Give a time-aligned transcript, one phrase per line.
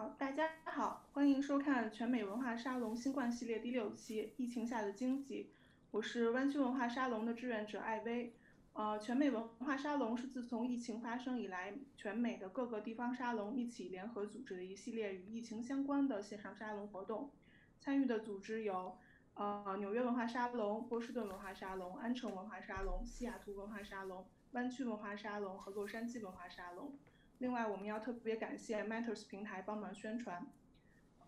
[0.00, 5.44] 好，大家好，欢迎收看全美文化沙龙新冠系列第六期《疫情下的经济》。
[5.90, 8.32] 我是湾区文化沙龙的志愿者艾薇。
[8.72, 17.30] 呃，全美文化沙龙是自从疫情发生以来，全美的各个地方沙龙一起联合组织的一系列与疫情相关的线上沙龙活动。
[17.78, 18.96] 参与的组织有，
[19.34, 26.90] 呃，纽约文化沙龙、波士顿文化沙龙、安城文化沙龙、西雅图文化沙龙、湾区文化沙龙和洛杉矶文化沙龙。
[27.40, 30.46] 另外，我们要特别感谢 Matters 平台帮忙宣传。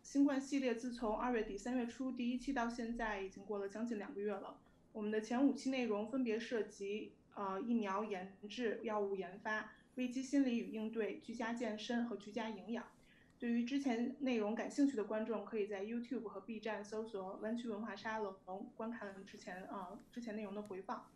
[0.03, 4.59] 新冠系列自从二月底三月初第一期到现在，已经过了将近两个月了。
[4.93, 12.85] 我们的前五期内容分别涉及呃疫苗研制、药物研发、危机心理与应对、居家健身和居家营养。
[13.39, 18.37] 对于之前内容感兴趣的观众，可以在 YouTube 和 B 站搜索“湾区文化沙龙”
[18.77, 21.11] 观看之前啊之前内容的回放。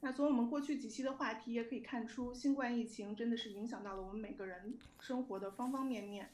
[0.00, 6.30] 那从我们过去几期的话题也可以看出，新冠疫情真的是影响到了我们每个人生活的方方面面。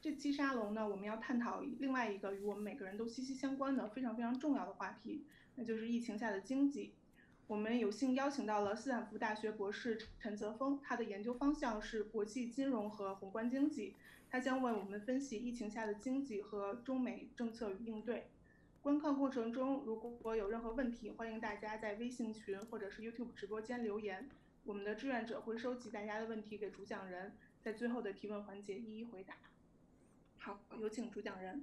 [0.00, 5.24] 这期沙龙呢，我们要探讨另外一个与我们每个人都息息相关的非常非常重要的话题，
[5.56, 6.92] 那就是疫情下的经济。
[7.48, 13.94] 我们有幸邀请到了斯坦福大学博士陈泽峰，他的研究方向是国际金融和宏观经济，
[14.30, 18.30] 他将为我们分析疫情下的经济和中美政策与应对。
[18.82, 24.26] 观看过程中，如果有任何问题，欢迎大家在微信群或者是 YouTube 直播间留言，
[24.64, 29.34] 我们的志愿者会收集大家的问题给主讲人，在最后的提问环节一一回答。
[30.38, 31.62] 好，有请主讲人。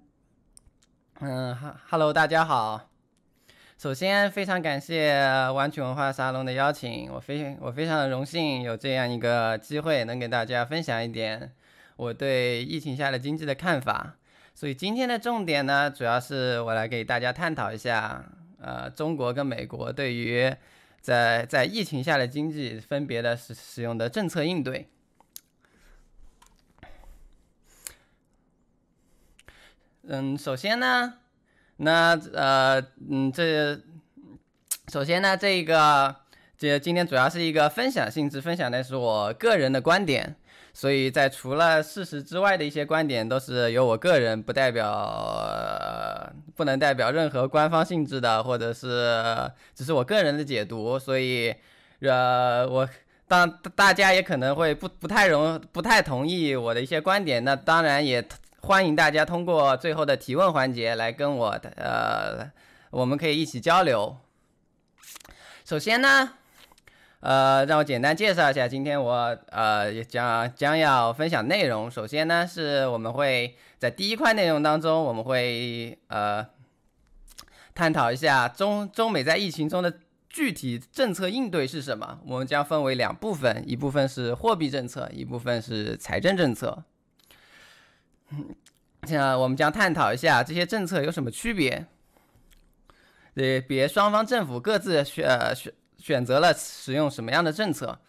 [1.19, 2.91] 嗯，哈，Hello，大家好。
[3.79, 5.19] 首先，非常感谢
[5.55, 11.51] 湾区文化沙龙的邀请，我非我非常的荣幸有这样一个机会，能给大家分享一点
[11.95, 14.17] 我对疫情下的经济的看法。
[14.57, 18.25] 所以今天的重点呢，主要是我来给大家探讨一下，
[18.59, 20.51] 呃，中国跟美国对于
[20.99, 24.89] 在在疫情下的经济分别的使使用的政策应对。
[30.07, 31.19] 嗯，首先呢，
[31.75, 33.79] 那呃，嗯，这
[34.87, 36.15] 首先呢，这个
[36.57, 40.35] 这今天主要是一个分享性质，分享的是我个人的观点。
[40.77, 50.99] 所以在除了事实之外的一些观点，都是由我个人，不代表不能代表任何官方性质的，或者是只是我个人的解读。
[50.99, 51.51] 所以，
[52.01, 52.87] 呃，我
[53.27, 58.23] 当大家也可能会不不太容不太同意我的一些观点，那当然也
[58.61, 62.51] 欢迎大家通过最后的提问环节来跟我的呃，
[62.91, 64.15] 我们可以一起交流。
[65.65, 66.33] 首先呢。
[67.19, 71.89] 呃，让我简单介绍一下今天我呃将将要分享内容。
[71.89, 76.45] 首先呢，是我们会在第一块内容当中，我们会呃
[77.73, 79.91] 探讨一下中中美在疫情中的
[80.29, 82.19] 具体政策应对是什么。
[82.23, 86.83] 我们将分为两部分，一部分是货币政策，一部分是财政政策。
[89.07, 91.87] 现在我们将探讨一下这些政策有什么区别，
[93.33, 95.73] 对，别双方政府各自选选。
[96.07, 97.99] 选择了使用什么样的政策？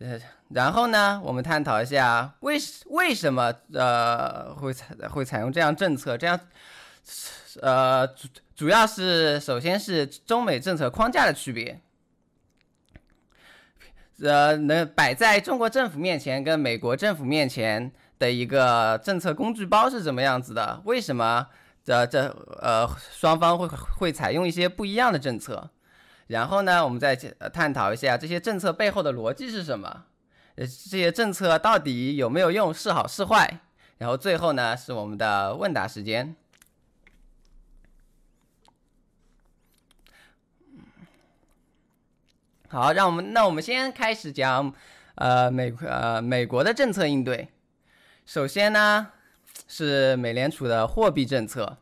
[0.00, 0.20] 呃，
[0.50, 2.58] 然后呢，我们探讨一下为
[2.90, 6.18] 为什么呃会采会采用这样政策？
[6.18, 6.38] 这样，
[7.62, 11.80] 呃，主主要是首先是中美政策框架的区别。
[14.20, 20.82] 呃，能摆在中国政府面前跟美国政府面前的一个政策工具包是怎么样子的？
[20.84, 21.46] 为什么
[21.82, 22.28] 这这
[22.60, 25.70] 呃双方会会采用一些不一样的政策？
[26.32, 30.04] 然后呢，我们再探讨一下这些政策背后的逻辑是什么？
[30.54, 33.60] 呃，这些政策到底有没有用，是好是坏？
[33.98, 36.34] 然后最后呢，是我们的问答时间。
[42.68, 44.74] 好，让我们那我们先开始讲，
[45.16, 47.48] 呃，美呃美国的政策应对。
[48.24, 49.08] 首先呢，
[49.68, 51.76] 是美联储的货币政策。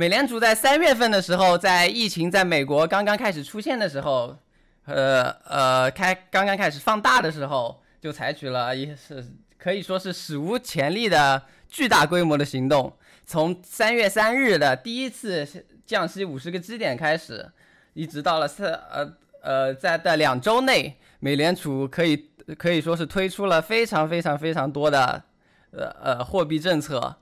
[0.00, 4.34] 美联储在三月份的时候，在疫情在美国刚刚开始出现的时候，
[4.86, 9.22] 呃呃，开刚刚开始放大的时候，就采取了一是
[9.58, 12.96] 可以说是史无前例的巨大规模的行动。
[13.26, 15.46] 从三月三日的第一次
[15.84, 17.46] 降息五十个基点开始，
[17.92, 19.12] 一直到了四呃
[19.42, 25.22] 呃在的两周内，美联储可以可以说是推出了非常非常非常多的
[25.72, 27.18] 呃呃货币政策。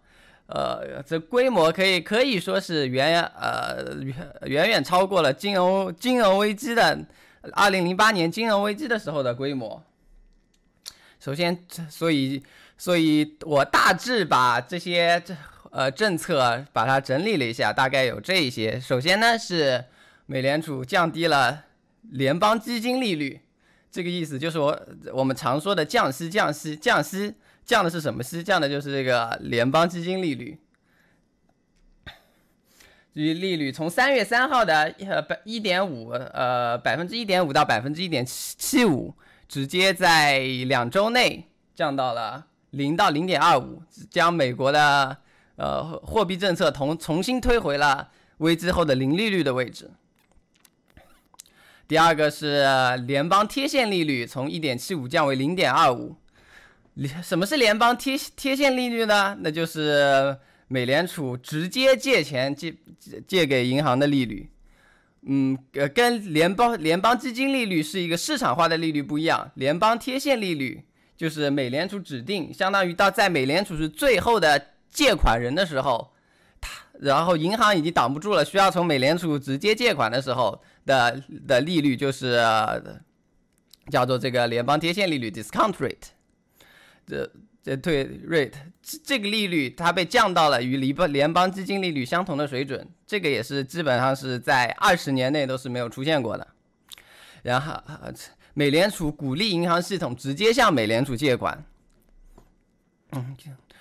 [0.48, 4.14] 呃，这规模可以可以说是远呃远
[4.46, 6.98] 远远超过了金融金融危机的
[7.52, 9.82] 二零零八年金融危机的时候的规模。
[11.20, 12.42] 首先，所以
[12.78, 15.36] 所以我大致把这些这
[15.70, 18.80] 呃政策把它整理了一下，大概有这一些。
[18.80, 19.84] 首先呢，是
[20.26, 21.64] 美联储降低了
[22.02, 23.40] 联邦基金利率。
[23.90, 24.80] 这个意思就是我
[25.12, 27.34] 我们常说的降息、降息、降息，
[27.69, 28.43] 降的是什么息？
[28.43, 30.59] 降的就是这个联邦基金利率。
[33.12, 39.15] 至于利率，从三月三号的呃百一点五呃百分之一点五到百分之一点七七五，
[39.47, 45.19] 直接在两周内降到了零到零点二五，将美国的
[45.56, 49.91] 呃货币政策同重新推回了危机后的零利率的位置。
[51.87, 52.65] 第二个是
[53.06, 56.17] 联邦贴现利率从一点七五降为零点二五。
[57.22, 59.36] 什么是联邦贴贴现利率呢？
[59.40, 60.36] 那就是
[60.66, 62.74] 美联储直接借钱借
[63.26, 64.50] 借给银行的利率。
[65.22, 69.50] 嗯，呃，跟联邦联邦基金利率是一个市场化的利率不一样。
[69.54, 70.84] 联邦贴现利率
[71.16, 76.12] 就是美联储指定，相当于到在美联储是最后的借款人的时候，
[76.60, 80.60] 他然后银行已经挡不住了，需要从美联储直接借款的时候。
[80.88, 82.42] 的的利率就是
[83.90, 86.16] 叫做这个联邦贴现利率 （discount rate）。
[87.08, 87.28] 这
[87.62, 88.52] 这对 rate
[89.02, 96.46] 这个利率它被降到了与联邦联邦基金利率相同的水准，这个也是基本上是在二十年内都是没有出现过的。
[97.43, 97.75] 然后
[98.55, 101.64] 美联储鼓励银行系统直接向美联储借款。
[103.12, 103.37] 嗯，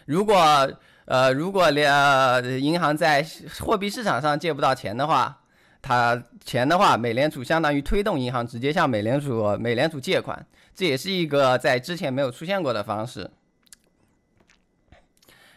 [0.06, 0.36] 如果
[1.06, 1.92] 呃如果连
[2.64, 3.24] 银行在
[3.60, 5.42] 货币市场上借不到钱的话。
[5.80, 10.46] 它钱的话，美联储相当于推动银行直接向美联储美联储借款，
[10.78, 13.32] 这也是一个在之前没有出现过的方式。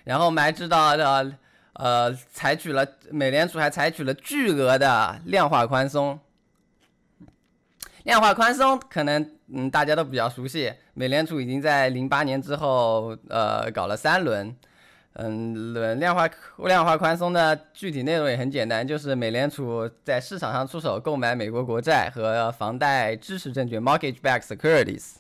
[0.04, 1.36] 然后我们还知道的，
[1.74, 6.18] 呃，采取了美联储还采取了巨额的量化宽松。
[8.04, 14.56] 量化宽松可能嗯大家都比较熟悉，美联储已经在零八年之后呃搞了三轮。
[15.14, 25.16] 嗯，量化量化宽松的具体内容也很简单，就是美联储在市场上出手购买美国国债和房贷支持证券 （mortgage-backed securities）。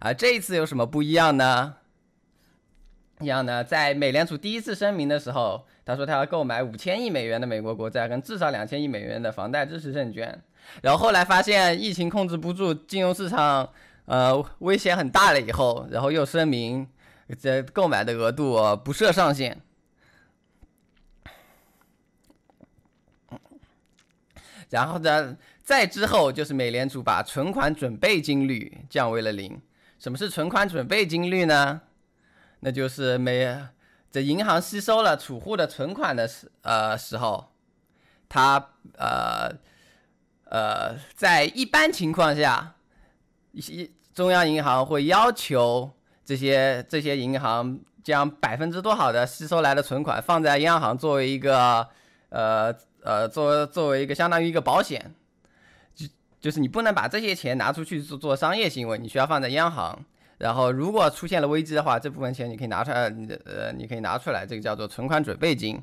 [0.00, 1.76] 啊，这一次有什么不一样呢？
[3.20, 10.42] 一样呢，在美联储第一次声明的时候，他说他要购买五千亿美元的美国国债跟至少两千亿美元的房贷支持证券。
[10.82, 13.68] 然后后来发现疫情控制不住，金融市场
[14.06, 16.88] 呃危险很大了以后，然后又声明。
[17.38, 19.60] 这购买的额度不设上限，
[24.68, 29.60] 然后呢，再之后就是美联储把存款准备金率降为了零。
[29.98, 31.82] 什么是存款准备金率呢？
[32.60, 33.56] 那就是美
[34.10, 37.52] 这银行吸收了储户的存款的时呃时候，
[38.28, 39.54] 它呃
[40.44, 42.74] 呃在一般情况下，
[43.52, 45.92] 一中央银行会要求。
[46.30, 51.84] 这些这些银行将百分之多少的吸收来的存款放在央行作为一个
[52.28, 52.72] 呃
[53.02, 55.12] 呃作作为一个相当于一个保险，
[55.92, 56.06] 就
[56.40, 59.98] 就是你不能把这些钱拿出去做做商业行为，你需要放在央行。
[60.38, 65.82] 然后如果出现了危机的话，这部分钱你可以拿出来，你呃你可以拿出来，这个叫做存款准备金。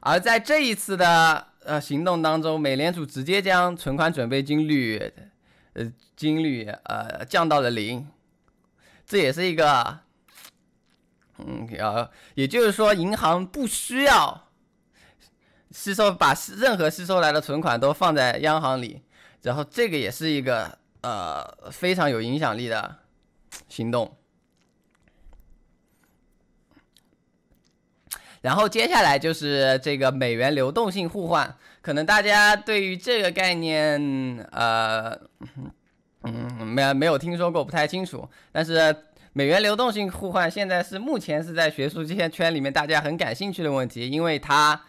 [0.00, 5.12] 而在这一次的呃行动当中，美联储直接将存款准备金率
[5.74, 8.08] 呃金率呃降到了零。
[9.06, 10.00] 这也是一个，
[11.38, 14.48] 嗯，要，也就是说，银行不需要
[15.70, 19.02] 吸收，把任何吸收来的存款都放在央行里，
[19.42, 22.96] 然后这个也是一个呃非常有影响力的
[23.68, 24.16] 行动。
[28.40, 35.20] 然后接下来就是这个美元流动性互换，可能大家对于这个概念，呃。
[36.26, 38.26] 嗯，没没有听说过，不太清楚。
[38.50, 38.96] 但是
[39.34, 44.80] 美元流动性互换现在是目前是在学术界圈里面大家很感兴趣的问题，因为它，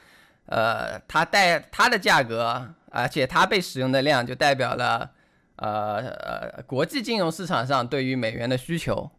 [0.45, 5.11] 呃，它带它的价格，而且它被使用的量就代表了，
[5.57, 9.11] 呃呃，国际金融市场上对于美元的需求。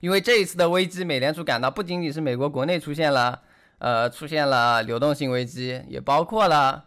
[0.00, 3.40] 因为这一次的危机，美联储感到不仅仅是美国国内出现了，
[3.78, 6.84] 呃，出现了流动性危机，也包括了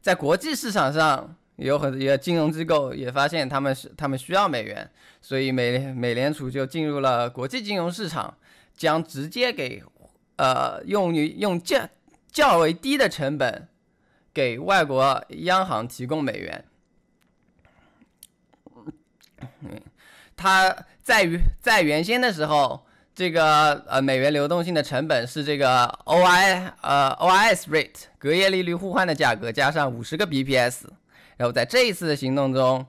[0.00, 1.34] 在国际市场上。
[1.60, 4.90] 有很多金融机构也发现他们是他们需要美元，
[5.20, 8.34] 所以美美联储就进入了国际金融市场，
[8.74, 9.82] 将直接给
[10.36, 11.86] 呃用于用较
[12.32, 13.68] 较为低的成本
[14.32, 16.64] 给外国央行提供美元。
[19.62, 19.80] 嗯，
[20.34, 30.90] 它在于在原先的时候，这个呃美元流动性的成本是这个 O I 呃 O I S rate 隔夜利率互换的价格加上五十个 B P S。
[31.40, 32.84] 然后在这一次的行动中，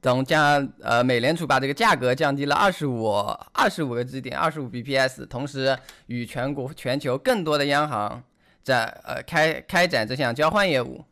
[0.00, 3.06] 总将呃美联储把这个价格降低了二十五
[3.52, 8.22] 二十五个基点，二十五 bps，同时与全国全球更多的央行
[8.62, 11.04] 在呃开开展这项交换业务。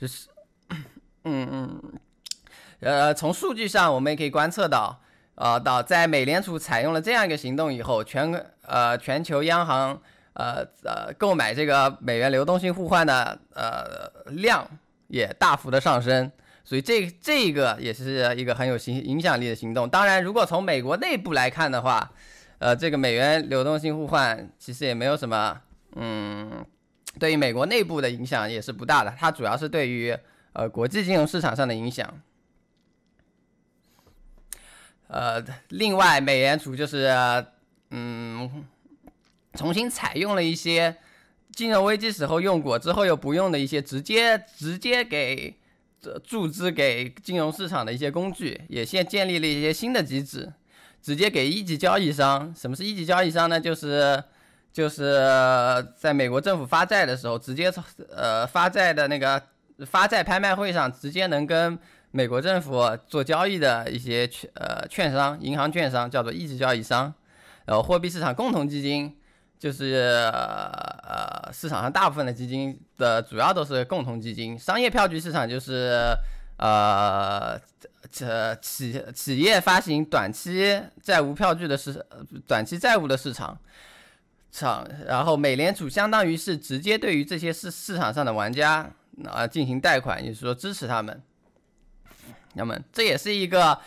[0.00, 0.28] 就是，
[1.24, 1.82] 嗯嗯，
[2.78, 5.02] 呃，从数据上我们也可以观测到，
[5.34, 10.00] 呃，到在美联储采用了这样一个行动以后，全呃全球央行
[10.34, 14.66] 呃呃购买这个美元流动性互换的呃量
[15.08, 16.30] 也大幅的上升。
[16.64, 19.90] 所以这这个也是一个很有行影响力的行动。
[19.90, 22.12] 当然，如果从美国内部来看的话，
[22.58, 25.60] 呃，这个美元流动性互换其实也没有什么，
[25.96, 26.64] 嗯，
[27.18, 29.12] 对于美国内部的影响也是不大的。
[29.18, 30.16] 它主要是对于
[30.52, 32.08] 呃国际金融市场上的影响。
[35.08, 37.12] 呃，另外，美联储就是
[37.90, 38.64] 嗯，
[39.54, 40.96] 重新采用了一些
[41.52, 45.56] 金融危机时候用过之后又不用的一些直接直接给。
[46.24, 50.52] 注资给金融市场的一些工具，也现建立了一些新的机制，
[51.00, 52.52] 直接给一级交易商。
[52.56, 53.60] 什么是一级交易商呢？
[53.60, 54.20] 就是
[54.72, 55.24] 就是
[55.96, 57.72] 在美国政府发债的时候，直接
[58.10, 59.40] 呃发债的那个
[59.86, 61.78] 发债拍卖会上，直接能跟
[62.10, 67.14] 美国政府做交易的一些券呃券商、银行券商，叫做一级交易商。
[67.64, 69.16] 然后货币市场共同基金。
[69.62, 76.12] 就是呃，市场上大部分的基金的主要都是共同基金，商业票据市场就是
[76.56, 77.56] 呃，
[78.10, 82.04] 这企企业发行短期债务票据的市，
[82.44, 83.56] 短期债务的市场
[84.50, 88.90] 场，然后美联储相当于是直接对于这些市市场上的玩家
[89.26, 91.22] 啊进行贷款，也就是说支持他们。
[92.54, 93.78] 那么这也是一个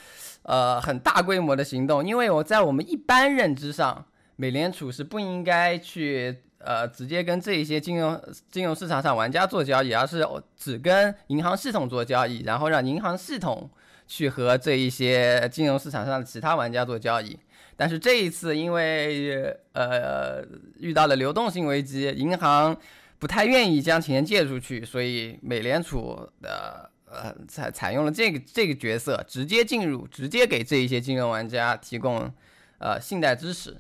[0.44, 4.06] 呃很大规模的行动，因为我在我们一般认知上。
[4.36, 10.28] 美联储是不应该去呃直接跟这一些金融金融市场上玩家做交易，而是
[10.58, 13.70] 只跟银行系统做交易，然后让银行系统
[14.08, 17.38] 去和这一些金融市场上的其他玩家做交易。
[17.78, 20.44] 但是这一次因为呃
[20.80, 22.76] 遇到了流动性危机，银行
[23.20, 32.32] 不太愿意将钱借出去，所以美联储的呃采采用了这个这个角色，直接进入，直接给这一些金融玩家提供
[32.78, 33.76] 呃信贷支持。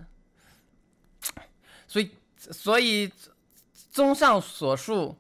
[1.96, 2.12] 所以，
[2.52, 3.10] 所以，
[3.90, 5.16] 综上所述，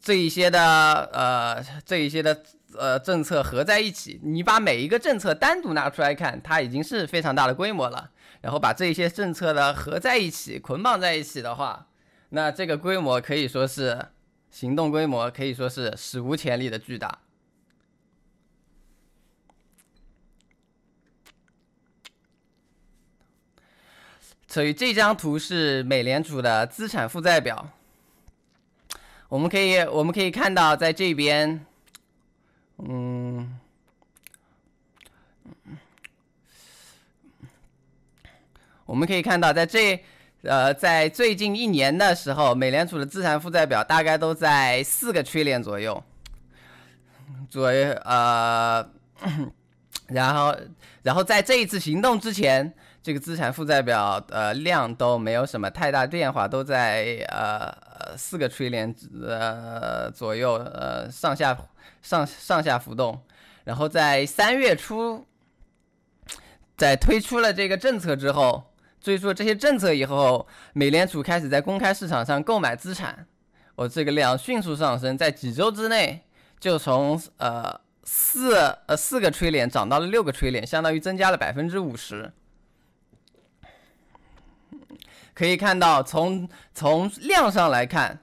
[0.00, 2.44] 这一些的呃，这一些的
[2.78, 8.10] 呃政策合在一起，你把每一个政策单独拿出来看，它已经是非常大的规模了。
[8.40, 11.88] 然后把这一些政策的合在一起、捆绑在一起的话，
[12.28, 14.06] 那这个规模可以说是
[14.50, 17.18] 行动规模，可以说是史无前例的巨大。
[24.52, 27.70] 所以这张图是美联储的资产负债表。
[29.30, 31.64] 我们可以我们可以看到，在这边，
[32.76, 33.58] 嗯，
[38.84, 39.98] 我们可以看到，在这
[40.42, 46.04] 呃，在最近一年的时候，美联储的资产负债表大概都在四个缺点左右，
[47.48, 48.86] 左右呃，
[50.08, 50.54] 然后
[51.02, 52.74] 然后在这一次行动之前。
[53.02, 58.94] 这个资产负债表呃量都没有什么太大变化，都在呃四个吹脸
[59.26, 61.56] 呃左右呃上下
[62.00, 63.20] 上上下浮动。
[63.64, 65.26] 然后在三月初，
[66.76, 73.26] 在推出了这个政策之后，推出这些政策以后，美联储开始在公开市场上购买资产，
[73.74, 76.22] 我这个量迅速上升，在几周之内
[76.60, 78.56] 就从呃四
[78.86, 82.32] 呃四个 trillion 涨到了六个 trillion，相当于增加了百分之五十。
[85.34, 88.18] 可以看到，从从量上来看，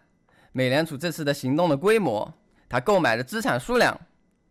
[0.52, 2.34] 美联储这次的行动的规模，
[2.68, 4.00] 它购买的资产数量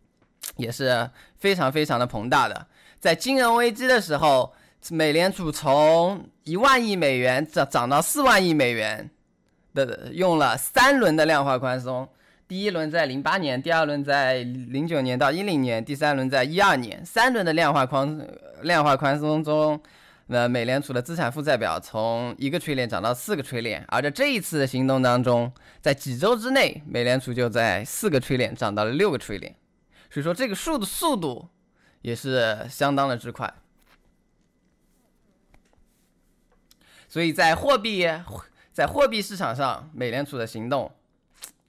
[0.57, 2.67] 也是非常非常的庞大的。
[2.99, 4.53] 在金融危机的时候，
[4.89, 9.09] 美联储从一万亿美元涨涨到四万亿美元
[9.73, 12.07] 的，用了三轮的量化宽松。
[12.45, 18.27] 第一轮在零八年，第二轮在零九年到一零年，第三轮在一二年，三轮的量化宽
[18.63, 19.79] 量化宽松中。
[20.31, 29.55] 那美联储的资产负债表从一个锤炼涨到四个锤炼，而在这一次的行动当中，在几周之内，美联储就在四个锤炼涨到了六个锤炼，
[30.11, 31.49] 所以说这个数的速度
[32.03, 33.51] 也是相当的之快。
[37.07, 38.07] 所以在货币
[38.71, 40.91] 在货币市场上，美联储的行动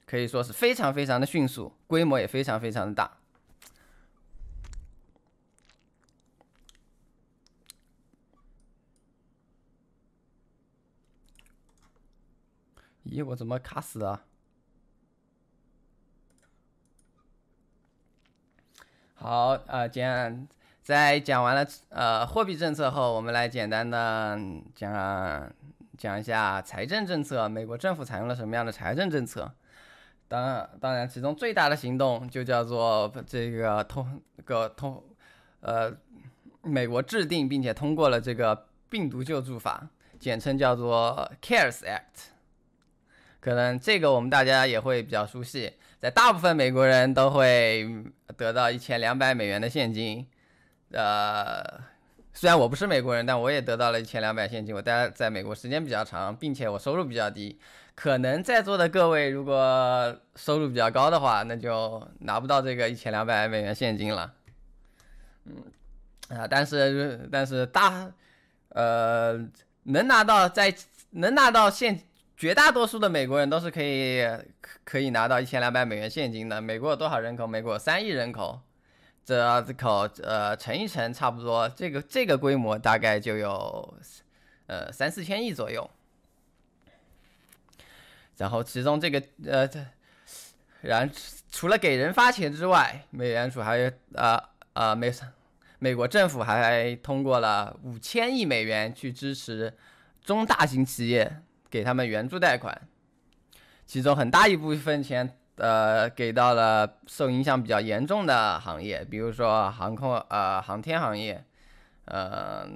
[0.04, 3.19] 可以说是非常非常的迅速，规模也非常非常的大。
[13.04, 14.22] 咦，我怎么卡死了？
[19.14, 20.48] 好，呃，讲
[20.82, 24.38] 在讲完了呃货币政策后，我们来简单的
[24.74, 25.52] 讲
[25.98, 27.48] 讲一下财政政策。
[27.48, 29.52] 美国政府采用了什么样的财政政策？
[30.26, 35.02] 当，当然，其中最大的行动就叫做这个通个通，
[35.60, 35.94] 呃，
[36.62, 39.86] 美国制定并且通过了这个病毒救助法，
[40.18, 42.30] 简称叫做 CARES Act。
[43.40, 47.88] 可能这个我们大家也会比较熟悉，在大部分美国人都会
[48.36, 50.26] 得到一千两百美元的现金。
[50.92, 51.62] 呃，
[52.34, 54.74] 虽然我不是美国人，但我也得到了一千两百现金。
[54.74, 57.58] 我待在美国时间比较长，并且我收入比较低。
[57.94, 64.34] 可能在座的各位如果收入比较高的话，那就拿不到这个一千两百美元现金了。
[65.46, 65.56] 嗯，
[66.28, 68.10] 啊，但是但是大，
[68.68, 69.32] 呃，
[69.84, 70.74] 能拿到在
[71.12, 72.00] 能拿到现。
[72.40, 74.26] 绝大多数的美国人都是可以
[74.82, 76.58] 可以拿到一千两百美元现金的。
[76.58, 77.46] 美国有多少人口？
[77.46, 78.58] 美国有三亿人口，
[79.22, 83.94] 这这口呃乘一乘，差不多这个这个规模大概就有
[84.68, 85.90] 呃三四千亿左右。
[88.38, 89.84] 然后其中这个呃这，
[90.80, 91.10] 然
[91.50, 94.42] 除了给人发钱之外，美联储还呃
[94.72, 95.12] 呃美
[95.78, 99.76] 美国政府还通过了五千亿美元去支持
[100.24, 101.42] 中大型企业。
[101.70, 102.88] 给他们援助贷款，
[103.86, 111.44] 其中很大一部分钱，呃，给到了受影响比较严重的行业，比如说航空，呃，航天行业，
[112.06, 112.66] 呃，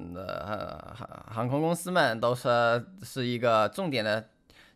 [0.95, 4.29] 航航空公司们都是是一个重点的，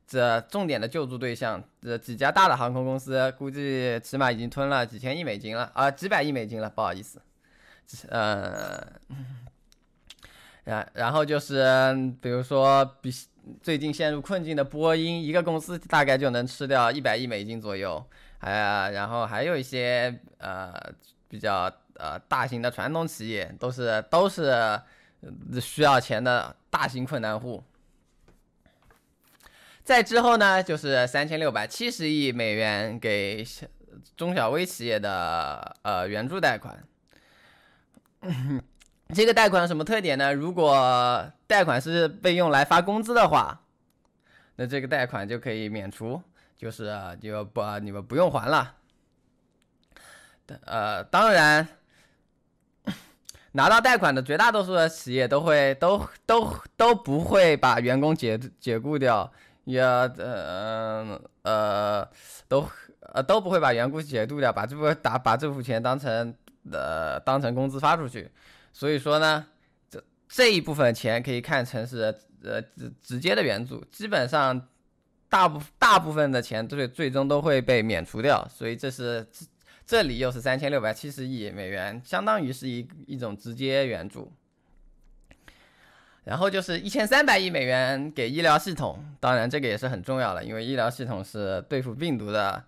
[0.04, 1.62] 这重点的救助对象。
[1.80, 7.22] 这几家大的航空公司估计起码已经吞了几千亿美金了，啊，几百亿美金了，不好意思，
[8.08, 8.84] 呃，
[10.64, 13.12] 然然后就是比如说比。
[13.62, 18.04] 最近陷入困境的波音，一个公司大概就能吃掉一百亿美金左右，
[18.38, 20.72] 还然后还有一些呃
[21.28, 24.80] 比较呃大型的传统企业，都是都是
[25.60, 27.62] 需要钱的大型困难户。
[29.82, 33.44] 再之后呢，就是三千六百七十亿美元给
[34.16, 36.84] 中小微企业的呃援助贷款。
[39.14, 40.34] 这个贷款有什么特点呢？
[40.34, 43.62] 如果贷款是被用来发工资的话，
[44.56, 46.20] 那这个贷款就可以免除，
[46.56, 48.74] 就是就不你们不用还了。
[50.64, 51.66] 呃，当然，
[53.52, 59.32] 拿到贷款的绝大多数的企业都会都都都不会把员工解解雇掉，
[59.64, 62.08] 也呃呃
[62.46, 62.68] 都
[63.00, 66.34] 呃都不会把员工解雇掉，把这部打把这部钱当成
[66.70, 68.30] 呃当成工资发出去。
[68.78, 69.44] 所以说呢，
[69.90, 74.68] 这这一部分钱可以看成是呃直直接的援助，基本上
[75.28, 79.26] 大部大部分的钱最最终都会被免除掉，所以这是
[79.84, 84.32] 这里又是三千六百七十亿美元，相当于是一一种直接援助。
[86.22, 92.62] 然后就是一千三百亿美元给医疗系统，当然这个也是很重要的，因为医疗系统是对付病毒的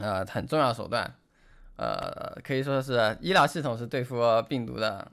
[0.00, 1.14] 呃很重要手段。
[1.76, 5.06] 呃，可以说是医疗系统是对付病毒的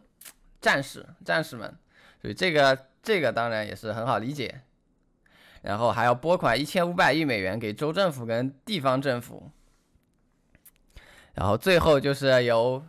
[0.62, 1.76] 战士，战士们，
[2.22, 4.62] 所以这个这个当然也是很好理解。
[5.62, 9.50] 然后还要拨款一千五百亿美元给州政府跟地方政府，
[11.36, 12.84] 然后最后就是有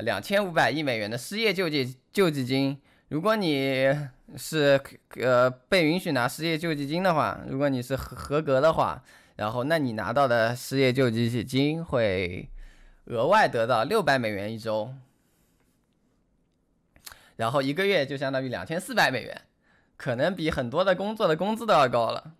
[0.00, 2.78] 两千五百亿美元的失业救济救济金。
[3.08, 3.94] 如果你
[4.36, 4.80] 是
[5.16, 9.02] 呃被允许拿失业救济金的话，如果你是合合格的话，
[9.36, 12.48] 然后那你拿到的失业救济金会。
[13.10, 14.94] 额外得到六百美元一周，
[17.36, 19.42] 然后一个月就相当于两千四百美元，
[19.96, 22.34] 可能比很多的工作的工资都要高了。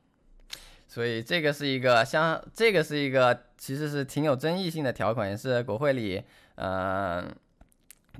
[0.86, 6.22] 所以这个是一个相，这个是一个其实是挺有争议性的条款，也是国会里
[6.54, 7.28] 嗯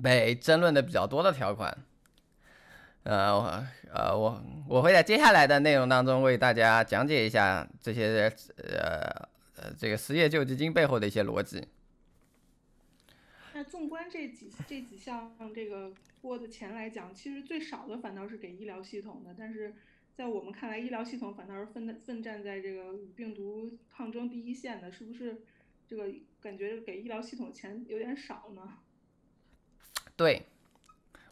[0.03, 1.77] 被争论的比较多的条款。
[3.03, 9.01] 呃呃，我我会在接下来的内容当中为大家讲解一下这些呃
[9.55, 11.67] 呃这个失业救济金背后的一些逻辑。
[13.63, 19.73] 纵观这几这几项这个拨的钱来讲，其实最少的反倒是给医疗系统的，但是
[20.15, 25.41] 在我们看来，医疗系统反倒是奋奋战在这个与病毒抗争第一线的，是不是？
[25.87, 26.05] 这个
[26.39, 28.61] 感觉给医疗系统钱有点少呢？
[30.15, 30.45] 对，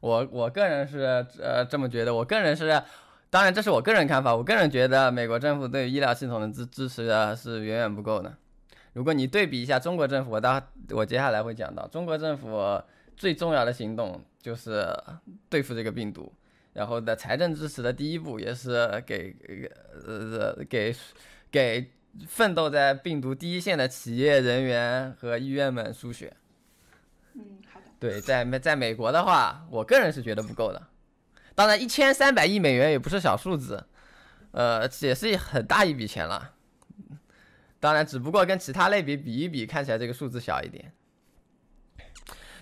[0.02, 2.84] 我我个人是呃这么觉得，我个人是，
[3.30, 8.38] 当然这是我个人看法，我个人觉得美国政府对医疗系统的支支持的是远远不够的。
[8.94, 12.82] 如果你对比一下中国政府，我到我接下来会讲到中国政府
[13.16, 14.88] 最重要的行动就是
[15.50, 16.32] 对付这个病毒，
[16.74, 19.36] 然后的财政支持的第一步也是给
[20.06, 20.96] 呃给
[21.52, 21.92] 给
[22.28, 26.36] 奋斗在病毒第一线的企业人员和医院们输血。
[27.36, 27.86] 嗯，好的。
[28.00, 30.82] 对，在美在美国的话，我个人是觉得不够的。
[31.54, 33.86] 当然，一千三百亿美元也不是小数字，
[34.52, 36.54] 呃，也是很大一笔钱了。
[37.80, 40.92] 当然，只不过跟其他类别比一比，看起来这个数字小一点。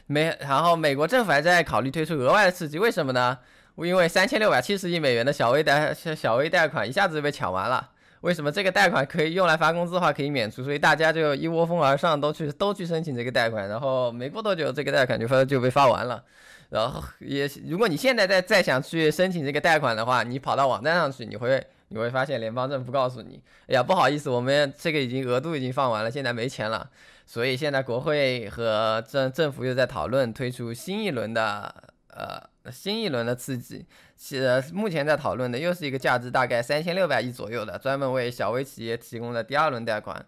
[0.05, 3.37] 美，然后美国政府还在考虑推出额外的刺激，为什么呢？
[3.77, 7.91] 因为三千六百七十亿美元的小微贷小微贷款一下子就被抢完了。
[8.21, 10.63] 为什么这个贷款可以用来发工资的话可以免除？
[10.63, 13.69] 所以大家就一窝蜂而上，都去都去申请这个贷款。
[13.69, 16.23] 然后没过多久，这个贷款就发就被发完了。
[16.69, 26.89] 然后也，如果你现在再再想去申请这个贷款的话，你跑到网站上去，你会你会发现联邦政府告诉你，哎呀，不好意思，我们这个已经额度已经放完了，现在没钱了。
[27.25, 31.73] 所以现在国会和政政府又在讨论推出新一轮的
[32.09, 40.25] 呃新一轮的刺激，其实目前在讨论的又是一个价值大概三千六百亿左右的专门为小微企业提供的第二轮贷款，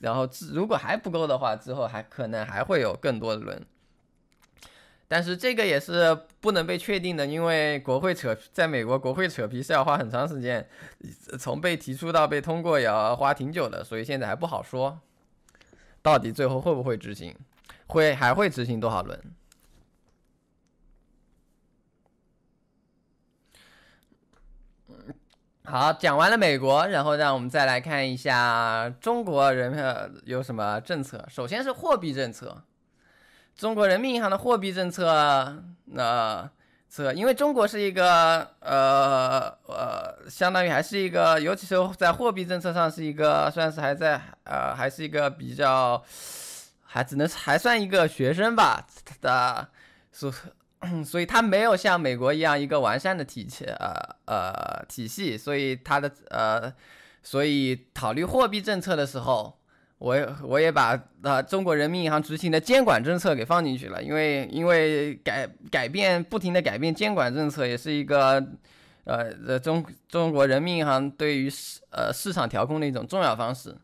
[0.00, 3.66] 然后如果还不够的话，之后还可能还会有更多的轮，
[5.08, 10.68] 但是这个也是不能被确定的，因为国会扯在美国国会扯皮是要花很长时间，
[11.38, 15.00] 从被提出到被通过也要花挺久的，所以现在还不好说。
[16.02, 17.34] 到底最后会不会执行？
[17.86, 19.18] 会还会执行多少轮？
[25.64, 31.26] 好，讲完了美国，然后让我们再来看一下中国人有什么政策。
[31.28, 32.62] 首先是货币政策，
[33.58, 36.48] 中国人民银行的货币政策，那。
[36.90, 46.02] 这因为中国是一个呃呃，相当于还是一个，尤其是在货币政策上是一个，算是还在呃，还是一个比较，
[46.84, 48.86] 还只能还算一个学生吧
[49.20, 49.68] 的，
[50.10, 50.32] 所
[51.04, 56.72] 所以它没有像美国一样一个完善的体系呃呃体系，所以它的呃，
[57.22, 59.57] 所以考虑货币政策的时候。
[59.98, 68.34] 我我也把啊中国人民银行执行的监管政策给放进去了，因为因为改改变不停的改变监管政策也是一个
[69.04, 73.76] 呃呃中中国人民银行对于市呃市场调控的一种重要方式。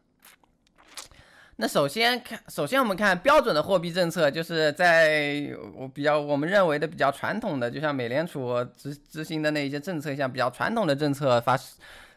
[1.57, 11.57] 那首先看，首先我们看标准的货币政策，就是在我比较我们认为的比较传统的，就像美联储执执行的那一些政策，像比较传统的政策发，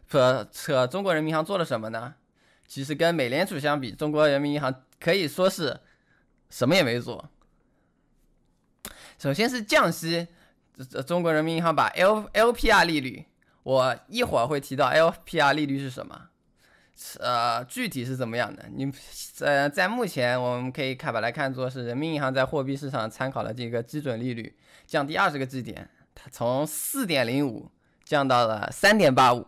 [0.07, 2.13] 说扯中国人民银行做了什么呢？
[2.67, 5.79] 其实跟美联储相比，中国人民银行可以说是
[6.49, 7.29] 什么也没做。
[9.17, 10.27] 首先是降息，
[10.91, 13.25] 这中国人民银行把 L LPR 利率，
[13.63, 16.29] 我一会儿会提到 LPR 利率是什么，
[17.19, 18.65] 呃，具体是怎么样的？
[18.71, 18.91] 你
[19.39, 27.71] 呃，在目前我们可以看把它看作是人民银行在货币市场参考的这个基准利率降低二十个基点，它从四点零五
[28.03, 29.47] 降到了三点八五。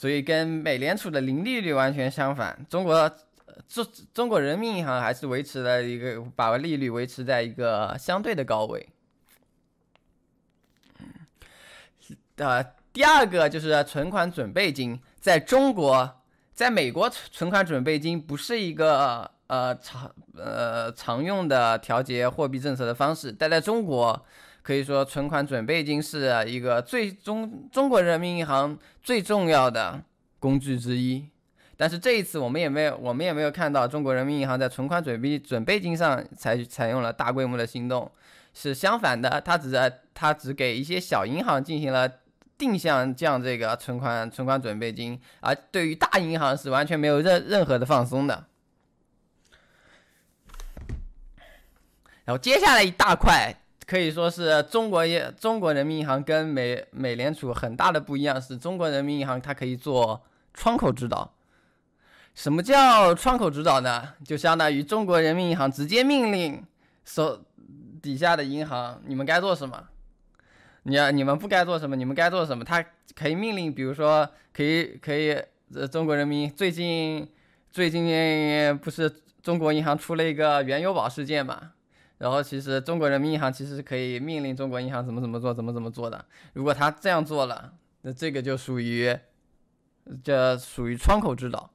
[0.00, 3.06] 所以跟美联储的零利率完全相反，中国
[3.68, 8.88] 中中国人民银行还是维持了一个把利率维持在一个相对的高位。
[12.36, 16.22] 呃，第二个就是存款准备金，在中国，
[16.54, 24.24] 在美国存款准备金不是一个呃常呃常用的调节货币政策的方式，但在中国。
[24.70, 30.00] 可以说，存款准备金是一个最中中国人民银行最重要的
[30.38, 31.26] 工具之一。
[31.76, 38.08] 但是这一次，我们也没有，我们也没有看到中国人民银行在存款准备准备金上采采用了大规模的行动。
[38.54, 42.08] 是相反的，它只在它只给一些小银行进行了
[42.56, 48.46] 定向降这个存款存款准备金，而对于大银行是完全没有任任何的放松的。
[52.24, 53.52] 然后接下来一大块。
[53.90, 60.22] 可以说是中国也中国人民银行跟美美联储很大的不一样，是中国人民银行它可以做
[60.54, 61.34] 窗口指导。
[62.32, 64.14] 什么叫窗口指导呢？
[64.24, 66.64] 就相当于中国人民银行直接命令
[67.04, 67.42] 手
[68.00, 69.88] 底下的银行，你们该做什么？
[70.84, 71.96] 你要你们不该做什么？
[71.96, 72.64] 你们该做什么？
[72.64, 72.80] 它
[73.16, 75.32] 可以命令，比如说可以可以，
[75.74, 77.28] 呃，中国人民最近
[77.72, 81.72] 最近不是中国银行出了一个原油宝事件嘛？
[82.20, 86.22] 然后其实中国人民银行其实是可以命令中国银行怎么怎么做，怎么怎么做的。
[86.52, 89.16] 如果他这样做了，那这个就属于，
[90.22, 91.70] 这属于窗口指导。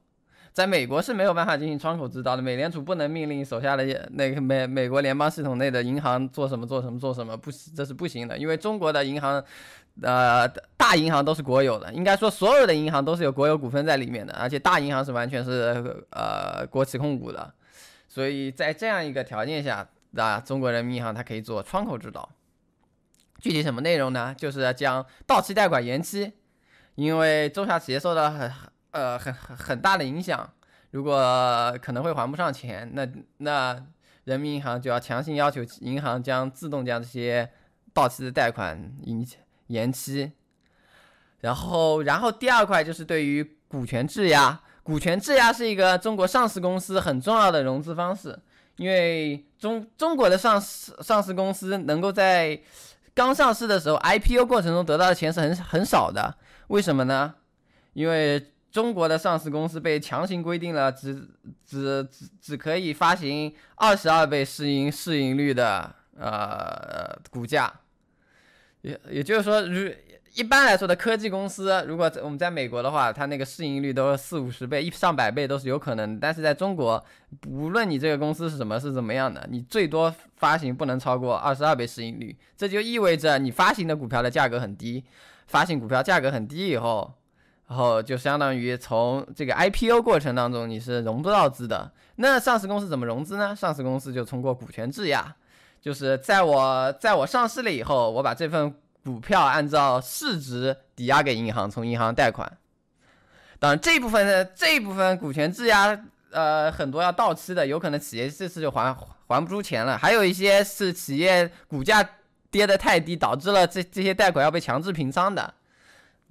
[0.52, 8.38] 在美国是没有办法进行窗口指导的，美联储不能命令手下的那个美美国联邦系统内的银行做什么做什么做什么，不，这是不行的。
[8.38, 9.42] 因为中国的银行，
[10.00, 17.52] 呃，大银行都是国有的，应该说所有的银行都是有国有股份在里面的，而且大银行是完全是呃国企控股的。
[18.08, 19.88] 所以在这样一个条件下。
[20.14, 22.30] 啊，中国人民银行它可以做窗口指导，
[23.40, 24.34] 具体什么内容呢？
[24.36, 26.32] 就是将到期贷款延期，
[26.94, 28.52] 因为中小企业受到很
[28.92, 30.48] 呃很很很大的影响，
[30.90, 33.06] 如果可能会还不上钱，那
[33.38, 33.84] 那
[34.24, 37.50] 人民银行就要强行要求银行将自动将这些
[37.92, 39.26] 到期的贷款延
[39.68, 40.32] 延期。
[41.40, 48.36] 然后，然后第二块就是对于股权质押，股权质押是一个中国上市公司很重要的融资方式，
[48.76, 52.60] 因为中中国的上市上市公司能够在
[53.14, 56.36] 刚上市的时候 IPO 过程中得到的钱是很很少的，
[56.68, 57.34] 为什么呢？
[57.94, 61.26] 因为中国的上市公司被强行规定了只
[61.64, 67.72] 只只只可以发行二十二倍市盈市盈率的呃股价，
[68.82, 69.90] 也也就是说，如
[70.36, 76.20] 一般来说的科技公司，如果我们在美国的话，它那个市盈率都是四五十倍、一上百倍都是有可能。
[76.20, 77.02] 但是在中国，
[77.48, 85.02] 无论你这个公司是什么是怎么样的，你最多发行不能超过二十二倍市盈率，这就意味着你发行的股票的价格很低，
[85.46, 87.10] 发行股票价格很低以后。
[87.68, 91.90] 然后就相当于从这个 IPO 过程当中你是融不到资的。
[92.16, 93.56] 那上市公司怎么融资呢？
[93.56, 95.34] 上市公司就通过股权质押，
[95.80, 98.72] 就是在我在我上市了以后，我把这份
[99.06, 102.58] 股票按照市值抵押给银行，从银行贷款。
[103.60, 105.96] 当然这部分的这一部分股权质押，
[106.30, 108.92] 呃，很多要到期的，有可能企业这次就还
[109.28, 109.96] 还不出钱了。
[109.96, 112.04] 还有一些是企业股价
[112.50, 115.54] 跌得太低，导致了这这些贷款要被强制平仓的。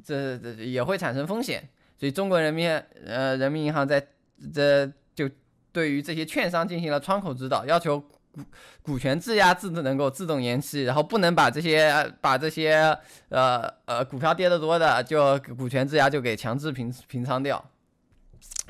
[0.04, 2.70] 这这也会产生风险，所以中国人民
[3.06, 4.06] 呃人民银行在
[4.54, 4.86] 这
[5.16, 5.30] 就
[5.72, 8.04] 对于这些券商进行了窗口指导，要求
[8.36, 8.42] 股
[8.82, 12.98] 股权质押自能够自动延期，然后不能把这些把这些
[13.30, 17.64] 呃呃股票跌得多的就股权质押就给强制平平仓掉，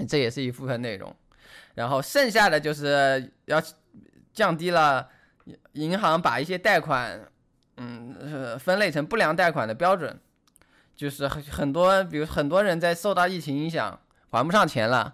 [0.08, 1.16] 这也是一部分内容，
[1.74, 3.62] 然后剩下的就是要
[4.32, 5.10] 降低了
[5.74, 7.20] 银行把一些贷款
[7.78, 10.20] 嗯分类成不良贷款的标准。
[10.96, 14.00] 就是很很多，比如很多人在受到疫情影响
[14.30, 15.14] 还不上钱了，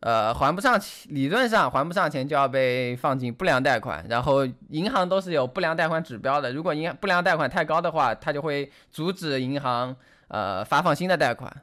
[0.00, 9.94] 呃，还不上钱，理论上还不上钱就要被放进不良贷款，然后银行都是有不良贷款指标的，如果银不良贷款太高的话，它就会阻止银行
[10.28, 11.54] 呃发放新的贷款，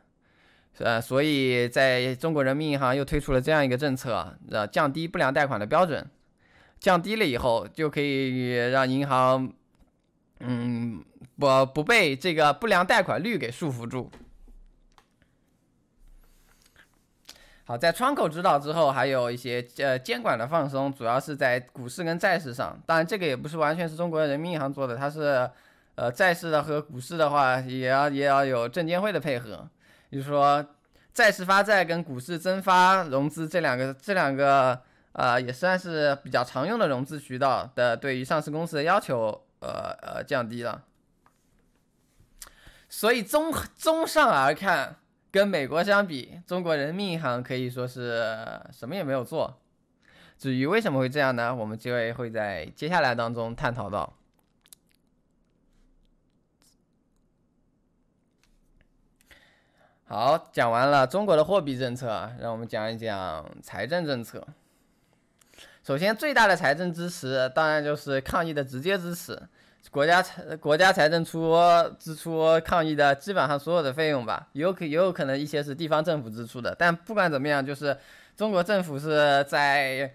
[0.77, 6.07] 呃，所以在中国人民银行又推出了这样一个政策，呃，降低不良贷款的标准，
[6.79, 9.51] 降低了以后就可以让银行。
[10.39, 11.03] 嗯，
[11.39, 14.11] 不不被这个不良贷款率给束缚住。
[17.67, 22.79] 好，在窗口指导之后，还有一些呃监管的放松，主要是在股市跟债市上。
[22.85, 25.49] 当然，这个也不是完全是中国人民银行做的，它是
[25.95, 29.67] 呃债市的和股市的话，也要也要有证监会的配合。
[30.09, 30.65] 就是说，
[31.13, 39.43] 债市发债跟股市增发融资这两个这两个呃也算是比较常用的融资渠道的，对于上市公司的要求。
[39.59, 40.83] 呃呃，降低了，
[42.87, 44.97] 所以综综上而看，
[45.37, 49.59] 跟美国相比，中国人民银行可以说是什么也没有做。
[50.35, 51.53] 至于为什么会这样呢？
[51.53, 54.11] 我们就会会在接下来当中探讨到。
[60.05, 64.43] 好，讲完了中国的货币政策，让我们讲一讲财政政策。
[65.83, 69.39] 首先，最大的财政支持当然就是抗疫的直接支持，
[69.89, 71.55] 国家财国家财政出
[71.97, 77.97] 支出抗疫的基本上所有的费用吧，有可也有可能一些是地方政府支出的，但不管怎么样，就是
[78.35, 80.13] 中国政府是在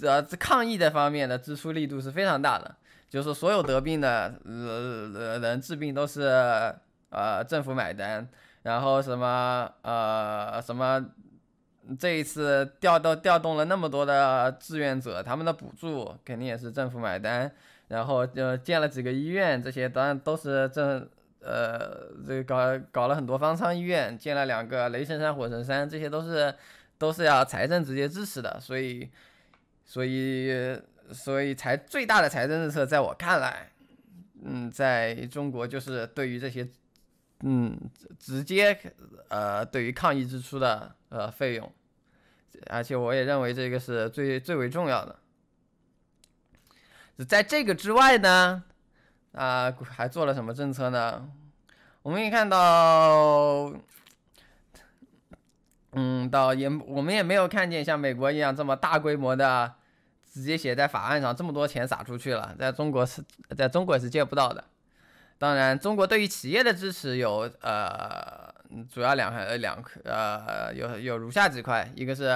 [0.00, 2.74] 呃抗疫的方面的支出力度是非常大的，
[3.08, 6.22] 就是所有得病的呃人治病都是
[7.10, 8.26] 呃政府买单，
[8.62, 11.04] 然后什么呃什么。
[11.98, 17.50] 这一次调到调动了那么多的志愿者，他们的补助肯定也是政府买单，
[17.90, 21.08] 然后就建了几个医院，这些当然都是政
[21.40, 22.56] 呃这个搞
[22.92, 26.54] 搞了很多方舱医院，建了两个雷神山、火神山，这些都是
[26.98, 29.10] 都是要财政直接支持的，所以
[29.84, 30.80] 所以
[31.12, 33.72] 所以财最大的财政政策，在我看来，
[34.44, 36.68] 嗯，在中国就是对于这些
[37.40, 37.76] 嗯
[38.18, 38.78] 直接
[39.28, 41.72] 呃对于抗疫支出的呃费用。
[42.68, 45.16] 而且我也认为这个是最最为重要的。
[47.28, 48.62] 在这个之外呢，
[49.32, 51.30] 啊，还做了什么政策呢？
[52.02, 53.72] 我们可以看到，
[55.92, 59.74] 嗯，到也我们也没有看见像美国一样这么大规模的
[60.32, 63.22] 直接写在法案上，这么多钱撒出去了，在中国是
[63.56, 64.64] 在中国是借不到的。
[65.38, 68.48] 当然，中国对于企业的支持有呃。
[68.88, 72.32] 主要两两呃有有如下几块，一个是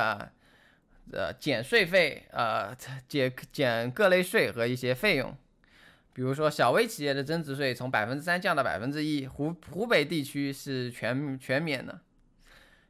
[1.13, 2.75] 呃减税费，呃
[3.09, 5.37] 减减各类税和一些费用，
[6.13, 12.01] 比如说小微企业的增值税从百分之三降到百分之一，湖湖北地区是全全免的。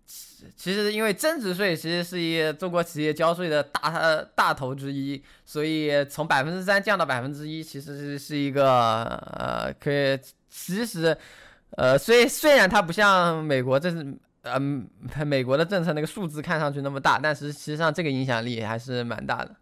[0.07, 11.17] 其其实因为增值税其实是一中国企业交税的大大头之一，所以从百分之三降到百分之一，其实是是一个呃可以其实。
[11.77, 14.89] 呃，虽虽然它不像美国，这是嗯，
[15.27, 19.57] 美国的政策那个数字看上去那么大，但是实际上这个影响力还是蛮大的。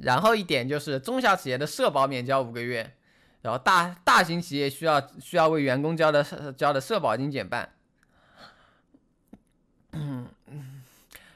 [0.00, 2.94] 然后一点就是中小企业的社保免交五个月，
[3.42, 7.70] 然后大大型企业需要需要为员工交的交的社保金减半。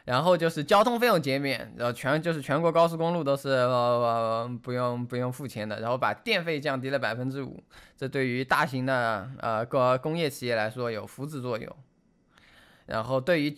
[0.08, 7.62] 然后就是交通费用减免，然后全就是全国高速公路都是呃不用不用付钱的，然后把电费降低了百分之五，
[7.94, 11.76] 这对于大型的呃工工业企业来说有扶持作用。
[12.86, 13.54] 然后对于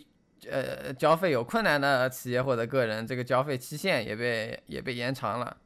[0.50, 5.56] 呃交费有困难的企业或者个人，这个交费期限也被也被延长了。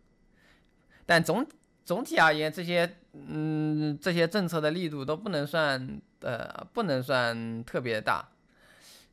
[1.06, 1.46] 但总
[1.82, 8.28] 总体而言，这些嗯这些政策的力度都不能算呃不能算特别大。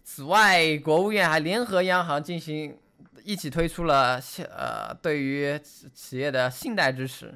[0.04, 2.78] 此外，国务院还联合央行进行
[3.24, 5.58] 一起推出了呃对于
[5.94, 7.34] 企业的信贷支持，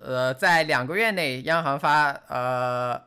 [0.00, 3.02] 呃在两个月内，央行发呃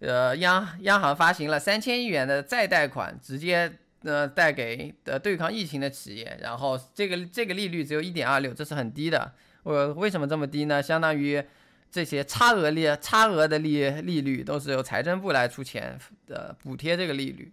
[0.00, 9.32] 呃央央行发行了三千亿元的再贷款，直接呃贷给的对抗疫情的企业，然后这个这个利率只有一点二六，这是很低的。
[9.62, 10.82] 我为什么这么低呢？
[10.82, 11.44] 相当于。
[11.90, 17.52] 这些差额利差额的利利率都是由财政部来出钱的补贴这个利率。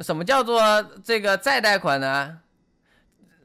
[0.00, 2.40] 什么叫做这个再贷款呢？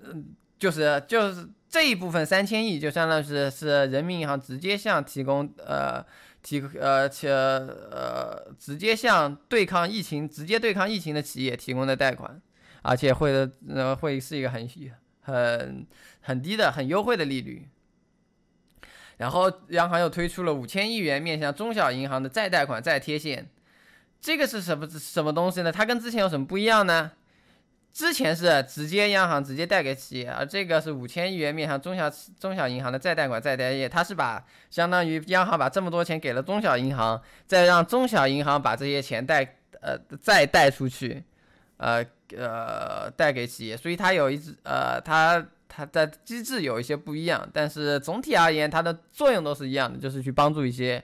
[0.04, 6.02] 嗯，就是就是这一部分三千亿就相当于是是人民银行直接向提供呃
[6.42, 12.42] 提呃且呃直接向对抗疫情直接对抗疫情的企业提供的贷款，
[12.84, 14.70] 而且会呃会是一个很
[15.22, 15.86] 很
[16.22, 17.68] 很低的很优惠的利率。
[19.18, 23.48] 然后，央行又推出了五千亿元面向中小银行的再贷款再贴现，
[24.20, 25.72] 这个是什么什么东西呢？
[25.72, 27.14] 它跟之前有什么不一样呢？
[27.94, 41.24] 之前是直接央行直接贷给企业，而这个是五千亿元面向中小中小银行的再贷款再贴现，它是把相当于央行把这么多钱给了中小银行，再让中小银行把这些钱贷呃再贷出去，
[41.78, 45.48] 呃呃贷给企业，所以它有一只呃它。
[45.68, 51.04] 它的机制有一些不一样，但是总体而言，它的作用都是一样的，就是去帮助一些，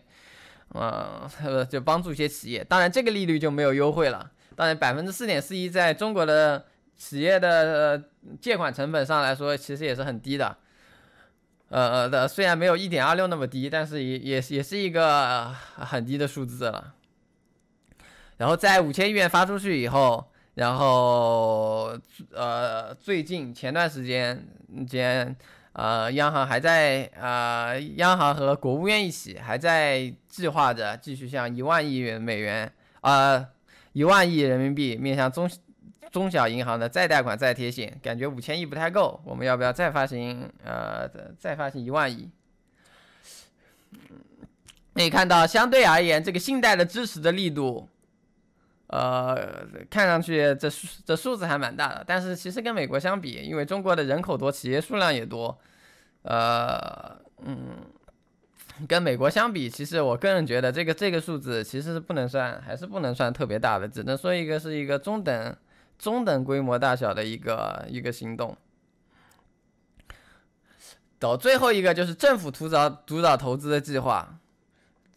[0.70, 1.30] 呃，
[1.70, 2.64] 就帮助一些企业。
[2.64, 4.32] 当然，这个利率就没有优惠了。
[4.56, 8.04] 当然，百分之四点四一，在中国的企业的
[8.40, 10.56] 借款成本上来说，其实也是很低的。
[11.70, 16.94] 呃呃的，虽然没有一点二六那么低，但是也也也是一个很低的数字了。
[18.38, 20.31] 然后在五千亿元发出去以后。
[20.56, 21.98] 然后，
[22.34, 24.46] 呃，最近前段时间
[24.86, 25.34] 间，
[25.72, 33.48] 呃，央行还在，呃，央行和国务院一起还在计划着继续向一万亿元美元，呃，
[33.94, 35.50] 一万亿人民币面向中
[36.12, 41.10] 中小银行的再贷款再贴现，感觉五千亿不太够，我们要不要再发行，呃，
[41.40, 42.30] 再发行一万亿？
[44.94, 47.88] 可以看到，相对而言，这个信贷的支持的力度。
[48.92, 49.58] 呃，
[49.90, 55.58] 看上去这数这数字还蛮大的，但是其实跟美国相比，因为中国的人口多，企业数量也多，
[56.24, 57.78] 呃，嗯，
[58.90, 65.56] 跟美国相比，其实我个人觉得这个这个数字其实是不能算，还是不能算特别大的，只能说一个是一个中等
[65.98, 68.58] 中等规模大小的一个一个行动。
[71.18, 74.38] 到最后一个就是政府主导主导投资的计划，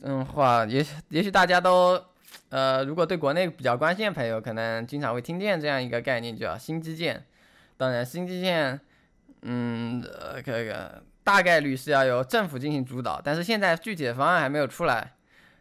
[0.02, 2.00] 嗯，话也许也许大家都。
[2.50, 7.24] 呃，如果对国内比较关心的朋友，可能经常会听见这样一个概念，叫新基建。
[7.76, 8.78] 当然，新基建，
[9.42, 15.12] 嗯，呃，这个大概率是要由政府进行主导，但是现在具体的方案还没有出来。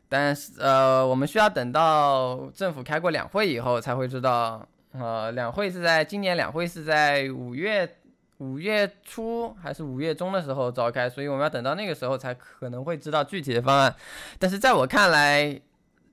[0.08, 4.68] 但是，呃，我们需要等到政府开过两会以后才会知道。
[4.92, 7.96] 呃，两会是在今年两会是在五月
[8.38, 13.96] 五月初还是五月中的时候召开，所以我们要等到那个时候才可能会知道具体的方案。
[14.38, 15.60] 但是在我看来，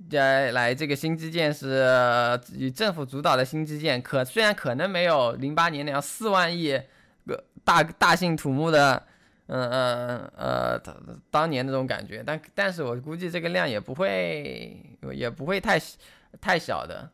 [0.09, 1.87] 来来，这个新基建是
[2.55, 6.81] 以政府主导的新基建，可虽然可能没有零八年那样四万亿
[7.27, 9.01] 个大大兴土木的，
[9.47, 10.81] 嗯嗯呃
[11.31, 14.75] 当年那种感觉，但但是我估计这个量也不会
[15.13, 15.79] 也不会太
[16.41, 17.11] 太小的。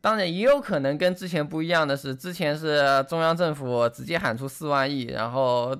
[0.00, 5.76] 当然也有可能跟之前不一样的是，之前是中央政府直接喊出四万亿，然后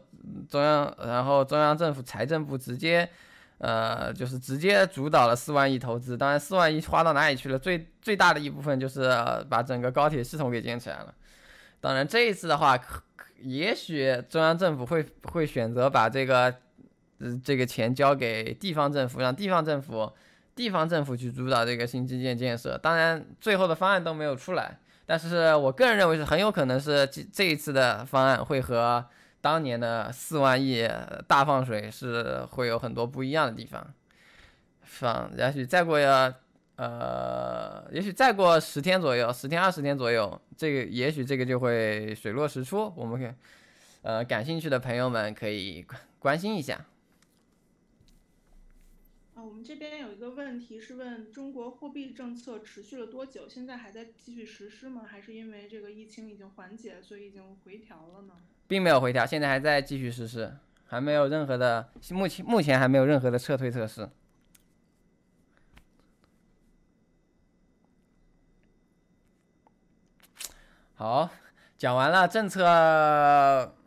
[0.48, 3.08] 中央然后中央政府财政部直接。
[3.62, 7.58] 呃，就是直接主导了四万亿投资，当然四万亿花到哪里去了？
[7.58, 9.12] 最最大的一部分就是
[9.50, 11.14] 把整个高铁系统给建起来了。
[11.78, 13.02] 当然这一次的话，可
[13.42, 16.44] 也许中央政府会会选择把这个
[17.18, 20.10] 呃这个钱交给地方政府，让地方政府
[20.54, 22.78] 地方政府去主导这个新基建建设。
[22.78, 29.04] 当然最后的方案都没有出来，但是我个人认为是很有可能是这这一次的方案会和。
[29.40, 30.88] 当年的四万亿
[31.26, 33.94] 大放水是会有很多不一样的地方，
[34.82, 36.32] 放，也许再过要
[36.76, 42.92] 呃，也许再过十天左右，十天二十天左右，这个也许这个就会水落石出。
[42.96, 43.32] 我们可以
[44.02, 45.86] 呃，感兴趣的朋友们可以
[46.18, 46.86] 关心一下。
[49.34, 53.48] 啊，我们这边有一个问题是问中国货币政策持续了多久？
[53.48, 55.02] 现在还在继续实施吗？
[55.06, 58.34] 还是因为这个疫情已经缓解，所以已经回调了呢？
[58.70, 60.56] 并没有回调，现在还在继续实施，
[60.86, 64.08] 还没有任何的目前目前还没有任何的撤退测试。
[70.94, 71.28] 好，
[71.76, 72.64] 讲完了政策，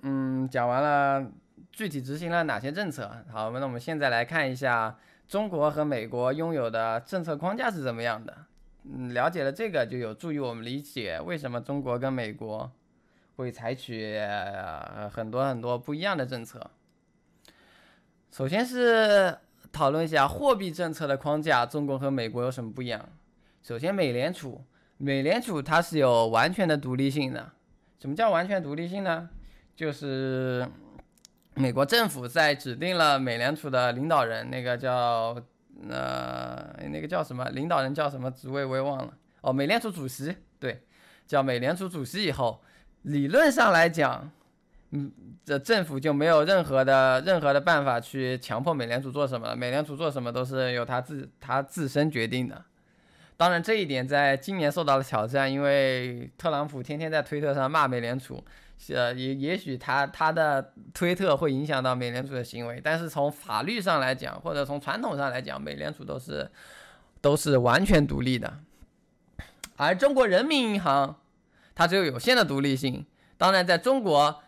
[0.01, 1.31] 嗯，讲完了
[1.71, 3.09] 具体执行了哪些政策。
[3.31, 8.35] 好，那我们现在来看一下中国和美国拥有的政策框架是怎么样的。
[8.83, 12.69] 嗯，了解了这个就有助于我们理解为什么中国跟美国
[13.35, 14.17] 会采取
[15.11, 16.71] 很多很多不一样的政策。
[18.31, 19.37] 首先是
[19.71, 23.09] 讨论一下货币政策的框架，中国和美国有什么不一样？
[23.61, 24.63] 首先，美联储。
[24.97, 27.51] 美联储它是有完全的独立性的。
[27.99, 29.29] 什么叫完全独立性呢？
[29.75, 30.65] 就是
[31.55, 35.35] 美国政府在指定了美联储的领导人，那个叫
[35.89, 39.13] 呃那个叫什么领导人叫什么职位我也忘了。
[39.41, 40.83] 哦，美联储主席，对，
[41.27, 42.61] 叫美联储主席以后，
[43.03, 44.29] 理论上来讲，
[44.91, 45.11] 嗯，
[45.45, 52.63] 这政府就没有任何的任何的办法去强迫美联储做什么，美联储做什么都是由他自他自身决定的。
[53.35, 58.41] 当然，这一点在今年受到了挑战，因为特朗普天天在推特上骂美联储，
[58.89, 66.49] 呃，也也许他他的推特会影响到美联储的行为，但是从法律上来讲，或者从传统上来讲，美联储都是
[67.19, 68.59] 都是完全独立的，
[69.75, 71.19] 而中国人民银行
[71.75, 73.05] 它只有有限的独立性。
[73.37, 74.41] 当然，在中国，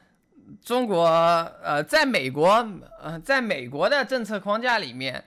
[0.63, 1.05] 中国
[1.63, 2.67] 呃，在美国
[3.01, 5.25] 呃，在美国的政策框架里面。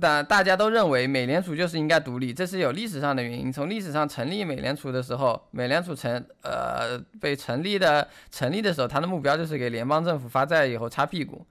[0.00, 3.50] 大大家都认为美联储就是应该独立，这是有历史上的原因。
[3.50, 11.46] 从历史上成立美联储的时候，美联储成呃被成立的成立的时候，它的目标就是给联邦政府发债以后擦屁股，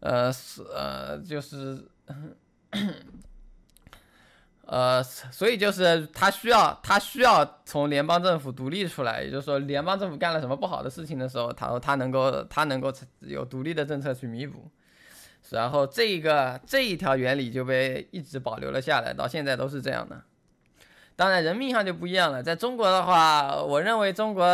[0.00, 1.86] 呃是呃就是
[4.66, 14.70] 呃所以就是他需要他需要从联邦政府独立出来，也就是说联邦政府干了什么不好的事情的时候，他说他能够他能够有独立的政策去弥补。
[15.50, 20.20] 然后这一个这一条原理就被一直保留了下来，到现在都是这样的。
[21.14, 22.42] 当然，人民银行就不一样了。
[22.42, 24.44] 在中国的话，我认为中国，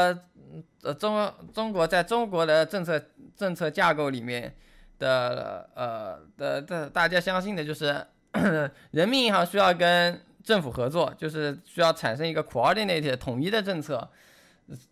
[0.82, 3.02] 呃，中中国在中国的政策
[3.34, 4.54] 政策架构里面
[4.98, 8.06] 的，呃的的，大家相信的就是，
[8.92, 14.08] 人民银行需要跟政府合作，就是需要产生一个 coordinated 统一的政策，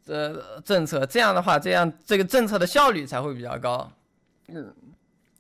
[0.07, 1.05] 呃，政策。
[1.07, 3.91] 这样的话，这样这个政策的效率才会比较高。
[4.49, 4.75] 嗯。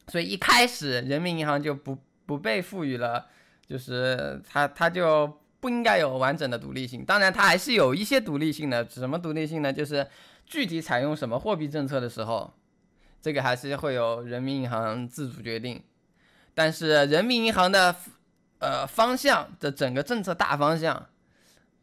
[0.08, 1.96] 所以一开始，人民银行就不
[2.26, 3.26] 不被赋予了，
[3.64, 7.04] 就是它它就不应该有完整的独立性。
[7.04, 8.88] 当然，它还是有一些独立性的。
[8.88, 9.72] 什么独立性呢？
[9.72, 10.04] 就是
[10.44, 12.52] 具体采用什么货币政策的时候，
[13.22, 15.80] 这个还是会有人民银行自主决定。
[16.62, 17.96] 但是，人民银行的
[18.58, 21.06] 呃方向的整个政策大方向，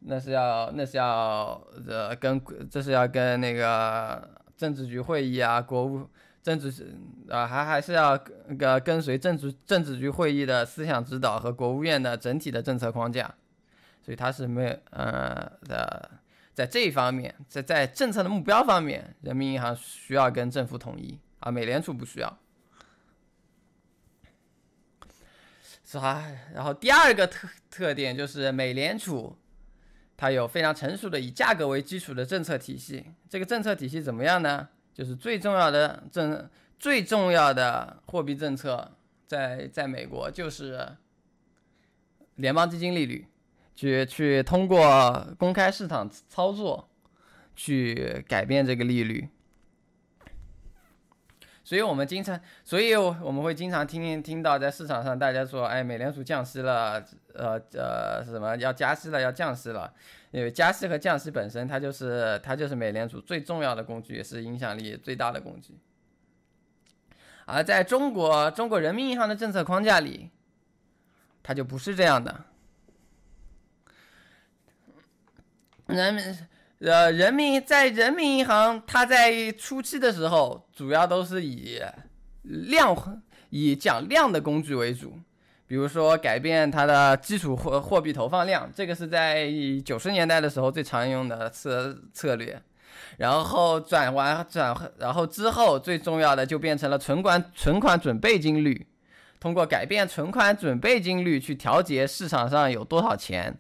[0.02, 6.08] 那是要那是要呃跟这是要跟那个政治局会议啊，国务。
[6.44, 6.96] 政治
[7.28, 8.16] 啊，还还是要
[8.60, 13.34] 个跟随政治政治局会议的思想指导和国务院的整体的政策框架，
[14.02, 16.12] 所以它是没有呃的，
[16.54, 22.38] 在这一方面，在在政策的目标方面，人民银行需要跟政府统一啊，美联储不需要，
[25.90, 26.22] 是吧？
[26.54, 29.38] 然后第二个特特点就是美联储，
[30.18, 34.68] 它有非常成熟的以价格为基础的政策体系，这个政策体系怎么样呢？
[34.94, 38.92] 就是最重要的政最重要的货币政策，
[39.26, 40.98] 在在美国就是
[42.36, 43.26] 联邦基金利率，
[43.74, 46.90] 去去通过公开市场操作
[47.56, 49.30] 去改变这个利率。
[51.68, 57.04] 所以我们经常，所以我们会经常听听到在市场上大家说，哎，美联储降息了，
[57.34, 59.94] 呃呃，什么要加息了，要降息了。
[60.32, 65.78] 因为加息和降息本身，它就是它就是美联储最重要的工具，也是影响力最大的工具。
[67.46, 70.30] 而在中国，中国人民银行的政策框架里，
[71.44, 72.46] 它就不是这样的。
[75.88, 76.24] 人民
[76.80, 81.82] 呃，人民在人民银行，它在初期的时候，主要都是以
[82.44, 82.96] 量
[83.50, 85.18] 以讲量的工具为主。
[85.66, 89.50] 比如说改变它的基础货货币投放量，这个是在
[89.84, 92.62] 九十年代的时候最常用的策策略，
[93.18, 98.86] 然后转完转，然后之后最重要的就变成了存款存款准备金率，
[99.40, 103.58] 通过改变存款准备金率去调节市场上有多少钱。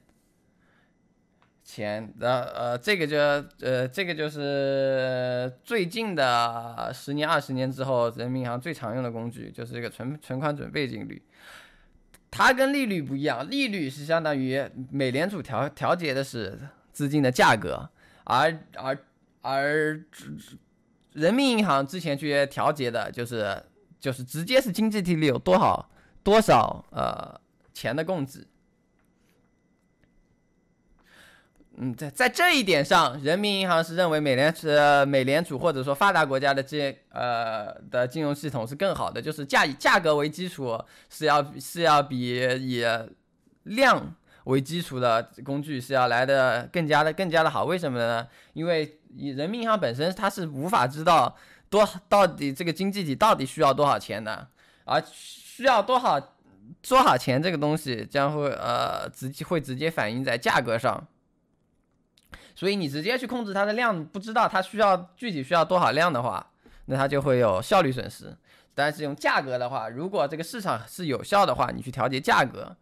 [1.70, 3.18] 钱的呃，这个就
[3.60, 11.22] 呃，这个就是最近的十年、二十年之后，人民银行最常用的工具就是这个存存款准备金率。
[12.32, 16.58] 它跟利率不一样，利率是相当于美联储调调节的是
[16.94, 17.90] 资金的价格，
[18.24, 18.98] 而而
[19.42, 20.02] 而
[21.12, 23.62] 人民银行之前去调节的就是
[24.00, 25.90] 就是直接是经济体里有多少
[26.24, 27.38] 多少呃
[27.74, 28.48] 钱的供给。
[31.80, 40.76] 嗯，在在这一点上，人民银行是认为美联呃美联储或者说发达国家的这呃的金融系统是更好的，就是价以价格为基础
[41.08, 42.18] 是要是要比
[42.60, 42.84] 以
[43.66, 44.16] 量
[44.46, 47.66] 为基础的工具是要来的更加的更加的好。
[47.66, 48.28] 为什么呢？
[48.54, 51.38] 因为以人民银行本身它是无法知道
[51.70, 54.48] 多到底这个经济体到底需要多少钱的，
[54.86, 56.20] 而需要多少
[56.82, 61.06] 多少钱这个东西将会呃直接会直接反映在价格上。
[62.58, 66.44] 所以你直接去控制它的量，不知道它需要具体需要多少量的话，
[66.86, 68.36] 那它就会有效率损失。
[68.74, 72.76] 但是用价格的话，如果这个市场是有效的话，你去调节价格，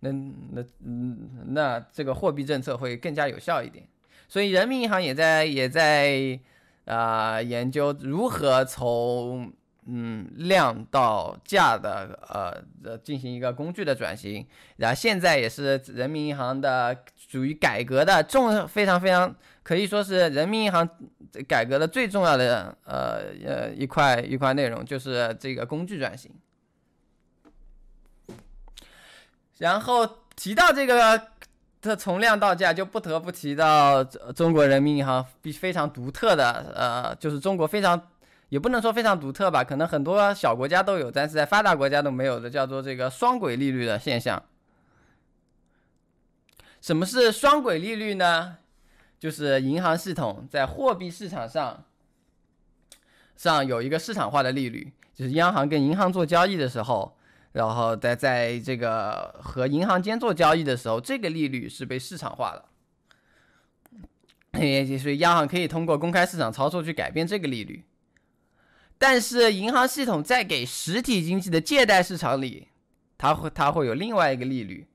[0.00, 3.88] 那那嗯那这个货币政策会更加有效一点。
[4.28, 6.38] 所以人民银行也在也在
[6.84, 9.50] 啊研究如何从。
[9.84, 12.54] 嗯，量到价的呃
[12.84, 16.96] 呃进行一个工具的转型，然后现在也是人民银行的
[17.32, 20.86] 属于改革的重非常非常可以说是人民银行
[21.48, 26.30] 改革的最重要的呃呃一块一块内容，就是这个工具转型。
[29.56, 30.06] 然后
[30.36, 31.18] 提到这个
[31.80, 38.08] 它从量到价，就不得不提到中国人民银行必非常独特的呃，就是中国非常。
[38.50, 44.42] 也不能说非常独特吧，可能很多小国家都有，但是在发达国家都没有的，叫做这个双轨利率的现象。
[46.82, 48.58] 什么是双轨利率呢？
[49.20, 51.84] 就是银行系统在货币市场上
[53.36, 57.16] 上有一个市场化的利率，就是央行跟银行做交易的时候，
[57.52, 62.64] 然后在在这个和银行间做交易的时候，这个利率是被市场化的，
[64.98, 67.84] 所以央行可以通过公开市场操作去改变这个利率。
[68.98, 72.66] 但是银行系统在给实体经济的借贷市场里，
[73.16, 74.88] 它会它会有另外一个利率，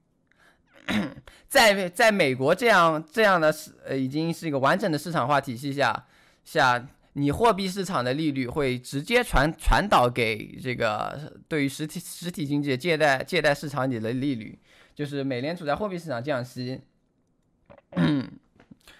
[1.47, 6.05] 在在美国这样这样的市呃已经是一个完整的市场化体系下
[6.43, 14.57] 下，你货币市场的利率会直接传传导给这个对于实体实体经济借贷借贷市场里的利率，
[14.93, 16.81] 就是美联储在货币市场降息，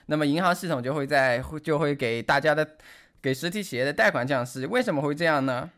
[0.08, 2.68] 那么银行系统就会在就会给大家的。
[3.20, 5.70] 给实体企业的贷款降息，为什么会这样呢？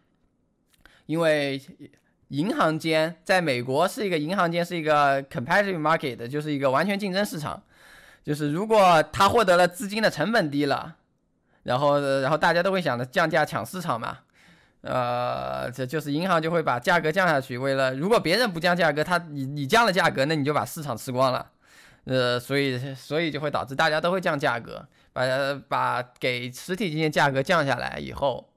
[1.06, 1.60] 因为
[2.30, 7.62] 银行间在美国是一个银行间是一个 competitive market，就是一个完全竞争市场。
[8.24, 10.96] 就是如果他获得了资金的成本低了，
[11.64, 14.20] 然后然后大家都会想着降价抢市场嘛。
[14.82, 17.58] 呃，这就是银行就会把价格降下去。
[17.58, 21.52] 为了如果别人不降价格，他你你降了价格，那你就把市场吃光了。
[22.06, 24.88] 呃，所以所以就会导致大家都会降价格。
[25.12, 25.24] 把
[25.68, 28.49] 把给实体经济价格降下来以后，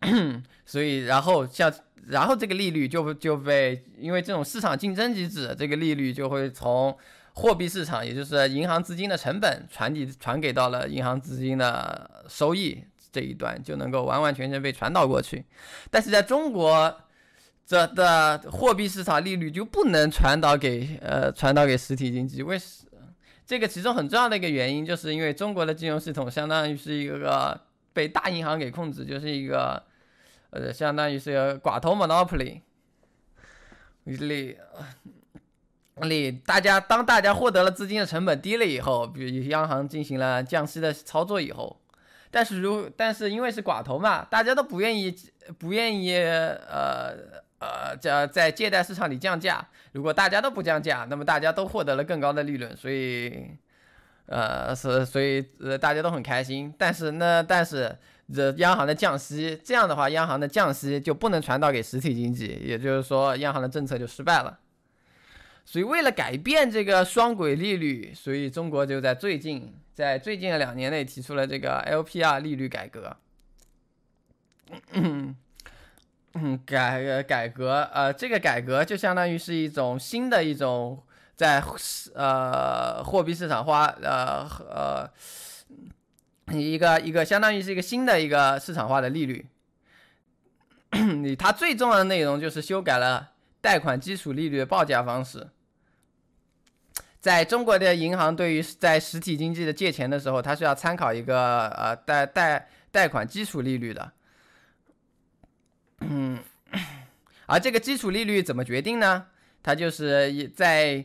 [0.64, 1.72] 所以然后像
[2.06, 6.96] 然后这个利率就就被因为这种市场竞争机制，这个利率就会从
[7.32, 15.44] 货币市场，也就是银行资金的成本传递传给到了银行资金的收益这一端，就能够完完全全被传导过去。
[15.90, 16.94] 但是在中国
[17.66, 22.84] 这的货币市场利率就不能传导给呃传导给实体经济，为什？
[23.46, 27.60] 这个其中很重要的一个原因，就是因为中国的金融系统相当于是一个
[27.94, 29.82] 被大银行给控制，就是一个
[30.50, 32.60] 呃，相当于是个寡头 monopoly。
[34.04, 34.58] 里
[36.02, 41.80] 里，大家当大家获得了资金的成本低了以后，比如央行进行了降息的操作以后，
[42.30, 45.16] 但是如但是因为是寡头嘛，大家都不愿意
[45.58, 47.42] 不愿意呃。
[47.60, 53.56] 呃，在在借贷市场里降价，如果大家都不降价，那么大家都获得了更高的利润，所以，
[54.26, 56.72] 呃，是所以呃大家都很开心。
[56.78, 57.96] 但是呢，但是
[58.32, 64.58] 这央行的降息，这样的话，央行的降息就不能传导给实体经济，也就是说，央行的政策就失败了。
[65.66, 73.16] 所以，为了改变这个双轨利率，所以中国就在最近在最近的两年内提出了这个 LPR 利率改革。
[74.92, 75.36] 嗯，
[76.66, 81.02] 改改革，呃，这个改革就相当于是一种新的一种
[81.36, 81.62] 在
[82.14, 85.10] 呃货币市场化，呃呃
[86.52, 89.46] 一个一个相当于是一个新的一个市场化的利率。
[90.92, 95.48] 你它最重要的内容就是修改了贷款基础利率的报价方式。
[97.20, 104.12] 在中国的银行对于在实体经济的借钱的时候，它是要参考一个呃贷贷贷款基础利率的。
[106.00, 106.38] 嗯，
[107.46, 109.26] 而这个基础利率怎么决定呢？
[109.62, 111.02] 它就是在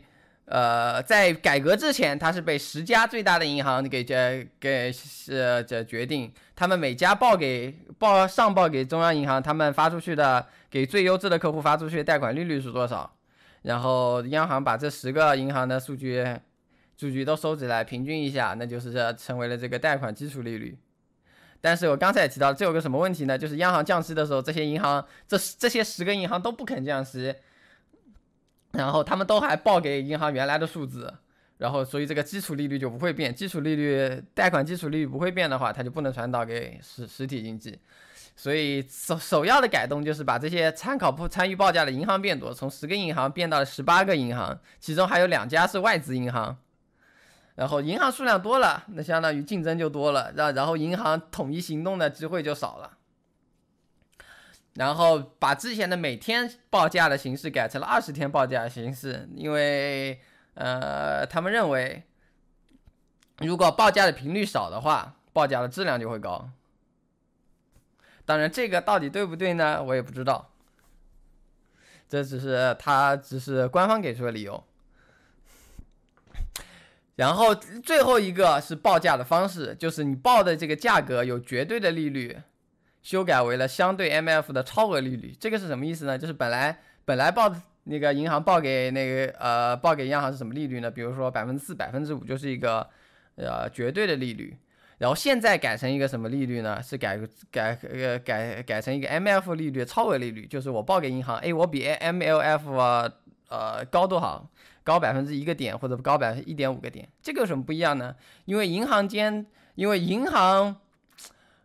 [0.50, 13.16] 呃在改革之前，它是被十家最大的银行给这给是这决定，他们每家报给报上报给中央银行，他们发出去的给最优质的客户发出去的贷款利率是多少。
[13.62, 16.26] 然后央行把这十个银行的数据
[16.98, 20.78] 数据都收集来，平均一下，那就是这成为了这个贷款基础利率。
[21.62, 23.38] 但是我刚才也提到，这有个什么问题呢？
[23.38, 27.36] 就是央行降息的时候，这些银行这这些十个银行都不肯降息，
[28.80, 31.14] 然后他们都还报给银行原来的数字，
[31.58, 33.34] 然后所以这个基础利率就不会变。
[33.34, 37.80] 基础利率贷款基础利率不会变的话，它就不能传导给实实体经济。
[38.36, 46.58] 所以首首要的改动就是把这些参考不参与报价的银行变多，从十个银行变到了十八个银行，其中还有两家是外资银行。
[47.56, 52.99] 然后银行数量多了，那相当于竞争就多了，然然后银行统一行动的机会就少了。
[54.80, 60.22] 然后把之前的每天报价的形式改成了二十天报价形式，因为
[60.54, 62.04] 呃他们认为，
[63.40, 66.50] 如果报价的频率少的话，报价的质量就会高。
[68.24, 69.84] 当然，这个到底对不对呢？
[69.84, 70.50] 我也不知道。
[72.08, 74.64] 这只是他只是官方给出的理由。
[77.18, 82.40] 然后最后一个是报价的方式，就是你报的这个价格有绝对的利率，
[83.02, 85.36] 修改为了相对 M F 的超额利率。
[85.40, 86.18] 这个是什么意思呢？
[86.18, 90.92] 就是本来本来报那个银行报给那个呃报给央行是什么利率呢？
[90.92, 92.88] 比如说百分之四、百分之五就是一个
[93.36, 94.58] 呃绝对的利率。
[94.98, 96.82] 然后现在改成一个什么利率呢？
[96.84, 97.18] 是改
[97.50, 103.10] 改呃改改成一个 M F 利率超额利率，就是我报给银行，哎，我比 M L F 啊
[103.50, 104.50] 呃高多少？
[104.82, 108.16] 高百分之一个点或者高百分一点五个点，这个有什么不一样呢？
[108.46, 109.46] 因为银行间，
[109.76, 110.76] 因为银行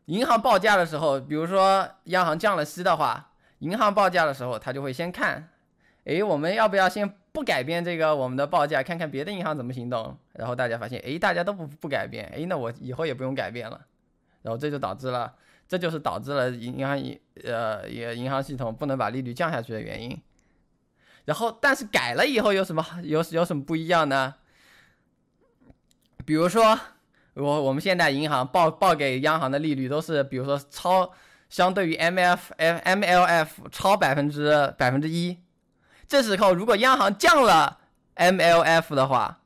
[0.06, 5.48] 银行报价的时候，比如说央行降了息的话，银行报价的时候，他就会先看，
[6.04, 7.16] 哎，我们要不要先？
[7.34, 10.16] 不改变这个我们的报价，看看别的银行怎么行动。
[10.34, 13.86] 然后大家发现，哎，大家都不不改变，哎，那我以后也不用改变了。
[14.42, 15.34] 然后这就导致了，
[15.66, 20.16] 这就是导致了银行银呃也银行系统不能把利率降下去的原因。
[21.24, 24.36] 然后，但是改了以后有什么有有什么不一样呢？
[26.24, 26.78] 比如说，
[27.34, 31.10] 我我们现在银行报报给央行的利率都是，比如说超
[31.48, 35.38] 相对于 M F F M L F 超百分之百分之一。
[36.06, 37.78] 这时候，如果央行降了
[38.16, 39.40] MLF 的话，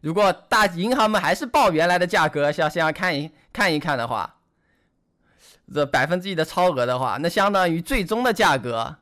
[0.00, 4.36] 如果大银行们还是报原来的价格，像先要看一看一看的话，
[5.72, 8.96] 这百分之一的超额的话，那相当于最终的价格，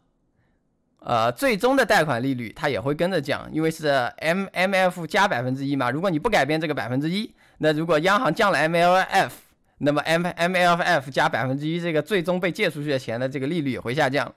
[0.98, 5.90] 呃，最终的贷款利率它也会跟着降，因为是 MMF 加百分之一嘛。
[5.90, 9.30] 如果你不改变这个百分之一，那如果央行降了 MLF，
[9.78, 14.34] 那么 M MLF 加百分之一这个最终被借出去的钱的这个利率也会下降。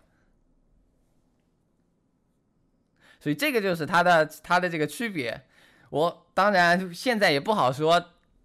[3.20, 5.42] 所以这个就是它的它的这个区别，
[5.90, 8.04] 我当然现在也不好说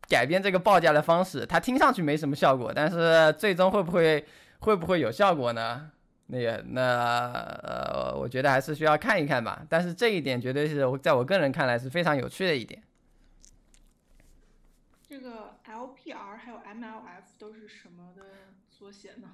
[0.08, 4.24] 改变这个报价的方式，它听上去没什么效果，但是最终会不会
[4.58, 5.90] 会不会有效果呢？
[6.26, 6.82] 那个那
[7.62, 9.64] 呃，我觉得还是需要看一看吧。
[9.68, 12.82] 但是这一点绝对是在我个人看来是非常有趣的一点。
[15.16, 18.22] 这个 LPR 还有 MLF 都是什么的
[18.68, 19.28] 缩写呢？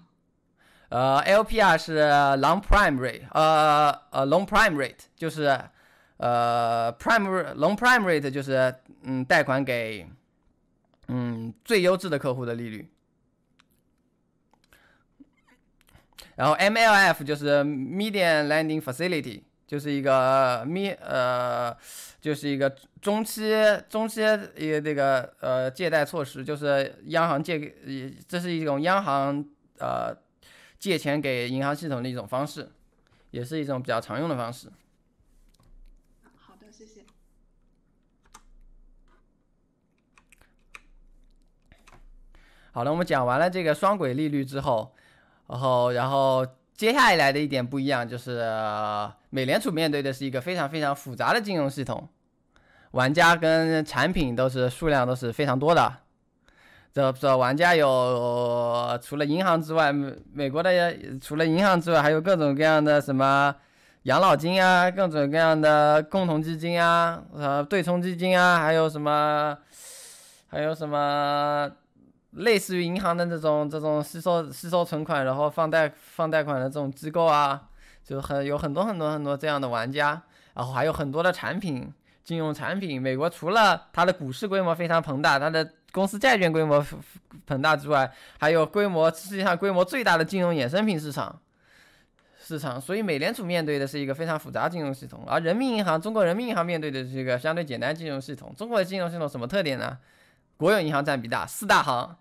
[0.90, 1.98] 呃，LPR 是
[2.38, 5.60] long prime rate，呃呃，long prime rate 就是
[6.18, 8.72] 呃 prime long prime rate 就是
[9.02, 10.08] 嗯贷款给
[11.08, 12.88] 嗯最优质的客户的利率。
[16.36, 19.42] 然后 MLF 就是 median lending facility，
[19.72, 21.74] 就是一个 me 呃
[22.20, 22.68] 就是一个
[23.00, 23.54] 中期
[23.88, 24.20] 中期
[24.56, 29.42] 一个这个呃借贷措施，就是央行借给，这是一种央行
[29.78, 30.14] 呃。
[30.82, 32.68] 借钱给银行系统的一种方式，
[33.30, 34.68] 也是一种比较常用的方式。
[36.34, 37.02] 好的，谢谢。
[42.72, 44.92] 好了，我们讲完了这个双轨利率之后，
[45.46, 46.44] 然后，然后
[46.74, 48.42] 接下来的一点不一样就是，
[49.30, 52.08] 美联储面对的是一个非常非常复杂的金融系统，
[52.92, 55.92] 玩家跟产品都是数量都是非常多的。
[56.92, 63.54] 这这玩家有除了银行之外，美国的除了银行之外，还有各种各样的什么
[64.02, 69.56] 养老金啊，各种各样的共同基金啊，呃，对冲基金啊，还有什么，
[70.48, 71.70] 还有什么，
[72.32, 77.68] 类似于银行的这种这种吸收吸收存款，然后放贷放贷款的这种机构啊，
[78.02, 80.22] 就很有很多很多很多这样的玩家，
[80.54, 81.92] 然后还有很多的产品，
[82.24, 83.00] 金融产品。
[83.00, 86.82] 美国除了它的股市规模非常庞大，它的公司债券规模
[87.46, 88.10] 庞大之外，
[88.40, 91.38] 还有规模世界上规模最大的金融衍生品市场
[92.40, 92.80] 市场。
[92.80, 98.54] 所以美联储面对的是一个非常复杂金融系统，而人民银行中国人民银行面对的是一个相对简单金融系统。
[98.56, 99.98] 中国的金融系统什么特点呢？
[100.56, 102.16] 国有银行占比大，四大行。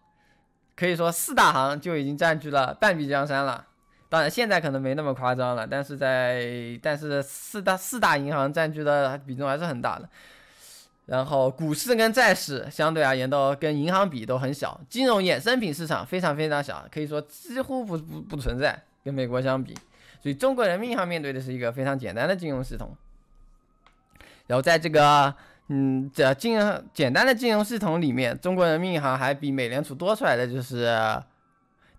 [0.75, 3.67] 可以说四大行就已经占据了半壁江山了，
[4.09, 10.09] 当然现在可能没那么夸张了，但是在但是四大四大银行占据的比重还是很大的。
[11.05, 19.73] 然后股市跟债市相对而言都跟银行比都很小，金融衍生品市场非常非常小，可以说几乎不不不存在，跟美国相比。
[20.21, 22.95] 所以中国人民银行面对的是一个非常简单的金融系统。
[24.47, 25.35] 然后在这个。
[25.73, 30.93] 嗯，这金融简单的金融系统里面，中国人民银行还比美联储多出来的就是，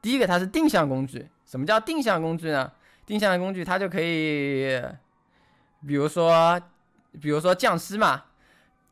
[0.03, 1.27] 第一个它是定向工具。
[1.47, 2.71] 什么叫定向工具呢？
[3.07, 4.79] 定向工具它就可以，
[5.87, 6.61] 比如说，
[7.19, 8.25] 比如说降息嘛，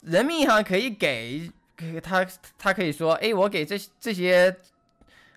[0.00, 2.26] 人民银行可以给，给他
[2.58, 4.56] 他可以说，哎，我给这这些，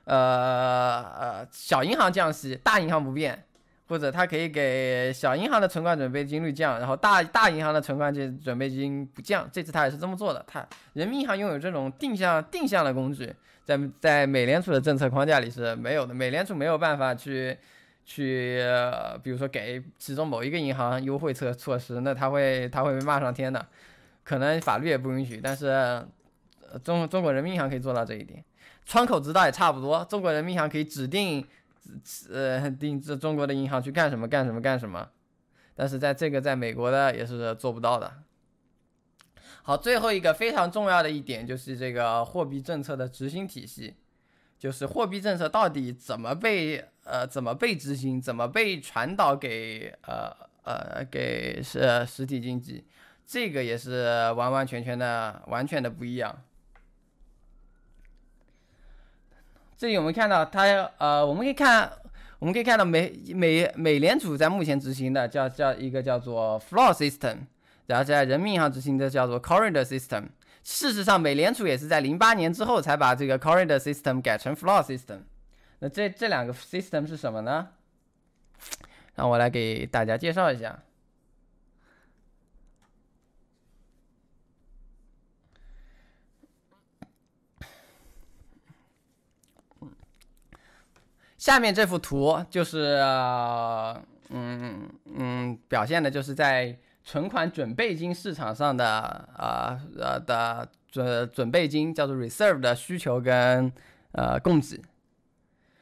[0.06, 3.44] 呃呃小银行降息，大银行不变。
[3.94, 9.48] 或者他可以给小银行的存款准备金率降，然后大大银行的存款金准备金不降。
[9.54, 10.44] 这次他也是这么做的。
[10.48, 13.32] 他人民银行拥有这种定向定向的工具，
[13.64, 16.12] 在在美联储的政策框架里是没有的。
[16.12, 17.56] 美联储没有办法去
[18.04, 18.64] 去，
[19.22, 23.64] 比如说给其中某一个银行优惠措措施，那他会他会被骂上天的。
[24.24, 26.04] 可能法律也不允许，但是
[26.84, 28.44] 中中国人民银行可以做到这一点。
[28.88, 31.46] 窗口指导也差不多，中国人民银行可以指定。
[32.32, 35.10] 呃，定制中国的银行去干什么干什么干什么，
[35.76, 38.24] 但是在这个在美国的也是做不到的。
[39.64, 43.96] 好，最后一个非常重要的一点就是这个货币政策的执行体系，
[44.60, 52.86] 就是货币政策到底怎么被呃怎么被执行，怎么被传导给呃呃给是实体经济，
[53.26, 56.44] 这个也是完完全全的完全的不一样。
[59.84, 60.64] 这里我们看到，它
[60.98, 61.92] 呃，我们可以看，
[62.40, 67.40] 我们可以看到美美美联储在目前执行的叫叫一个叫做 floor system，
[67.88, 70.28] 然后在人民银行执行的叫做 corridor system。
[70.64, 75.18] 事实上，美联储也是在零八年之后才把这个 corridor system 改成 floor system。
[75.80, 77.68] 那这这两个 system 是什么呢？
[79.16, 80.80] 让我来给大家介绍一下。
[91.44, 92.96] 下面这幅图就是，
[94.30, 103.70] 嗯嗯，表现的就是在存款准备金市场上的，呃呃的准准备金叫做 reserve 的需求跟
[104.14, 104.82] 呃供给。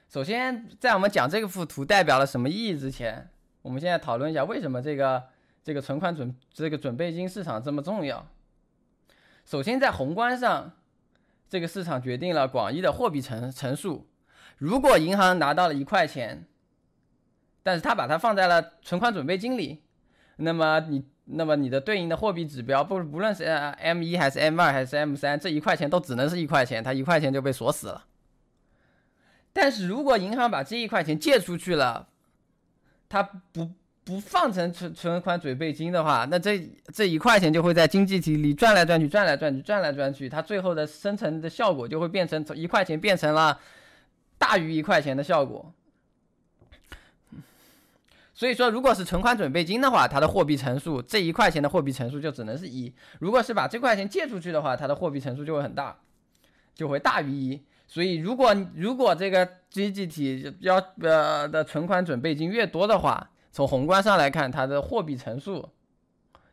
[0.09, 3.29] 首先，在我们讲这个幅图代表了什么意义之前，
[3.61, 5.25] 我们现在讨论一下为什么这个
[5.63, 8.25] 这个存款准这个准备金市场这么重要。
[9.45, 10.71] 首先，在宏观上，
[11.47, 14.07] 这个市场决定了广义的货币乘乘数。
[14.61, 16.45] 如果银行拿到了一块钱，
[17.63, 19.81] 但是他把它放在了存款准备金里，
[20.35, 28.05] 那么你，那么你的对应的货币指标，不不论是 M 一还是 M 二还是 M 三，这一块钱都只能是一块钱，它一块钱就被锁死了。
[29.51, 32.09] 但是如果银行把这一块钱借出去了，
[33.09, 33.67] 它不
[34.03, 43.59] 不放成存存款准备金的话，那这这一块钱就会在经济体里转来转去，转来转去，转来转去，它最后的生成的效果就会变成从一块钱变成了。
[44.41, 45.71] 大于一块钱的效果，
[48.33, 55.99] 所以说，如果是存款准备金的话，它的货币乘数这一块钱的货币乘数就只能是一；如果是把这块钱借出去的话，它的货币乘数就会很大，
[56.73, 57.61] 就会大于一。
[57.87, 65.69] 所以，如果如果这个经济体要呃的存款准备金越多的话，从宏观上来看，它的货币乘数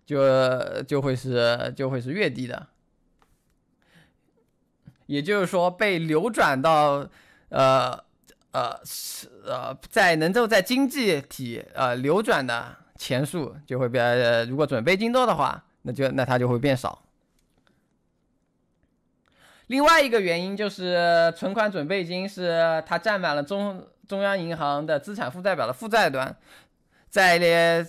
[0.05, 2.67] 就就会是就会是越低的。
[5.07, 7.09] 也就是说，被流转到。
[7.51, 7.99] 呃
[8.51, 17.03] 呃是呃，在能够在经济体呃流转的钱数就会变，呃，如果准备金多的话，那就那它就会变少。
[19.69, 26.35] 另外一个原因就是存款准备金是它占满了中中央银行的资产负债表的负债端，
[27.11, 27.87] 在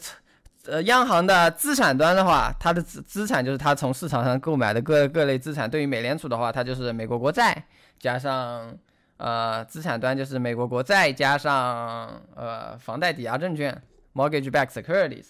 [0.66, 5.70] 呃央行的资产端的话，它的资资产就是它从市场上购买的各各类资产。
[5.70, 7.66] 对于美联储的话，它就是美国国债
[7.97, 8.78] 加上。
[9.20, 15.28] 呃，资产端就是美国国债加上呃房贷抵押证券 （mortgage-backed securities）。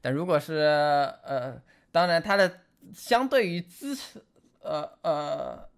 [0.00, 0.54] 但如果是
[1.22, 1.62] 呃，
[1.92, 2.52] 当然它的
[2.92, 4.20] 相对于资产，
[4.62, 5.68] 呃呃，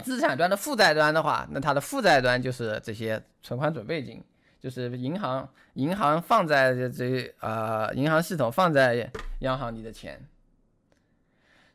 [0.00, 4.20] 资产端的负债端的话，那它的负债端就是这些存款准备金，
[4.60, 10.20] 就是银行银行放在这这呃银行系统放在央行里的钱。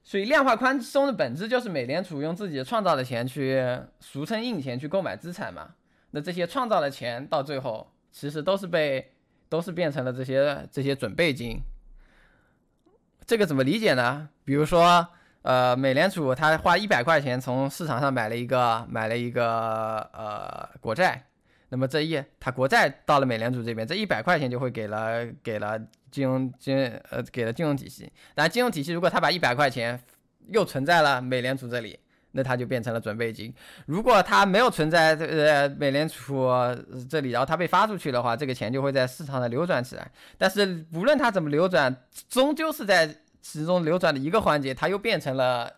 [0.08, 3.62] 所以量化宽松的本质就是美联储用自己创造的钱去，
[4.00, 5.72] 俗称印钱去购买资产嘛。
[6.12, 9.12] 那这些创造的钱到最后其实都是被
[9.50, 11.60] 都是变成了这些这些准备金。
[13.26, 14.30] 这个怎么理解呢？
[14.46, 15.06] 比如说，
[15.42, 21.22] 呃，美联储他花一百块钱从市场上买了一个买了一个呃国债，
[21.68, 25.78] 那么这一他国债到了美联储这边，这一百块钱就会给了给了
[26.12, 26.78] 金融金
[27.10, 28.12] 呃给了金融体系。
[28.36, 30.00] 但金融体系如果他把一百块钱
[30.50, 32.00] 又存在了美联储这里，
[32.32, 33.52] 那它就变成了准备金。
[33.88, 36.48] 如果它没有存在呃美联储
[37.10, 40.12] 这里，然后它被发出去的话，这个钱就会在市场上流转起来。
[40.38, 41.96] 但是无论它怎么流转，
[42.30, 45.72] 终究是在其中流转的一个环节，它又变成了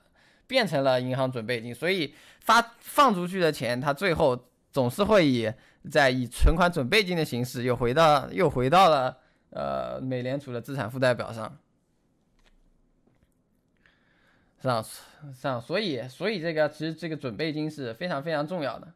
[0.47, 1.73] 变成了银行准备金。
[1.73, 4.37] 所以发放出去的钱，它最后
[4.71, 5.49] 总是会以
[5.89, 9.15] 在以存款准备金的形式又回到又回到了
[9.51, 11.57] 呃美联储的资产负债表上。
[14.61, 14.85] 上
[15.33, 18.89] 上，所以所以这个其实这个准备金是非常非常重要的。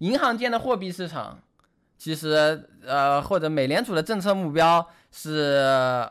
[0.00, 1.40] 银行间的货币市场，
[1.96, 5.62] 其实呃或者美联储的政策目标是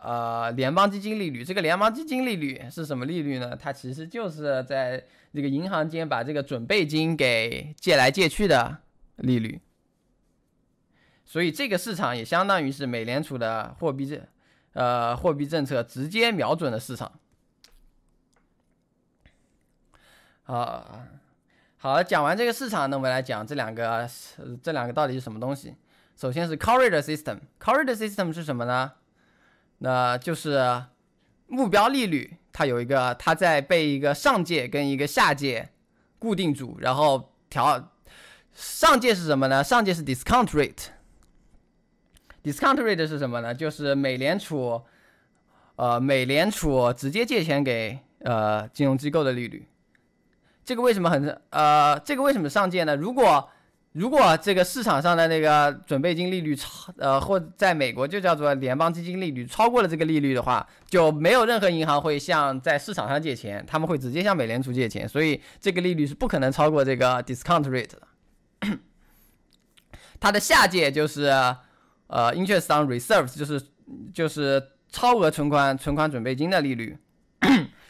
[0.03, 1.43] 呃联邦基金利率。
[1.43, 3.55] 这个联邦基金利率是什么利率呢？
[3.55, 8.79] 它其实就是在这个银行间把这个准备金给借来借去的
[9.17, 9.61] 利率。
[11.25, 14.21] 所以这个市场也相当于是美联储的货币政
[14.73, 17.11] 呃货币政策直接瞄准的市场。
[20.43, 21.01] 好，
[21.77, 24.07] 好，讲完这个市场，那我们来讲这两个，
[24.61, 25.75] 这两个到底是什么东西？
[26.15, 28.93] 首先是 corridor system，corridor system 是什么呢？
[29.79, 30.85] 那就是
[31.47, 35.69] 目标利率，它有一个，它在被一个上界跟一个下界
[36.19, 37.91] 固定住，然后调。
[38.53, 39.61] 上界是什么呢？
[39.61, 40.85] 上界是 discount rate
[42.45, 43.51] Discount rate 是什么呢？
[43.51, 44.79] 就是美联储，
[45.77, 49.67] 呃，美联储直接借钱给呃金融机构的利率。
[50.63, 52.95] 这个为什么很呃，这个为什么上界呢？
[52.95, 53.49] 如果
[53.93, 68.77] 如果这个市场上的那个准备金利率超呃，或在美国就叫做联邦基金利率超过了这个利率的话，就没有任何银行会向在市场上借钱，他们会直接向美联储借钱，所以这个利率是不可能超过这个 discount rate 的。
[70.19, 71.31] 它的下界就是
[72.07, 73.61] 呃 interest on reserves，就是
[74.13, 76.97] 就是超额存款存款准备金的利率。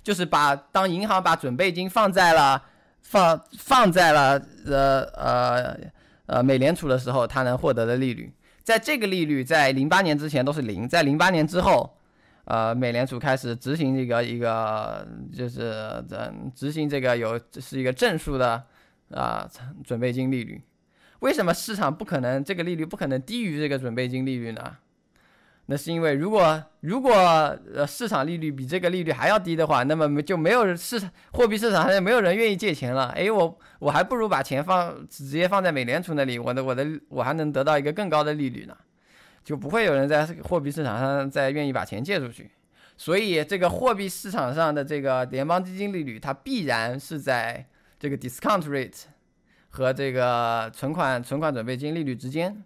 [0.03, 2.61] 就是把当银行把准备金放在了
[3.01, 5.77] 放放在了呃呃
[6.27, 11.97] 呃美联储的时候，它能获得的利率，在这个利率在零八年之前都是零，在零八年之后，
[12.43, 15.73] 呃美联储开始执行这个一个就是
[16.11, 18.61] 嗯执行这个有是一个正数的
[19.09, 19.49] 啊
[19.83, 20.61] 准备金利率，
[21.19, 24.77] 为什么市场不可能这个利率不可能低于这个准备金利率呢？
[25.67, 27.11] 那是因为，如果如果
[27.73, 33.07] 呃市场利率比这个利率还要低的话，那么就没有市场货币市场上就没有人愿意借钱了。
[33.15, 38.77] 哎，我我还不如把钱放直接放在美联储那里，我的我的我还能得到一个更高的利率呢，
[39.43, 42.51] 就不会有人在货币市场上再愿意把钱借出去。
[42.95, 47.65] 所以，这个货币市场上的这个联邦基金利率，它必然是在
[47.99, 49.05] 这个 discount rate
[49.75, 52.63] 和这个存款存款准备金利率之间。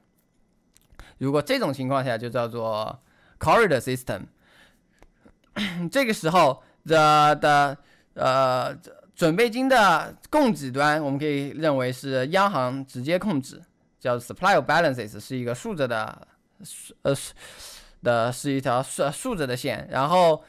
[1.17, 2.99] 如果这种情况下就叫做
[3.39, 4.21] corridor system，
[5.89, 7.75] 这个时候的的
[8.13, 8.77] 呃
[9.15, 13.59] 准备金的供给端，我们可以认为是央行直接控制，
[13.99, 16.27] 叫 supply of balances，是一个竖着的
[17.01, 17.15] 呃
[18.03, 20.43] 的是一条竖竖着的线，然后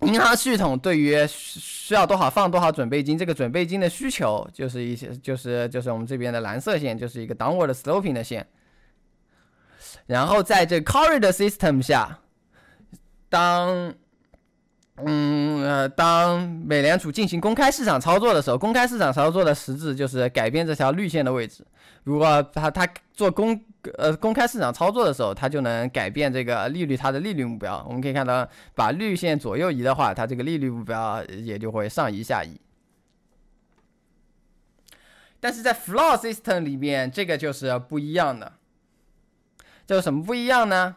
[0.00, 8.46] 银行系统对于需要多少放多少准备金，这个准备金的需求就是一些就是就是我们这边的蓝色线，就是一个 downward sloping 的线。
[10.06, 12.18] 然后在这 corridor system 下，
[13.30, 13.94] 当
[14.96, 21.64] 嗯呃当美联储进行公开市场操作的时候，公开市场操作的实质就是改变这条绿线的位置。
[22.02, 23.58] 如果他他做公
[23.98, 27.84] 呃公开市场操作的时候，它就能改变这个利率它的利率目标。
[27.88, 32.60] 我们可以看到，把绿线左右移的话，它这个利率目标也就会上移下移。
[35.40, 38.52] 但是在 floor system 里面，这个就是不一样的。
[39.86, 40.96] 这有什么不一样呢？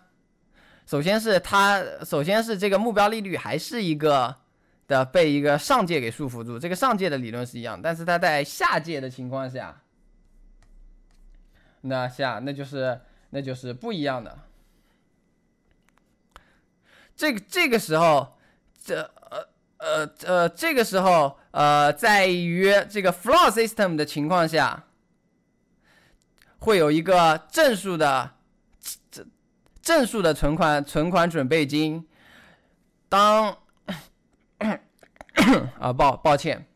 [0.85, 4.33] 首先是它，首先是这个目标利率还是一个
[4.87, 9.81] 的被一个上界给束缚住，这个上界的理论是一样，但是它在下界的情况下，
[11.81, 14.39] 那下那就是那就是不一样的。
[17.15, 18.37] 这个这个时候，
[18.83, 19.01] 这
[19.31, 19.47] 呃
[19.77, 24.83] 呃呃，这个时候呃，在于这个 floor system 的情况下，
[26.59, 28.35] 会有一个正数的
[29.09, 29.27] 正
[29.81, 32.07] 正数的存款存款准备金。
[33.09, 33.57] 当
[35.79, 36.66] 啊抱抱歉。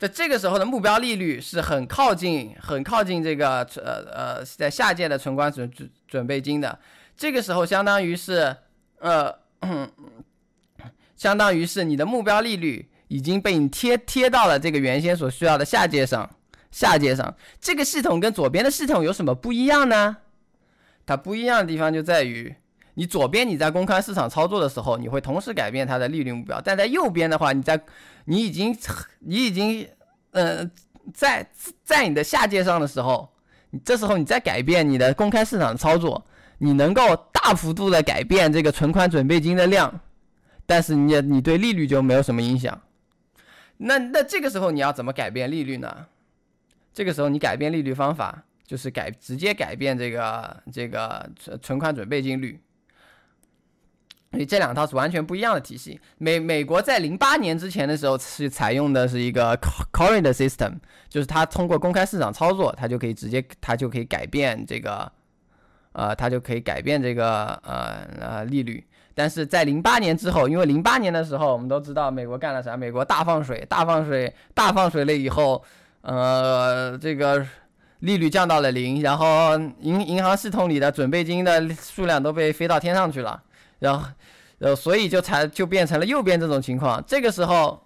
[0.00, 6.78] 在这个时候的目标利率是很靠近、很靠近这个呃呃在下届的存款准准准备金的。
[7.14, 8.56] 这个时候相当于是
[8.98, 9.30] 呃，
[11.16, 16.30] 相当于是你的目标利率已经被你贴贴到了这个原先所需要的下界上。
[16.70, 20.16] 下界上，这个系统跟左边的系统有什么不一样呢？
[21.04, 22.54] 它不一样的地方就在于，
[23.00, 27.80] 你左边你在公开市场操作的时候，你会同时改变它的利率目标，但在右边的话，你在
[28.26, 28.76] 你已经，
[29.20, 29.88] 你已经，
[30.32, 30.70] 呃，
[31.14, 31.48] 在
[31.82, 33.26] 在你的下界上的时候，
[33.70, 36.22] 你这时候你再改变你的公开市场操作，
[36.58, 39.98] 你能够大幅度的改变这个存款准备金的量，
[40.66, 42.78] 但是你你对利率就没有什么影响。
[43.78, 46.04] 那那这个时候你要怎么改变利率呢？
[46.92, 52.60] 这个时候你改变利率方法就是改直接改变这个这个存存款准备金率。
[54.30, 56.00] 所以这两套是完全不一样的体系。
[56.18, 59.56] 美美国在零八年之前的时候是采用的是一个
[59.92, 60.74] current system，
[61.08, 65.10] 就是它通过公开市场操作，它就可以直接它就可以改变这个，
[65.92, 68.84] 呃，它就可以改变这个呃呃利率。
[69.14, 75.62] 但是在零八年之后，因为零八年的时候我们都知道美国干了啥，美国大放水，大放水，大放水了以后，
[76.02, 77.44] 呃，这个
[77.98, 83.42] 利率降到了零，然后银银行系统里的准备金的数量都被飞到天上去了。
[83.80, 84.06] 然后，
[84.60, 87.02] 呃，所以就才就变成了右边这种情况。
[87.04, 87.82] 这个时候，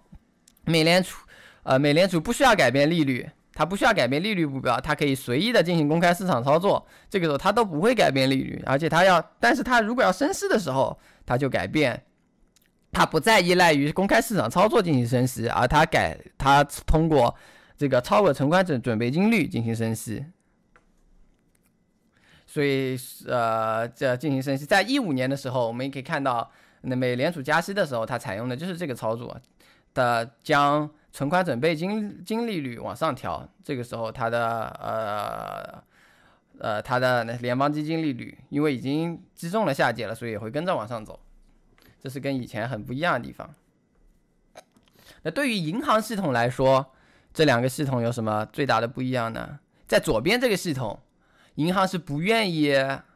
[0.65, 1.25] 美联储，
[1.63, 6.85] 呃，美联储不需要改变利率，它不需要改变利率目标，它可以随意的进行公开市场操作。
[7.09, 12.03] 这个时候它都不会改变利率，而且它要，但是它如果要升息的时候，它就改变，
[12.91, 17.33] 它不再依赖于公开市场操作进行升息，而它改，它通过
[17.77, 20.25] 这个超额存款准准备金率进行升息。
[22.55, 22.97] 所以，
[23.27, 26.49] 呃，这进行升息，在一五年的时候，我们也可以看到，
[26.83, 29.37] 那美联储加息的时候，它采用的就是这个操作
[29.93, 33.45] 的，将存款准备金金利率往上调。
[33.61, 35.83] 这个时候，它的呃
[36.59, 41.19] 呃，它的联邦基金利率，因为已经击中了下界了，所以也会跟着往上走。
[41.99, 43.53] 这是跟以前很不一样的地方。
[45.23, 46.93] 那对于银行系统来说，
[47.33, 49.59] 这两个系统有什么最大的不一样呢？
[49.85, 50.97] 在左边这个系统。
[51.55, 52.73] 银行是不愿意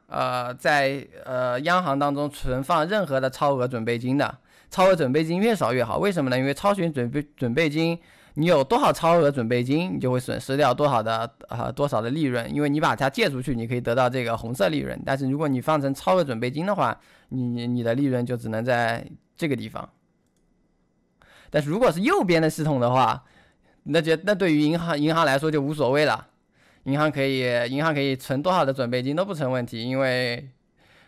[0.08, 4.38] 呃在呃央行当中存放任何的超额准备金的，
[4.70, 5.98] 超额准备金越少越好。
[5.98, 6.38] 为什么呢？
[6.38, 8.00] 因为超额准备准备金，
[8.36, 12.52] 你有多少超额准备金，你就会损失掉多少的啊多少的利润。
[12.54, 16.98] 因为你把它借出去，你可以得到这个红色利润，但是如果你放成超额准备金的话，
[17.30, 19.88] 你你的利润就只能在这个地方。
[21.52, 23.24] 但是如果是右边的系统的话，
[23.84, 26.28] 那就那对于银行银行来说就无所谓了。
[26.84, 30.50] 银行可以，银行可以存多少的准备金都不成问题，因为，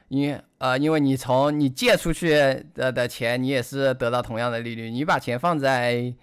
[0.09, 2.29] 因呃，因为你从你借出去
[2.73, 4.91] 的的钱，你也是得到同样的利率。
[4.91, 6.13] 你把钱放在，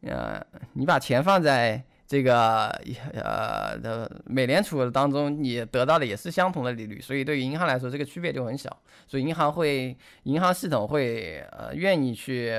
[0.00, 2.68] 呃，你把钱放在这个
[3.12, 7.00] 呃的美联储当中，你得到的也是相同的利率。
[7.00, 8.74] 所以对于银行来说，这个区别就很小。
[9.06, 12.50] 所以银行会，银行系统会呃愿意去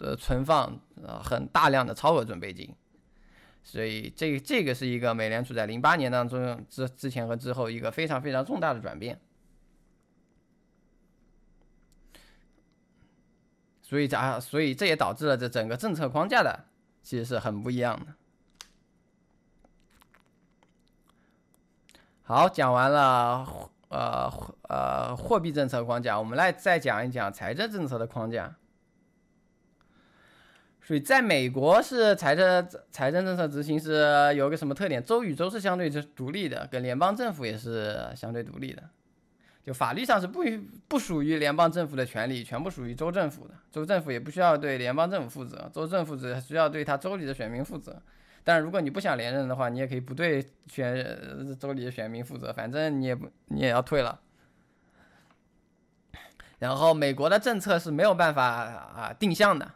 [0.00, 2.68] 呃存放呃很大量的超额准备金。
[3.70, 9.20] 所以，这这个是一个美联储在零八年当中之之前和之后一个非常非常重大的转变。
[13.82, 16.64] 所以，啊，所以这也导致了这整个政策框架的
[17.02, 18.14] 其实是很不一样的。
[22.22, 24.32] 好，讲完了，呃
[24.70, 28.57] 呃，货币政策框架，我们来再讲一讲财政政策的框架。
[30.88, 35.04] 所以，在美国是财政财政政策执行是有个什么特点？
[35.04, 38.82] 州与州是相对是独立的，跟联邦政府也是相对独立的。
[39.62, 40.42] 就法律上是不
[40.88, 43.52] 不属于联邦政府的权利，全部属于州政府的。
[43.70, 48.00] 州政府也不需要对联邦政府负责，州政府只需要对他州里的选民负责。
[48.42, 51.06] 但是如果你不想连任的话，你也可以不对选
[51.60, 54.18] 州里的选民负责，反正你也不你也要退了。
[56.60, 59.70] 然后，美国的政策是没有办法啊定向的。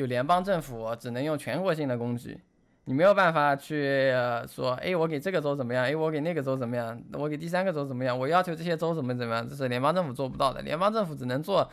[0.00, 2.40] 就联邦政府只能用全国性的工具，
[2.86, 4.10] 你没有办法去
[4.48, 5.84] 说，哎，我给这个州怎么样？
[5.84, 6.98] 哎，我给那个州怎么样？
[7.12, 8.18] 我给第三个州怎么样？
[8.18, 9.46] 我要求这些州怎么怎么样？
[9.46, 10.62] 这是联邦政府做不到的。
[10.62, 11.70] 联邦政府只能做，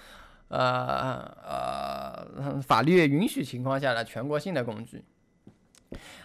[0.49, 5.05] 呃呃，法律允许情况下的全国性的工具。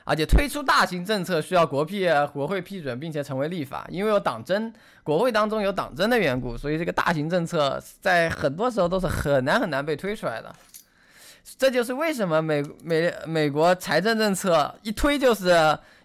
[0.05, 4.72] 而且推出大型政策需要国批国会批准，并且成为立法，因为有党争，
[5.05, 10.53] 国会当中有党争的缘故，所以这个大型政策在很多时候都是很难很难被推出来的。
[11.62, 15.50] 这就是为什么美美美国财政政策一推就是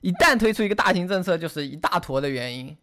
[0.02, 2.78] 一旦推出一个大型政策就是一大坨的原因。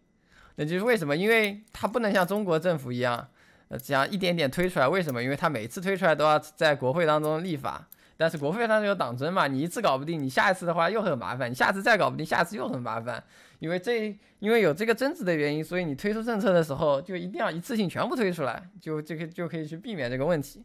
[0.57, 1.17] 那就是为什么？
[1.17, 3.29] 因为它不能像中国政府一样，
[3.69, 4.89] 呃，这样一点点推出来。
[4.89, 5.23] 为什么？
[5.23, 7.87] 因为它每次推出来都要在国会当中立法。
[8.17, 13.23] 但是国会当中有党争嘛，你一次搞不定，你下一次的话又很麻烦，你下次再搞不定，下次又很麻烦。
[13.61, 20.65] 因为这因为有这个争执的原因，所以你推出政策的时候就一定要一次性全部推出来，就这个就可以去避免这个问题。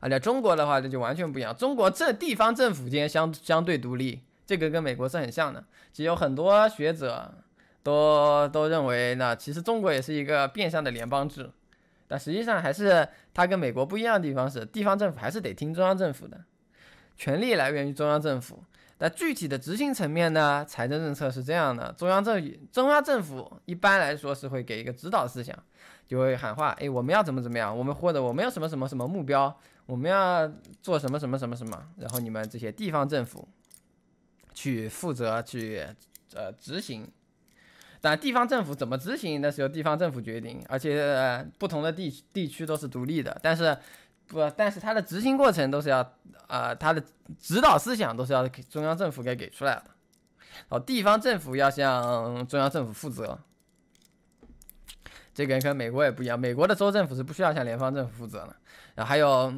[0.00, 1.54] 而且中国的话，这就完全不一样。
[1.56, 5.64] 中国这地方政府间相相对独立，这个跟美国是很像的。
[5.92, 7.34] 其实有很多学者
[7.82, 11.50] 都都认为呢，其实中国也是一个变相的联邦制。
[12.06, 16.40] 但实际上还是它跟美国不一样的地方是，地方政府还是得听中央政府的，
[17.16, 18.62] 权力来源于中央政府。
[18.96, 22.42] 但具体的执行层面呢，财政政策是这样的：中央政
[22.72, 25.56] 中央政府一般来说是会给一个指导思想，
[26.06, 29.54] 就会喊话，哎，我们要怎么怎么样，我们或者我们要什么什么什么目标，
[29.88, 30.46] 我们要
[30.82, 33.48] 做什么什么什么什么，然后你们这些地方政府
[34.52, 35.82] 去负责去
[36.34, 37.10] 呃执行。
[37.98, 43.34] 但地方政府怎么执行，那是由地方政府决定，而且不同的地地区都是独立的。
[43.42, 43.74] 但是
[44.26, 46.06] 不，但是它的执行过程都是要，
[46.48, 47.02] 呃，它的
[47.40, 49.84] 指导思想都是要给中央政府给给出来的。
[50.68, 53.40] 哦，地方政府要向中央政府负责。
[55.38, 58.56] 这个跟美国也不一样，美国的州政府是不需要向联邦政府负责的。
[58.96, 59.54] 然后还有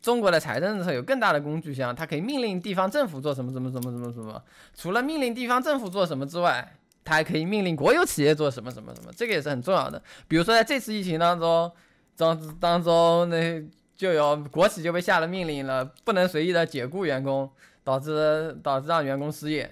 [0.00, 4.42] 中国的财政政策有更大的工具箱，它可以命令地方政府做什么什么什么什么什么。
[4.74, 10.02] 除了命令地方政府做什么之外，它还可以命令国有企业做什么什么什么，这个也是很重要的。
[10.26, 11.70] 比如说在这次疫情当中，
[12.16, 13.62] 当当中那
[13.94, 17.50] 就有国企就被下了命令了，不能随意的解雇员工，
[17.84, 19.70] 导致导致让员工失业。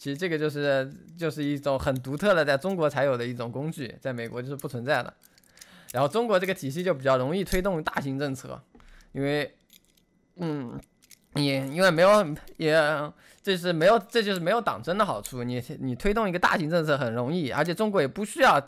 [0.00, 5.12] 其实这个就是就是一种很独特的，在中国才有的一种工具，在美国就是不存在的。
[5.92, 8.58] 然后中国这个体系就比较容易推动大型政策，
[9.12, 9.54] 因为，
[10.36, 10.80] 嗯，
[11.34, 13.12] 也因为没有也。
[13.42, 15.42] 这是没有，这就是没有党争的好处。
[15.42, 18.60] 你你推动一个大型政策很容易，而且中国也不需要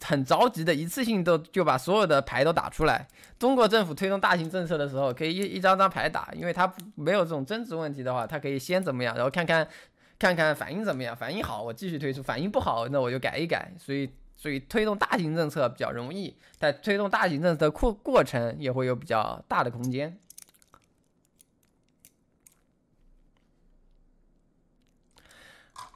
[0.00, 3.08] 很着急的一次性都就把所有的牌都打出来。
[3.36, 9.66] 中国政府推动大型政策的时候，可以一一张张牌打，因为它没有这种争执问题的话，它可以先怎么样，然后看看
[10.22, 13.72] 看看反应怎么样，反应好我继续推出，反应不好那我就改一改。
[13.78, 20.18] 所以所以推动大型政策比较容易，但推动大型政策的过过程也会有比较大的空间。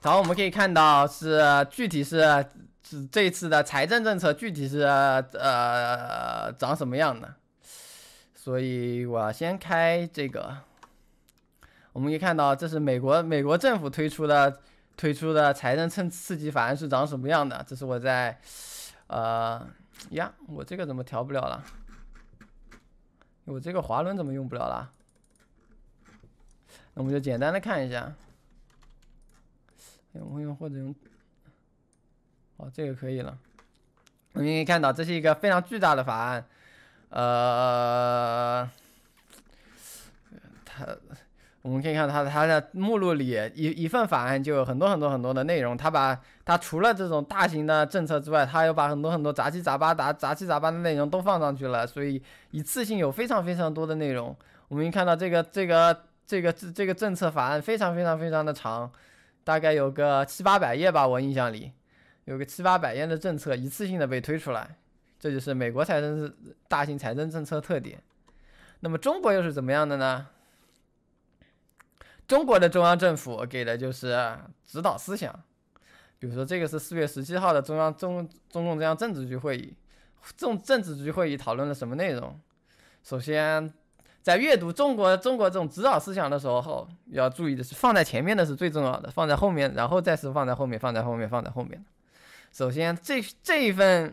[0.03, 2.21] 然后我们可以看到是具体是
[2.85, 7.35] 是这次的财政政策具体是呃长什么样的，
[8.33, 10.59] 所以我先开这个，
[11.97, 14.61] 我们可以看到这是美国美国政府推出的
[14.99, 18.39] 推出的财政刺刺激法案是长什么样的，这是我在
[19.07, 19.67] 呃
[20.11, 21.65] 呀我这个怎么调不了了，
[23.47, 24.93] 我这个滑轮怎么用不了了，
[26.93, 28.13] 那我们就简单的看一下。
[30.13, 30.95] 我用或者用，
[32.59, 33.39] 哦，这个可以了。
[34.35, 36.47] 我们可以看到，这是一个非常巨大的法案。
[37.09, 38.71] 呃，
[40.67, 40.87] 它，
[41.67, 45.77] 我们可以看它它的目录里一一份法案就有很多很多很多的内容。
[45.77, 51.85] 它把它除了这种大型的政策之外，它又把很多很多杂七杂八杂杂七杂八的内容都放上去了。
[51.85, 52.23] 所以
[52.53, 54.35] 一次性有非常非常多的内容。
[54.69, 58.89] 我们可以看到这个这个这个这这个政策法案非常非常非常的长。
[59.43, 61.73] 大概有个七八百页吧，我印象里
[62.27, 64.77] 有个七八百页的政策一次性的被推出来，
[65.19, 66.33] 这就是美国财政是
[66.69, 68.01] 大型财政政策特点。
[68.81, 70.29] 那么中国又是怎么样的呢？
[72.27, 74.37] 中国的中央政府给的就是
[74.67, 75.33] 指导思想，
[76.19, 79.75] 比如说这个是四月十七号的中央中中共中央政治局会议，
[80.37, 82.39] 政政治局会议讨论了什么内容？
[83.03, 83.73] 首先。
[84.23, 91.85] 在阅读中国中国这种指导思想的时候，要注意的是，放在前面的是最重要的，放在后面，然后再是放在后面，放在后面，放在后面。
[92.51, 94.13] 首先，这这一份，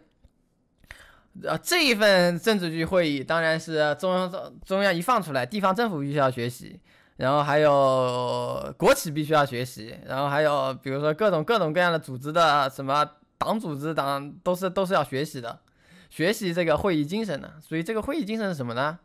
[1.42, 6.80] 呃，这一份政治局会议，当然是中央中央一放出来，地方政府必须要学习，
[7.18, 13.08] 然后还有国企必须要学习，然后还有比如说各种各种各样的组织的什么
[13.38, 15.60] 党组织党都是都是要学习的，
[16.10, 17.54] 学习这个会议精神的。
[17.62, 18.98] 所以这个会议精神是什么呢？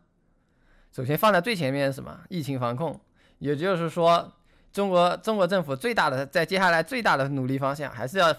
[0.91, 2.19] 首先放在最前面是什么？
[2.31, 2.99] 疫情防控，
[3.41, 4.33] 也就是说，
[4.73, 8.35] 中国中国政府最大的在接下来最大的努力方向还是要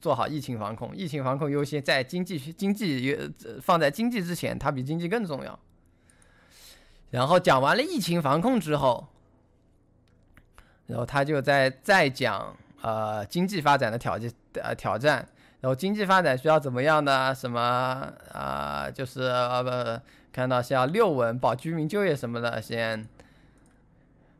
[0.00, 0.94] 做好疫情防控。
[0.94, 3.16] 疫情防控优先，在经济经济
[3.62, 5.58] 放在经济之前，它比经济更重要。
[7.10, 9.08] 然后讲完了疫情防控之后，
[10.86, 15.26] 然后他就在在讲呃经济发展的挑战呃挑战，
[15.60, 23.08] 然后经济发展需要怎么样的什么啊，就是呃不看到像六稳保居民就业什么的先，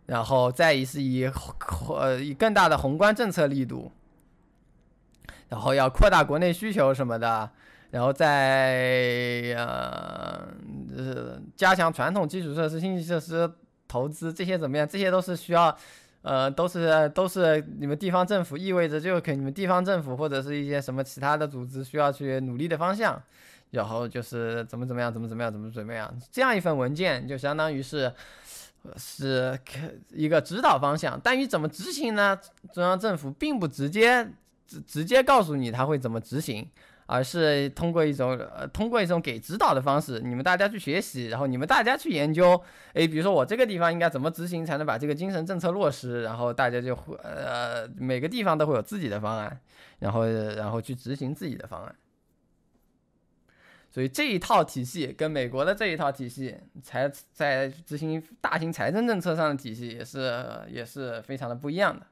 [0.07, 1.31] 然后再一次以
[1.89, 3.91] 呃以更大的宏观政策力度，
[5.49, 7.51] 然后要扩大国内需求什么的，
[7.91, 10.49] 然后再呃
[10.97, 13.51] 就是加强传统基础设施、经济设施
[13.87, 14.87] 投资这些怎么样？
[14.87, 15.77] 这些都是需要。
[16.23, 23.23] 呃，都是都是你们地方政府，意味着就可你们地方政府或者是一些什么其他的组织需要去努力的方向，
[23.71, 28.13] 然后就是怎么怎么样，怎么怎么样，怎么怎么样，这样一份文件就相当于是
[28.97, 29.59] 是
[30.11, 32.39] 一个指导方向，但于怎么执行呢？
[32.75, 34.29] 中央政府并不直接
[34.67, 36.69] 直直接告诉你他会怎么执行。
[37.11, 42.63] 而是通过一种呃，通过一种给指导的方式，你们大家去学习，然后你们大家去研究，
[42.93, 49.59] 诶，比如说我这个地方应该怎么执行才能把这个精神政策落实，然后大家就会呃，每个地方都会有自己的方案，
[50.01, 51.95] 然后然后去执行自己的方案。
[53.91, 62.07] 所以这一套体系跟美国的这一套体系，财在执行大型财政政策上的体系也是也是非常的不一样的。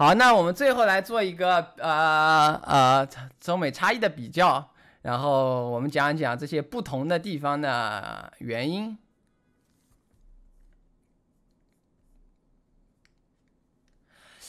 [0.00, 3.06] 好，那我们最后来做一个呃呃
[3.38, 4.70] 中美差异的比较，
[5.02, 8.96] 然后我们讲一讲这些不同的地方的原因。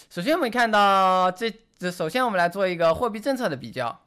[0.09, 3.99] 首先，我们看到这这，首先我们来做一个货币政策的比较。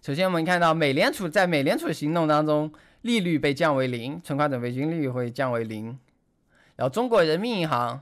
[0.00, 5.98] 首先，我们看到美联储在美联储行动当中，利率被降为零，存款准备金率会降为零。
[6.78, 8.00] 然后中国人民银行，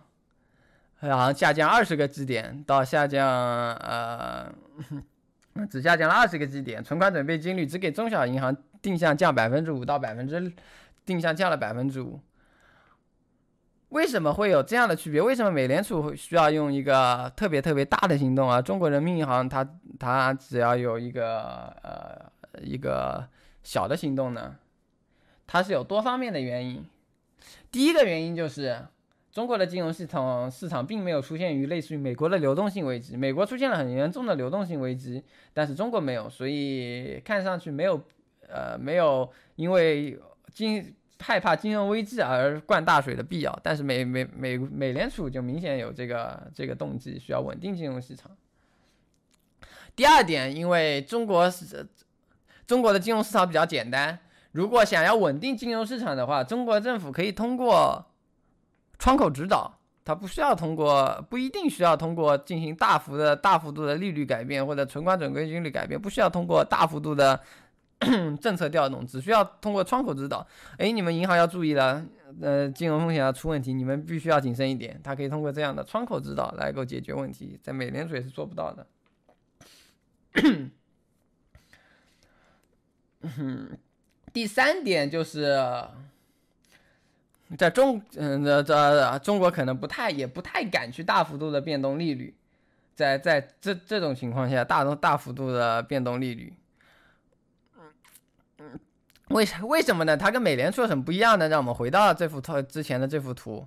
[1.01, 3.27] 好像下降二十个基点，到下降
[3.77, 4.53] 呃，
[5.71, 6.85] 只下降了二十个基点。
[6.85, 10.53] 存款准备金率只给中小银行定向降百分之五到百分之，
[11.07, 12.21] 定向降了百分之五。
[13.89, 15.23] 为什么会有这样的区别？
[15.23, 18.61] 为什么美联储需要用一个特别特别大的行动啊？
[18.61, 19.67] 中国人民银行它
[19.99, 23.27] 它只要有一个呃一个
[23.63, 24.55] 小的行动呢？
[25.47, 26.85] 它是有多方面的原因。
[27.71, 28.79] 第一个原因就是，
[29.31, 33.17] 中国的金融系统市场并没有出现于类似于美国的流动性危机。
[33.17, 35.23] 美国出现了很严重的流动性危机，
[35.53, 38.01] 但是中国没有，所以看上去没有，
[38.49, 40.19] 呃，没有因为
[40.55, 43.61] 金害怕金融危机而灌大水的必要。
[43.63, 48.35] 但是美美美美联储就明显有这个这个动机，需要稳定金融市场。
[49.95, 51.87] 第二点，因为中国是
[52.67, 54.19] 中国的金融市场比较简单。
[54.57, 58.07] 如果想要稳定金融市场的话，中国政府可以通过
[58.99, 67.39] 窗口指导，它不需要通过，不一定需要通过进行大幅的大幅度的利率改变或者存款准备金率改变，不需要通过大幅度的
[68.41, 70.47] 政策调动，只需要通过窗口指导。
[70.79, 72.03] 哎，你们银行要注意了，
[72.41, 74.99] 呃，金融风险要出问题，你们必须要谨慎一点。
[75.05, 78.87] 它可以通过这样的窗口指导来够解决问题，在美联储也是做不到的。
[84.37, 85.59] 第三点就是，
[87.57, 92.35] 在中嗯这这中国可能不太也不太敢去大幅度的变动利率，
[92.95, 96.53] 在在这这种情况下，大大幅度的变动利率，
[98.59, 98.79] 嗯
[99.29, 100.15] 为为什么呢？
[100.19, 101.49] 它跟美联储很不一样呢。
[101.49, 103.67] 让我们回到这幅图之前的这幅图，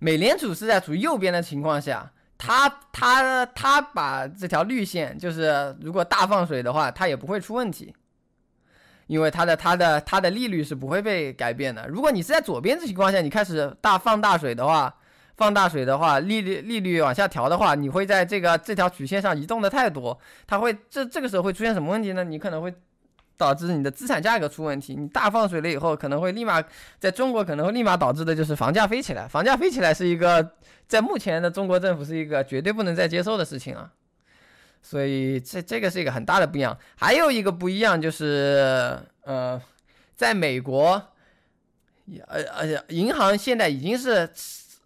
[0.00, 2.10] 美联储是在处于右边的情况下。
[2.38, 7.92] 他他他把这条绿线，就是如果大放水的话，它也不会出问题，
[9.08, 11.86] 因为它的它的它的利率是不会被改变的。
[11.88, 14.94] 如果你是在左边这情况下，你开始大放大水的话，
[15.36, 22.22] 放大水的话，利率利率往下调的话，你会在这个这条曲线上移动的太多，它会这这个时候会出现什么问题呢？
[22.24, 22.72] 你可能会。
[23.38, 26.62] 导致你的资产价格出问题，你大放水了以后，可能会立马
[26.98, 29.28] 在中国可能会立马导致的就是房价飞起来。
[29.28, 30.54] 房价飞起来是一个
[30.88, 33.92] 在目前的中国政府是一个绝对不能再接受的事情啊。
[34.82, 36.76] 所以这这个是一个很大的不一样。
[36.96, 39.60] 还有一个不一样就是，呃，
[40.16, 41.00] 在美国，
[42.26, 44.28] 呃呃，银行现在已经是，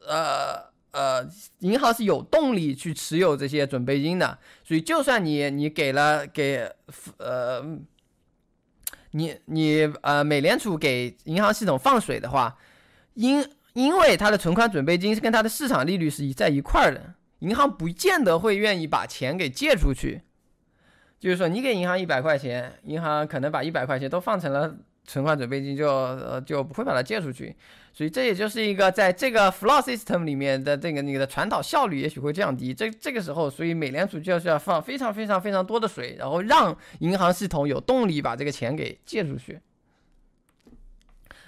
[0.06, 1.26] 呃呃，
[1.60, 4.38] 银行是有动力去持有这些准备金的。
[4.62, 6.70] 所以就算你你给了给
[7.16, 7.64] 呃。
[9.12, 12.56] 你你呃，美联储给银行系统放水的话，
[13.14, 20.22] 因因为它的存款准备金是跟它的市场利率是一在一块儿的，银行不见得会愿意把钱给借出去。
[21.20, 24.74] 就是说，你给银行一百块钱，银行可能把一百块钱都放成了
[25.06, 27.54] 存款准备金就呃就不会把它借出去。
[27.94, 32.72] 所以这也就是一个在这个 flow system 里面的这个你的传导效率也许会降低。
[32.72, 39.60] 这这个时候，所以美联储就是要放非常非常非常多的水，然后让银行系统有动力把这个钱给借出去。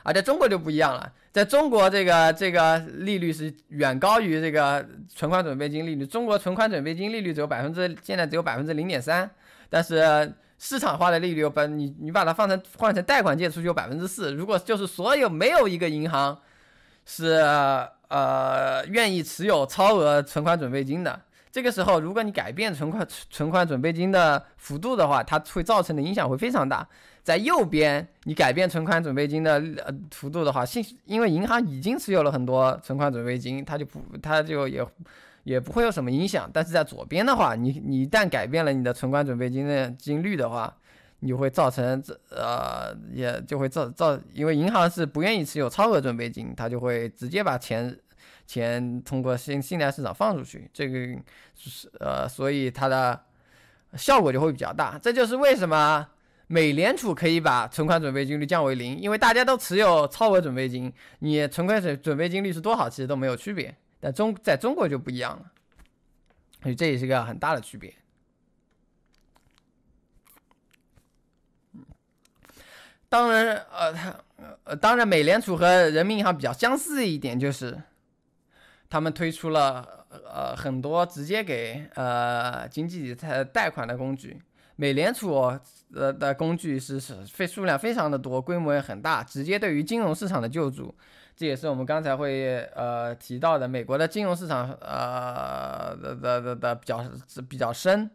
[0.03, 6.05] 而在中国就不一样了，在中国这个这个利率是远高于这个存款准备金利率。
[6.05, 9.31] 中国存款准备金利率只有百分之现在只有百分之零点三，
[9.71, 10.31] 但是
[10.67, 14.33] 市场化的利率把你你把它放成换成贷款借出去有百分之四。
[14.33, 16.39] 如果就是所有没有一个银行
[17.05, 17.33] 是
[18.09, 21.21] 呃愿意持有超额存款准备金的，
[21.53, 26.89] 这个时候如果你改变存款存款准备金的幅度的话，它会造成的影响会非常大。
[27.23, 34.83] 在右边，你改变存款准备金的呃幅度的话，信因为银行已经持有了很多存款准备金，它就不，它就也
[35.45, 36.51] 也不会有什么影响。
[36.53, 40.77] 但是在左边的话，你你一旦改变了你的存款准备金的金率的话，
[41.21, 47.97] 你会造成这呃也就会造造，因为银行是不愿意持有超额准备金，它就会直接把钱
[48.47, 50.99] 钱通过信信贷市场放出去，这个
[51.55, 53.21] 是呃，所以它的
[53.97, 54.99] 效果就会比较大。
[55.01, 56.07] 这就是为什么。
[56.47, 63.75] 美联储可以把存款准备金率降为零，因为大家都持有超额准备金，你存款准准备金率是多少，其实都没有区别。
[64.05, 65.51] 但中在中国就不一样了，
[66.63, 67.95] 所以这也是个很大的区别。
[73.09, 74.15] 当然，呃，它
[74.65, 77.81] 呃，当然，美联储和人民银行比较相似一点就是，
[78.91, 84.39] 他们推出了呃很多直接给呃经济体贷贷款的工具。
[84.77, 85.33] 美联储
[85.95, 90.95] 呃的工具是是非数量非常的多，规模也很大，直接对于金融市场的救助，
[91.37, 97.05] 这也是我们刚才会呃提到的，美国的金融市场呃的的的的比较
[97.49, 98.09] 比较深，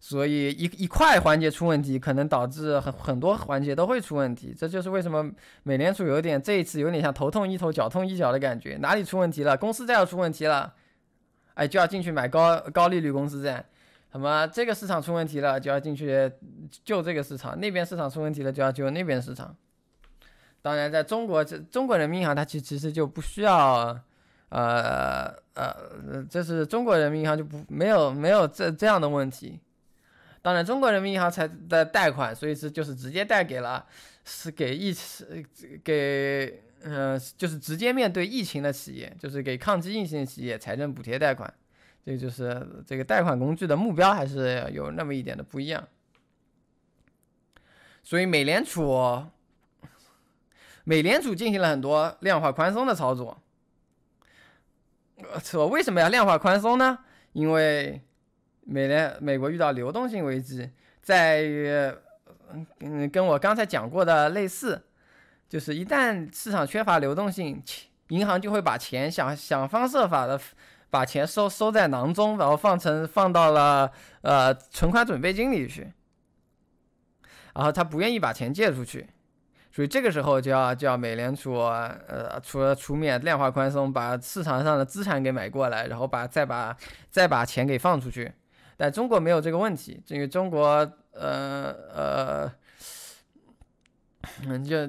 [0.00, 5.30] 所以一一块环节出问题，可能导致很很多环节都会出问题，这就是为什么
[5.62, 10.74] 美联储有点这一次有点像头痛医头，脚痛医脚的感觉，哪里出问题了，公司债要出问题了，
[11.54, 13.64] 哎就要进去买高高利率公司债。
[14.10, 14.46] 什么？
[14.48, 16.30] 这个市场出问题了，就要进去
[16.84, 19.56] 救这个市场；那边市场出问题了，就要救那边市场。
[20.62, 24.00] 当然，在中国，这中国人民银行它其其实就不需要，
[24.48, 29.58] 呃呃，这是中国人民银行就不没有没有这这样的问题。
[30.40, 33.84] 当然，中国人民银行才的贷款，所以是就是直接贷给了，
[34.24, 34.94] 是给疫
[35.82, 41.52] 给嗯，就是直接面对疫情的企业，就是给抗击疫情的企业财政补贴贷款。
[42.04, 45.86] 这个就是这个贷款工具的目标，还是有那么一点的不一样。
[48.02, 49.24] 所以美联储，
[50.84, 53.42] 美联储进行了很多量化宽松的操作。
[55.54, 56.98] 我为什么要量化宽松呢？
[57.32, 58.00] 因为
[58.62, 61.68] 美联美国遇到流动性危机，在于
[62.80, 64.82] 嗯跟我刚才讲过的类似，
[65.48, 67.62] 就是一旦市场缺乏流动性，
[68.08, 70.40] 银行就会把钱想想方设法的。
[70.92, 73.90] 把钱收收在囊中，然后放成放到了
[74.20, 75.90] 呃存款准备金里去，
[77.54, 79.08] 然后他不愿意把钱借出去，
[79.72, 86.76] 所以这个时候就要叫美联储呃除了出面量化宽松，把市场上的资产给买过来，然后把再把
[87.10, 88.30] 再把钱给放出去。
[88.76, 90.66] 但中国没有这个问题，因为中国
[91.12, 92.52] 呃呃
[94.46, 94.88] 嗯就。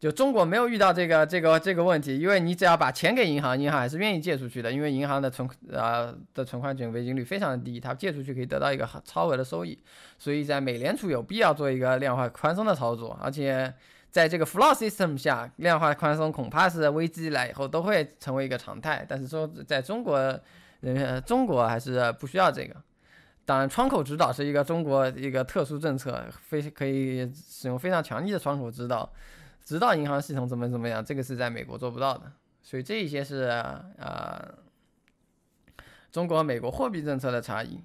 [0.00, 9.78] 就中国没有遇到这个这个这个问题，因为你只要把钱给银行，银行还是愿意借出去的，因为银行的存呃的存款准备金率非常的低，它借出去可以得到一个超额的收益，
[10.18, 13.72] 所以在美联储有必要做一个量化宽松的操作，而且
[14.14, 20.14] 在这个 flow system 下，量化宽松恐怕是危机来以后都会成为一个常态，但是说在中国，
[20.82, 22.76] 呃中国还是不需要这个，
[23.44, 29.12] 当然窗口指导是一个中国一个特殊政策，非可以使用非常强力的窗口指导。
[29.64, 32.30] 指导银行系统怎么怎么样，这个是在美国做不到的，
[32.62, 33.50] 所以这一些是
[33.98, 34.44] 啊，
[36.12, 37.80] 中国美国货币政策的差异。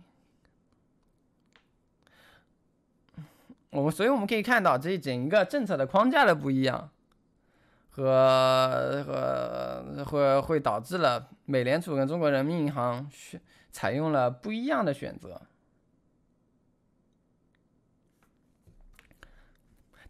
[3.71, 6.89] 我们所以我们可以看到，这整个政策的框架的不一样，
[7.89, 13.39] 和和会会导致了美联储跟中国人民银行选
[13.71, 15.41] 采用了不一样的选择。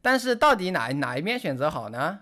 [0.02, 2.22] 但是到底哪哪一边选择好呢？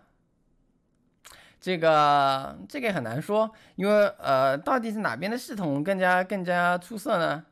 [1.62, 7.46] 这个这个很难说，因为呃，到底是哪边的系统更加更加出色呢？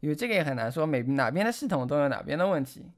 [0.00, 2.90] 因为这个也很难说，每哪边的系统都有哪边的问题，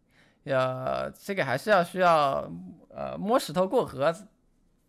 [0.44, 2.50] 要这个还是要需要
[2.94, 4.14] 呃摸石头过河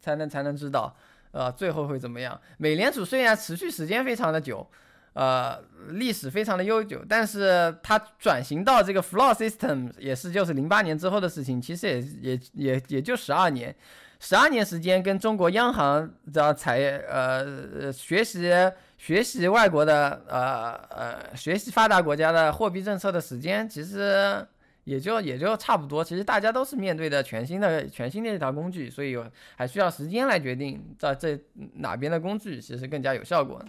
[0.02, 0.96] 才能才能知道，
[1.32, 2.40] 呃最后会怎么样。
[2.58, 4.66] 美联储虽然持续时间非常的久，
[5.14, 5.60] 呃，
[5.90, 13.76] 历史非常的悠久，但是它转型到这个 floor system 也是就是零八年之后的事情，其实也也也也就十二年，
[14.20, 18.50] 十二年时间跟中国央行的财呃学习
[18.98, 24.48] 学习外国的呃呃学习发达国家的货币政策的时间，其实
[24.90, 26.03] 也就也就差不多。
[26.03, 29.16] 其实大家都是面对的全新的全新的一套工具，所以
[29.56, 31.40] 还需要时间来决定在这
[31.76, 33.64] 哪边的工具其实更加有效果。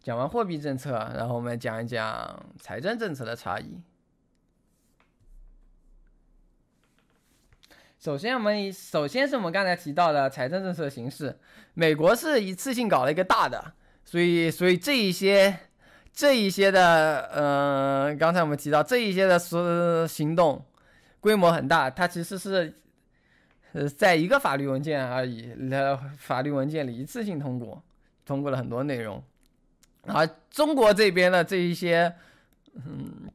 [0.00, 3.80] 讲完货币政策，然后我们讲一讲财政政策的差异。
[7.98, 11.38] 首先，我们首先是我们刚才提到的财政政策形式，
[11.74, 13.74] 美国是一次性搞了一个大的，
[14.04, 15.58] 所以，所以这一些
[16.12, 20.64] 这一些的，呃，刚才我们提到这一些的所行动
[21.20, 22.74] 规模很大，它其实是
[23.72, 27.82] 呃在一个法律文件而已，呃，法律文件里一次性通过，
[28.26, 29.22] 通过了很多内容。
[30.06, 32.12] 而，中国这边的这一些，
[32.74, 33.30] 嗯，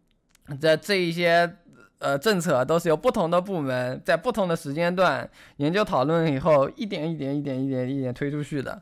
[0.59, 1.57] 在这一些
[1.99, 8.81] 呃政策都是由不同的部门在不同的时间段研究讨论以后，一点一点、一点一点、一点推出去的。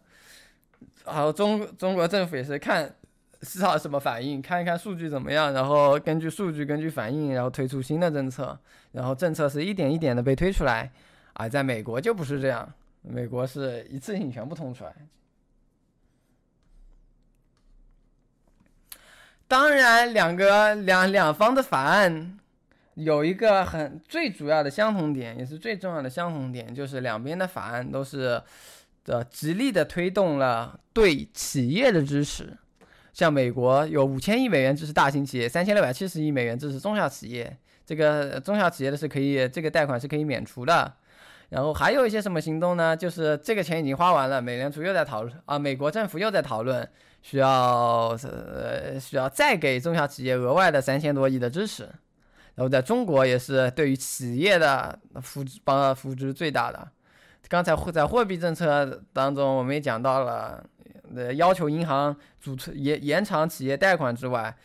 [1.06, 2.96] 然后中中国政府也是看
[3.44, 8.58] 市场什么反应，看一看数据怎么样，然后根据数据、根据反应，然后推出新的政策。
[8.94, 10.92] 然后政策是一点一点的被推出来。
[11.34, 12.72] 啊，在美国就不是这样，
[13.02, 14.94] 美国是一次性全部通出来。
[19.48, 22.38] 当然，两个两两方的法案
[22.94, 28.42] 有一个很最主要的相同点，也是最重要的相同点，就是两边的法案都是
[29.04, 32.56] 的极力的推动了对企业的支持。
[33.14, 37.56] 像美国有五千亿美元支持大型企业，三千六百七十亿美元支持中小企业。
[37.86, 40.94] 这个中小企业的是可以，这个贷款是可以免除的。
[41.50, 42.98] 然后还有一些什么行动呢？
[42.98, 46.90] 就是这个钱已经花完了，美联储又在讨论啊，美国政府又在讨论。
[47.24, 51.84] 需要呃需要再给中小企业额外的三千多亿的支持，
[52.56, 56.86] 然后在中国也是对于企业的扶帮扶持最大的。
[57.50, 60.64] 刚才在货币政策当中，我们也讲到了，
[61.16, 64.56] 呃要求银行主延延长企业贷款之外，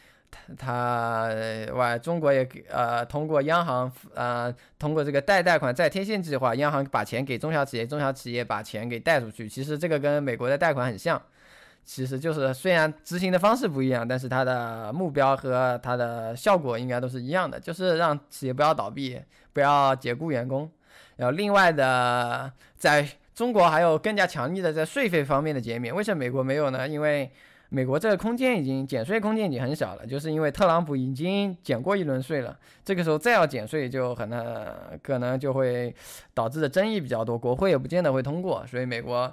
[0.57, 1.29] 它
[1.75, 9.49] 外中国也给呃通过央行呃通过这个贷贷款再贴现计划，央行把钱给中小企业，中小企业把钱给贷出去。
[9.49, 11.21] 其实这个跟美国的贷款很像。
[11.85, 19.19] 其实就是虽然执行的方式不一样，但是它的目标和它的效果应该都是一样的，就是让企业不要倒闭，
[19.55, 20.71] 不要解雇员工。
[21.19, 25.95] 然后另外的，在中国还有更加强力的在税费方面的减免。
[25.95, 26.89] 为什么美国没有呢？
[26.89, 27.31] 因为
[27.69, 34.67] 美国这个空间已经减税空间已经很小了，就是因为特朗普已经减过一轮税了，这个时候再要减税就可能
[35.03, 35.95] 可能就会
[36.33, 39.33] 导致的争议比较多，国会也不见得会通过，所以美国。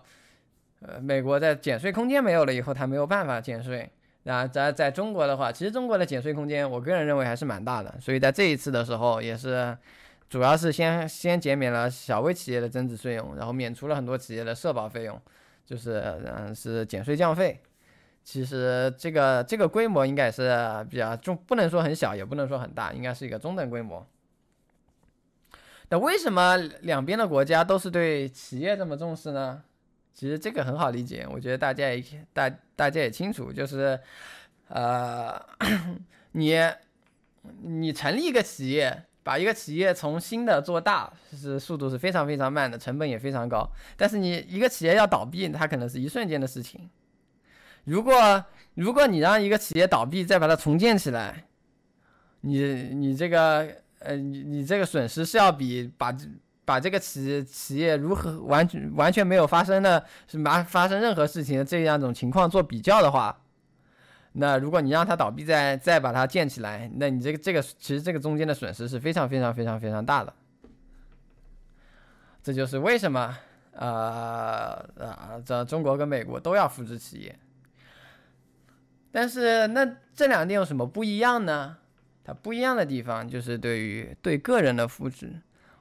[0.82, 3.90] 呃，美国在减税空间没有了以后，它没有办法减税。
[4.24, 7.92] 然后在在中国的话，其实中国的减税空间，我个人认为还是蛮大的。
[8.00, 9.76] 所以在这一次的时候，也是
[10.30, 15.22] 主要是先先减免了小微企业的增值税用，然后免除了很多企业的社保费用，
[15.66, 17.62] 就是嗯是减税降费。
[18.24, 20.50] 其实这个这个规模应该是
[20.90, 24.06] 比较中，不能说很小，也不能说很大，应该是一个中等规模。
[25.90, 29.64] 那为什么两边的国家都是对企业这么重视呢？
[30.12, 32.04] 其实这个很好理解，我觉得大家也
[32.34, 34.00] 大大家也清楚，就是，
[34.70, 35.40] 呃，
[36.32, 36.58] 你
[37.62, 43.68] 你成立一个企业，把一个企业从新的做大，是速度是非常非常慢的，成本也非常高。
[43.98, 46.88] 但是你一个企业要倒闭，它可能是一瞬间的事情。
[47.86, 48.46] 如果
[48.76, 51.46] 如果你让一个企业倒闭，再把它重建起来，
[52.42, 52.62] 你
[52.94, 56.16] 你这个呃你你这个损失是要比把。
[56.68, 63.40] 把这个企企业如何完全完全没有发生的，是发发生任何事情的这样一种情况做比较的话，
[64.38, 70.34] 那如果你让它倒闭再再把它建起来，那你这个这个其实这个中间的损失是非常非常非常非常大的。
[72.44, 73.38] 这就是为什么
[73.72, 77.40] 呃啊这中国跟美国都要扶持企业，
[79.12, 81.78] 但是那这两点有什么不一样呢？
[82.24, 85.32] 它不一样的地方就是对于对个人的扶持。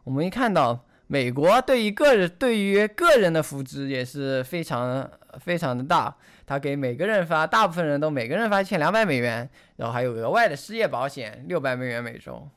[0.05, 5.11] 我们一看到美国对于个人对于个人的扶持也是非常
[5.41, 6.15] 非常的大，
[6.47, 12.49] 他给每个人发，大部分人都每个人发一千两百美元，然后还有额外的失业保险六百美元每周。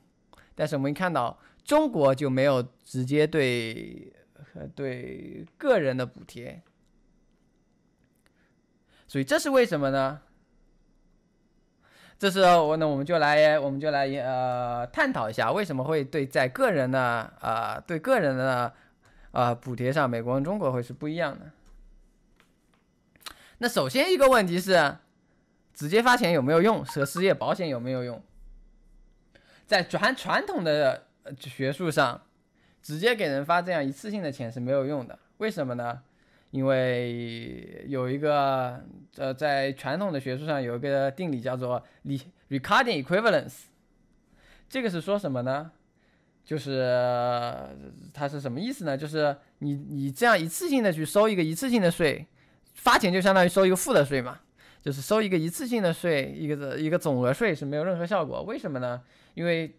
[0.55, 4.11] 但是我们看到中国就没有直接对
[4.75, 6.61] 对个人的补贴，
[9.07, 10.21] 所以这是为什么呢？
[12.19, 18.73] 这是我那我们就来我们就来呃探讨一下为什么会对在个人的呃对个人的
[19.31, 21.51] 呃补贴上，美国跟中国会是不一样的。
[23.59, 24.97] 那首先一个问题是，
[25.73, 26.83] 直接发钱有没有用？
[26.85, 28.21] 和失业保险有没有用？
[29.65, 31.07] 在传传统的
[31.39, 32.21] 学术上，
[32.81, 35.17] 直接给人发这样一次性的钱是没有用的。
[35.37, 36.01] 为什么呢？
[36.51, 38.81] 因为有一个
[39.17, 41.83] 呃，在传统的学术上有一个定理叫做
[42.49, 43.63] Ricardian equivalence。
[44.69, 45.71] 这个是说什么呢？
[46.45, 46.81] 就是
[48.13, 48.97] 它是什么意思呢？
[48.97, 52.25] 就是你你这样一次性的去收一个一次性的税，
[52.77, 54.39] 发钱就相当于收一个负的税嘛，
[54.81, 58.41] 就是收一个一次性的税，一个一个总额税是没有任何效果。
[58.43, 59.01] 为什么呢？
[59.33, 59.75] 因为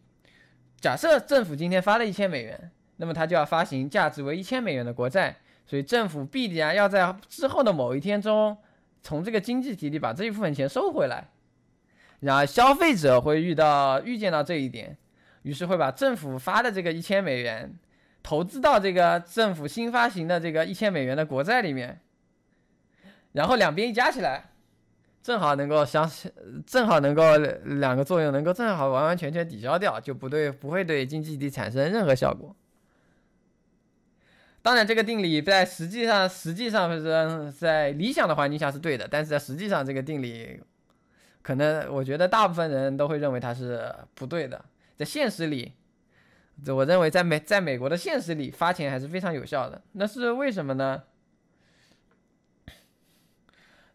[0.79, 8.57] 假设政府今天发了一千美元，那么它就要发行价值为一千美元的国债，所以政府必然要在之后的某一天中，
[9.03, 11.29] 从这个经济体里把这一部分钱收回来。
[12.21, 14.97] 然后消费者会遇到预见到这一点。
[15.43, 17.73] 于是会把政府发的这个一千美元
[18.23, 21.99] 投资到这个政府新发行的这个一千美元的国债里面，
[23.33, 24.51] 然后两边一加起来，
[25.23, 26.11] 正好能够相，
[26.67, 32.55] 正好能够两个作用能够正好完完全全抵消掉，就不对，不会对经济体产生任何效果。
[34.61, 40.61] 当然，这个定理在实际上，实际上是在理想的环境下是对的，但是在实际上，这个定理
[41.43, 44.65] 可能我觉得大部分人都会认为它是不对的。
[44.97, 45.73] 在现实里，
[46.67, 49.81] 我认为在美在美国的现实里发钱还是非常有效的。
[49.93, 51.05] 那是为什么呢？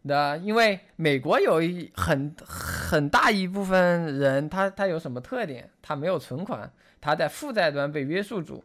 [0.06, 5.70] 那因为美国有一很很大一部分人，他他有什么特点？
[5.80, 6.70] 他没有存款，
[7.00, 8.62] 他在负债端被约束住。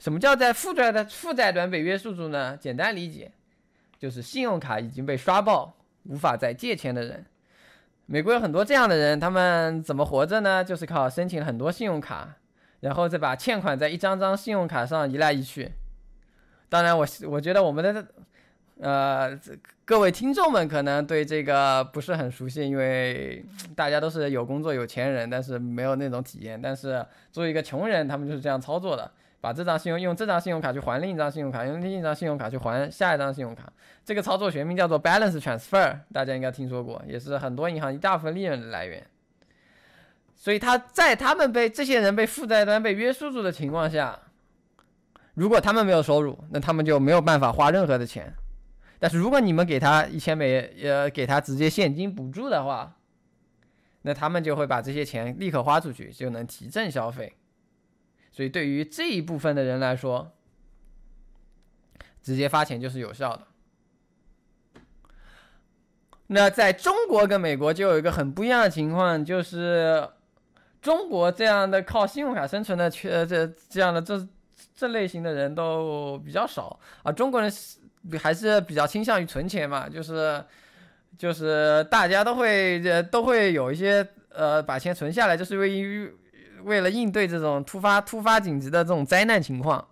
[0.00, 2.56] 什么叫在负债的负债端被约束住呢？
[2.56, 3.30] 简单理解，
[3.96, 7.24] 就是信用卡已经被刷爆，无法再借钱的人。
[8.06, 10.64] 美国有很多这样的人，他们怎么活着呢？
[10.64, 12.36] 就是靠申请很多信用卡，
[12.80, 15.70] 然后再把欠款在一张张信用卡上移来移去。
[16.68, 18.04] 当然，我我觉得我们的
[18.80, 19.38] 呃
[19.84, 23.44] 各位听众们可能对这个不是很熟悉，因为
[23.76, 26.60] 大家都是有工作有钱人，但是没有那种体验。
[26.60, 29.10] 但是作为一个穷人，他们就是这样操作的。
[29.42, 33.72] 把这张信用用这张信用卡去还另一张信用卡，用另一张信用卡去还下一张信用卡。
[34.04, 39.02] 这个操作学名叫做 balance transfer，大家应该听说过，也是很多银行一大部分利润的来源。
[40.36, 44.18] 所以他在他们被这些人被负债端被约束住的情况下，
[45.32, 48.30] 如果他们没有收入，那他们就没有办法花任何的钱。
[49.00, 52.98] 但是如果你们给他一千美，呃，给他直接现金补助的话，
[54.02, 57.34] 那他们就会把这些钱立刻花出去，就能提振消费。
[58.30, 60.32] 所以，对于这一部分的人来说，
[62.22, 63.46] 直接发钱就是有效的。
[66.28, 70.08] 那在中国跟美国就有一个很不一样的情况，就是
[70.80, 74.28] 中国这样的靠信用卡生存的，呃，这这样的这
[74.74, 77.10] 这类型的人都比较少啊。
[77.10, 77.50] 中国人
[78.18, 80.44] 还是比较倾向于存钱嘛，就是
[81.18, 86.12] 就是大家都会都会有一些呃把钱存下来，就是为。
[86.64, 89.82] 为了应对这种突发突发紧急的这种灾难情况，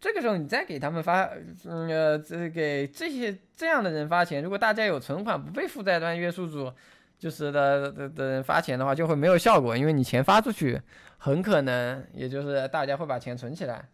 [0.00, 1.30] 这个时候你再给他们发，
[1.64, 6.72] 嗯呃，这给这些这样的人发钱，如果大家有存款不被负债端约束住，
[7.20, 10.82] 就是的的的人发钱的话，就会没有效果，因为你钱发出去，
[11.18, 13.88] 很可能也就是大家会把钱存起来，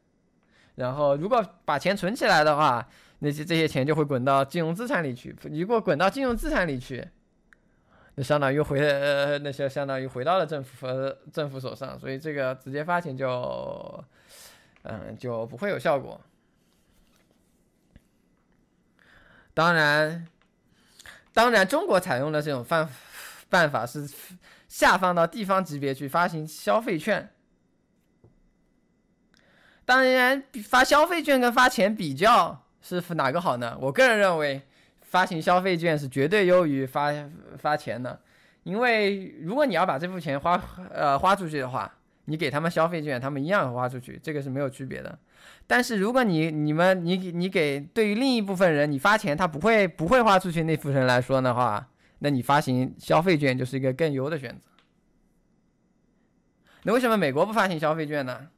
[0.79, 2.89] 然后如果把钱存起来的话，
[3.19, 7.07] 那些这些钱就会滚到金融资产里去，如果滚到金融资产里去。
[8.17, 14.05] 就相当于回呃那些相当于回到了政府和政府手上，所以这个直接发钱就
[14.83, 16.21] 嗯就不会有效果。
[19.55, 20.27] 当然，
[21.33, 22.89] 当然中国采用的这种办
[23.49, 24.05] 办法是
[24.67, 27.33] 下放到地方级别去发行消费券。
[29.89, 33.75] 当然，发消费券跟发钱比较是哪个好呢？
[33.81, 34.61] 我个人认为。
[35.11, 37.11] 发行消费券是绝对优于发
[37.57, 38.21] 发钱的，
[38.65, 40.63] 因为如果你要把这部钱花
[40.93, 41.91] 呃花出去的话，
[42.27, 45.19] 你给他们消费券，他们一样花出去，这个是没有区别的。
[45.67, 51.89] 但是如果你你们你你给对于另一部分人你发钱，他不会不会花出去那部分人来说的话，
[52.19, 54.61] 那你发行消费券就是一个更优的选择。
[56.83, 58.49] 那为什么美国不发行消费券呢？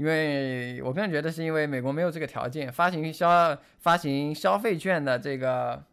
[0.00, 5.84] 因为我个人觉得是因为美国没有这个条件发行消发行消费券的这个，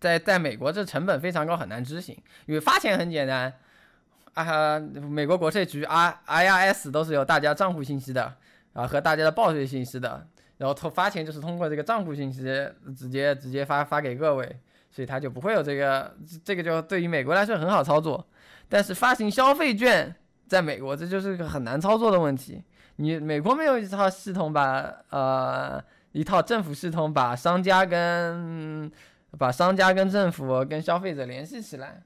[0.00, 2.20] 在在美国这成本非常高，很难执行。
[2.46, 3.54] 因为发钱很简单，
[4.34, 8.34] 啊，美国国税局 I I R S 都是有大家账户信息的
[8.72, 10.26] 啊和大家的报税信息的，
[10.58, 12.42] 然后通发钱就是通过这个账户信息
[12.96, 14.58] 直接直接发发给各位，
[14.90, 18.26] 所以他就不会有这个这个就对于美国来说很好操作，
[18.68, 20.16] 但是发行消费券。
[20.46, 22.62] 在美国，这就是个很难操作的问题。
[22.96, 25.82] 你美国没有一套系统把呃
[26.12, 28.90] 一套政府系统，把商家跟
[29.38, 32.02] 把商家跟政府跟消费者联系起来。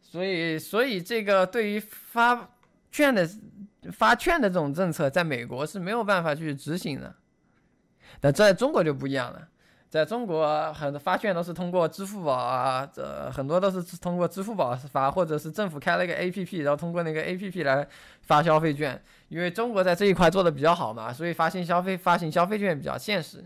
[0.00, 2.50] 所以，所以这个对于发
[2.90, 3.28] 券的
[3.90, 7.14] 发券的这种政策，在美国是没有办法去执行的。
[8.20, 9.48] 但在中国就不一样了。
[9.92, 17.86] 在中国，很多发券都是通过支付宝啊，这很多都是通过支付宝发，或者是政府开了一个 APP，然后通过那个 APP 来
[18.22, 18.98] 发消费券。
[19.28, 23.44] 因为中国在这一块做的比较好嘛，所以发行消费发行消费券比较现实。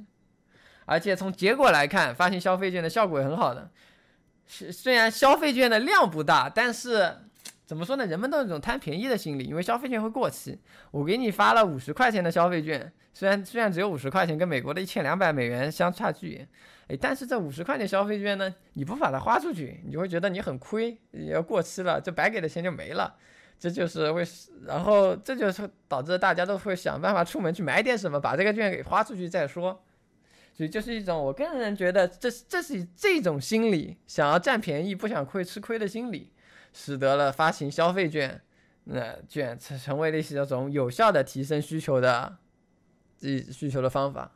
[0.85, 3.69] 而且从结果来看，发行消费券的效果也很好的。
[4.47, 7.26] 虽虽然消费券的量不大，但是
[7.67, 8.07] 怎么说呢？
[8.07, 10.57] 人们都有一种贪便宜的心理，因为消费券会过期。
[10.93, 12.91] 我给你发了五十块钱的消费券。
[13.13, 16.49] 虽然虽然只有五十块钱，跟美国的一千两百美元相差巨远，
[16.87, 20.97] 哎，但是这五十块钱消费券呢，你不把它花出去，你就会觉得你很亏，
[21.31, 23.17] 要过期了，这白给的钱就没了，
[23.59, 24.23] 这就是为，
[24.67, 29.83] 然后这就是导致大家都会想办法出门去买点什么，把这个券给花出去再说，
[30.53, 36.31] 所以就是一种我个人觉得这这是这种心理，想要占便宜不想亏吃亏的心理，
[36.77, 38.39] 使得了发行消费券，
[38.85, 42.37] 那券成成为了一种有效的提升需求的。
[43.19, 44.31] 自己需求的方法，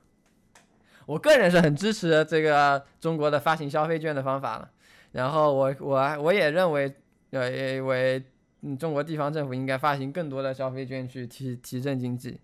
[1.05, 4.71] 我个人是很支持这个中国的发行消费券的方法了。
[5.13, 6.91] 然后我我我也认为，
[7.29, 8.25] 呃，为
[8.63, 12.41] 嗯中国地方政府应该发行更多的消费券去提提振经济。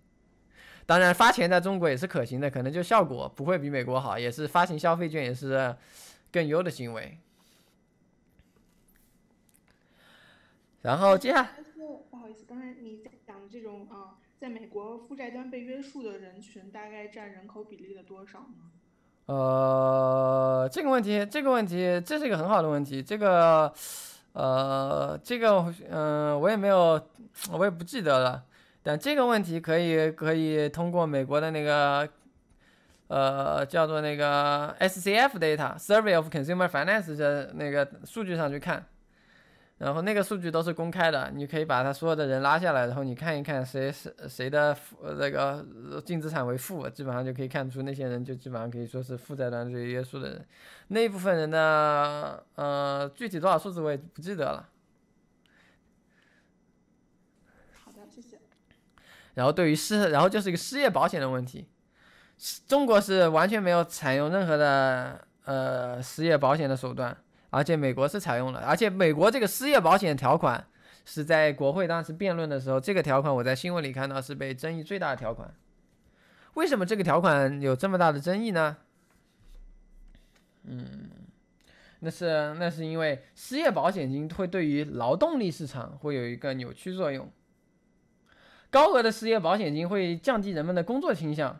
[0.85, 5.75] 当然，发钱在中国也是可行的，可能就效果不会比美国好，也是发行消费券也是
[6.31, 7.17] 更优的行为。
[10.87, 11.49] 然后接下来，
[12.09, 14.15] 不好意思，刚才你在讲的这种啊。
[14.39, 18.71] 在美国，负债端被约束的人群大概占人口比例的多少呢？
[19.25, 23.03] 呃，这个问题，这个问题，这是一个很好的问题。
[23.03, 23.73] 这个，
[24.31, 27.01] 呃，这个，嗯，我也没有，
[27.51, 28.45] 我也不记得了。
[28.81, 32.07] 但这个问题可以，可以通过美国的那个，
[33.07, 38.85] 呃，叫做那个 SCF data（Survey of Consumer Finance） 的那个数据上去看。
[39.79, 45.63] 然后那个数据都是公开的，你可以把他所有的人拉下来，然后你看一看谁是谁的负那个
[46.03, 50.47] 净资产为负，基本上就可以看出那些人就基本上可以说是负债端最约束的人。
[50.87, 54.67] 那一部分人呢呃具体多少数字我也不记得了。
[57.83, 58.39] 好的，谢谢。
[59.35, 61.67] 然后对于失，然后就是一个失业保险的问题，
[62.67, 67.15] 中国是完全没有采用任何的呃失业保险的手段。
[67.49, 70.67] 而且美国是采用了，而且美国这个失业保险条款
[71.05, 75.53] 是在国会当时辩论的时候，这个条款我在新闻里看到是被争议最大的条款。
[76.55, 78.77] 为什么这个条款有这么大的争议呢？
[80.63, 81.09] 嗯，
[81.99, 87.31] 那是那是因为失业保险金会对于劳动力市场会有一个扭曲作用。
[88.69, 91.57] 高额的失业保险金会降低人们的工作倾向，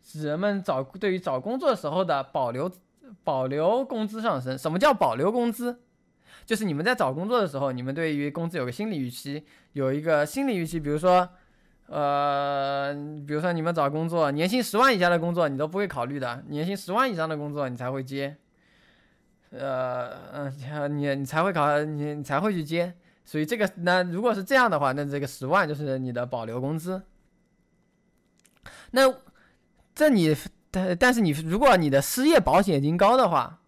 [0.00, 2.70] 使人们找对于找工作时候的保留。
[3.24, 5.80] 保留工资上升，什么叫保留工资？
[6.46, 10.80] 就是你们在找工作的时候，你们对于工资有个心理预期，有一个心理预期。
[10.80, 11.28] 比如说，
[11.86, 12.92] 呃，
[13.26, 18.36] 比如说你们找工作，年薪十万以下的工作你都不会考虑的，年薪十万以上的工作你才会接。
[19.50, 22.94] 呃，嗯，你你才会考，你你才会去接。
[23.24, 27.02] 所以这个，那如果是这样的话，那这个十万就是你的保留工资。
[28.90, 29.12] 那
[29.94, 30.36] 这你。
[30.70, 33.58] 但但是你如果你的失业保险金高的话，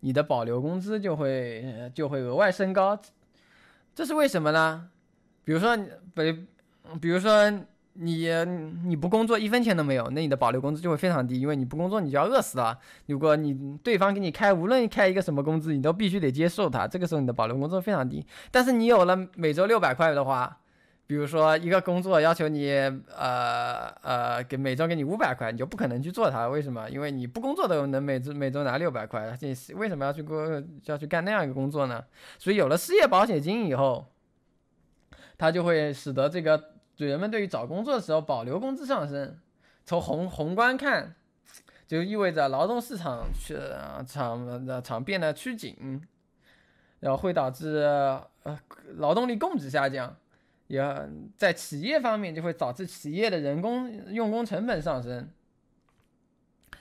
[0.00, 2.98] 你的保留工资就会就会额外升高，
[3.94, 4.88] 这是为什么呢？
[5.44, 5.76] 比如说，
[6.14, 6.46] 比
[7.00, 7.50] 比如说
[7.92, 8.28] 你
[8.86, 12.78] 你不工作一分钱都没有，那你的保留工资就会非常低，因为你不工作你就要饿死了。
[13.06, 18.24] 如果你对方给你开无论开一个什么工资，你都必须得接受它，这个时候你的保留工资非常低。
[18.50, 20.58] 但是你有了每周六百块的话。
[21.10, 26.46] 比如说一个工作要求你，呃呃，给每周给你五百块，你就不可能去做它。
[26.46, 26.88] 为什么？
[26.88, 32.04] 因为你不工作都能每周每周拿六百块，你为什么要去过要去干那样一个工作呢？
[32.38, 34.06] 所以有了失业保险金以后，
[35.36, 39.36] 它就会使得这个人们对于找工作的时候保留工资上升。
[39.84, 41.16] 从宏宏观看，
[41.88, 43.58] 就意味着劳动市场去
[44.06, 46.00] 场的场变得趋紧，
[47.00, 47.78] 然后会导致
[48.44, 48.56] 呃
[48.98, 50.16] 劳动力供给下降。
[50.70, 55.28] 也在企业方面就会导致企业的人工用工成本上升，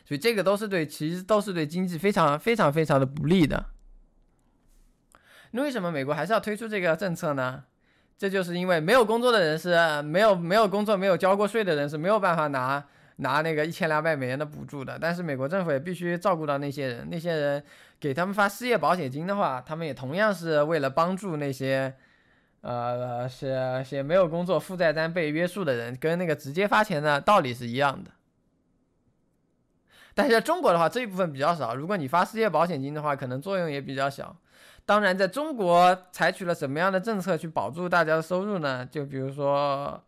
[0.05, 3.65] 所以这个都是对，其实都是对经济非常非常非常的不利的。
[5.49, 7.63] 那为什么美国还是要推出这个政策呢？
[8.15, 12.85] 这就是因为没有工作的人是没有没有工作没有交过税的人是没有办法拿
[13.15, 14.99] 拿那个一千两百美元的补助的。
[15.01, 17.63] 但是美国政府也必须照顾到那些人，那些人
[17.99, 21.95] 给他们发失业保险金的话，他们也同样是为了帮助那些。
[22.61, 28.11] 呃，是写没有工作、负债单被约束的人，跟那个直接发钱的道理是一样的。
[30.13, 31.73] 但是在中国的话，这一部分比较少。
[31.75, 34.35] 如果你发失业保险金的话，可能作用也比较小。
[34.85, 38.85] 当然，在中国采取了什么样的政策去保住大家的收入呢？
[38.85, 40.03] 就比如说，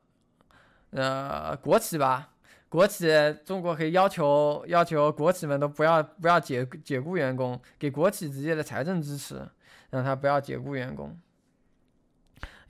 [0.90, 2.32] 呃，国企吧，
[2.68, 3.08] 国企，
[3.46, 9.48] 中国可以要求要求国企们都不要不要解解雇员工，给国企直接的财政支持，
[9.92, 11.18] 让他不要解雇员工。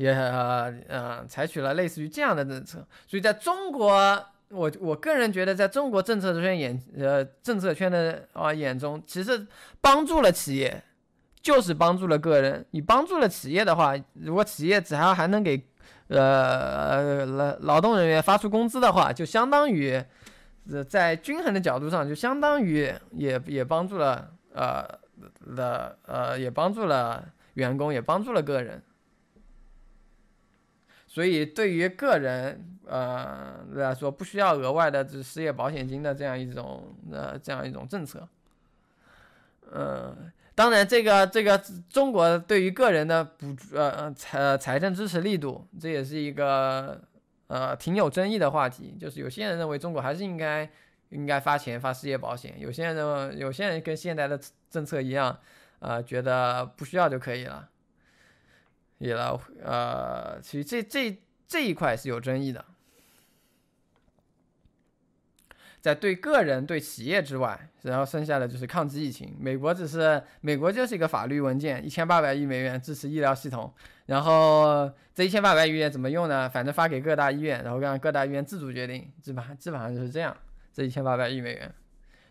[0.01, 3.91] 也呃采取了类似于这样的政策，所以在中国，
[4.49, 9.45] 我我个人觉得，在中国政策圈眼呃政策圈的啊眼中，其实
[9.79, 10.83] 帮助了企业，
[11.39, 12.65] 就是帮助了个人。
[12.71, 15.61] 你帮助了企业的话，如果企业只要还能给
[16.07, 20.03] 呃劳劳动人员发出工资的话，就相当于
[20.89, 24.83] 在均衡的角度上，就相当于也也帮助了呃
[25.55, 27.23] 的呃也帮助了
[27.53, 28.81] 员工，也帮助了个人。
[31.13, 38.25] 所以，对于个人，呃来说，不需要额外的这失业保险金的这样一种，呃，这样一种政策。
[39.73, 47.01] 嗯，当然，这个这个中国对于个人的补，呃财财政支持力度，这也是一个
[47.47, 48.95] 呃挺有争议的话题。
[48.97, 50.69] 就是有些人认为中国还是应该
[51.09, 54.39] 应该发钱发失业保险，有些人认为有些人跟现在的
[54.69, 55.37] 政策一样，
[55.79, 57.67] 呃，觉得不需要就可以了。
[59.01, 62.63] 也了，呃，其实这这这一块是有争议的，
[65.81, 69.35] 在对个人、对企业之外，然后剩下的就是抗击疫情。
[69.39, 73.73] 美国只是美国就是一个法律文件，一千八百亿美元支持医疗系统，
[74.05, 76.47] 然后这一千八百亿元怎么用呢？
[76.47, 80.37] 反正发给各大医院，然后让各大医院自主决定，基本上基本上就是这样。
[80.71, 81.73] 这一千八百亿美元，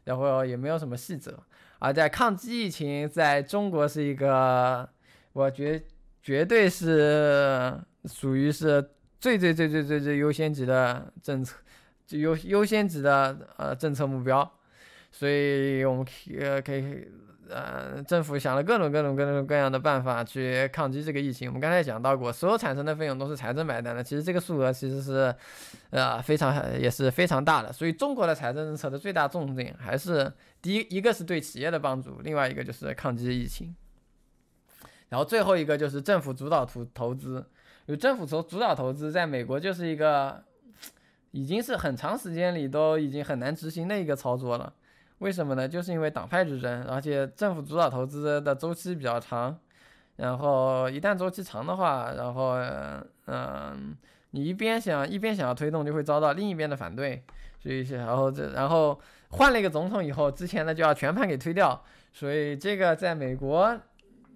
[0.05, 1.37] 然后也没有什么细则。
[1.81, 4.89] 而在抗击疫情，在中国是一个，
[5.33, 5.83] 我觉。
[6.23, 11.57] 绝对是属于是最最最最最最优先级的政策，
[12.07, 14.51] 就优优先级的呃政策目标，
[15.11, 16.07] 所以我们
[16.39, 17.09] 呃可以
[17.49, 21.49] 呃政府想了各种各种各种各样的办法去抗击这个疫情。
[21.49, 25.35] 我们刚才讲到过，所有产生的费用都是财政买单的，其实这个数额其实是
[25.91, 27.73] 呃非常也是非常大的。
[27.73, 30.33] 所以中国的财政政策的最大重点还是
[30.63, 33.75] 第一一个是对企业的帮助，另外一个就是抗击疫情。
[35.11, 37.45] 然后最后一个就是政府主导投投资，
[37.87, 40.43] 有政府主主导投资，在美国就是一个，
[41.33, 44.73] 已经是很长时间里都已经很难执行的一个操作了。
[45.19, 45.69] 为什么呢？
[45.69, 49.59] 就是因为党派之争，而且政府主导投资的周期比较长，
[50.15, 52.55] 然后一旦周期长的话，然后
[53.27, 53.97] 嗯，
[54.31, 57.23] 你一边想一边想要推动，就会遭到另一边的反对，
[57.59, 58.99] 所以然后这然后
[59.31, 61.83] 换了一个总统以后，之前的就要全盘给推掉，
[62.13, 63.77] 所以这个在美国。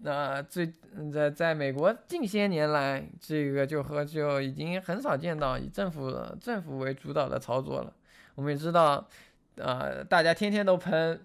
[0.06, 0.70] 那最
[1.10, 7.90] 在在美国近些年来，这个就和就已经很少见到以政府政府为主导的操作了。
[8.34, 9.08] 我们也知道，
[9.54, 11.18] 呃，大家天天都喷，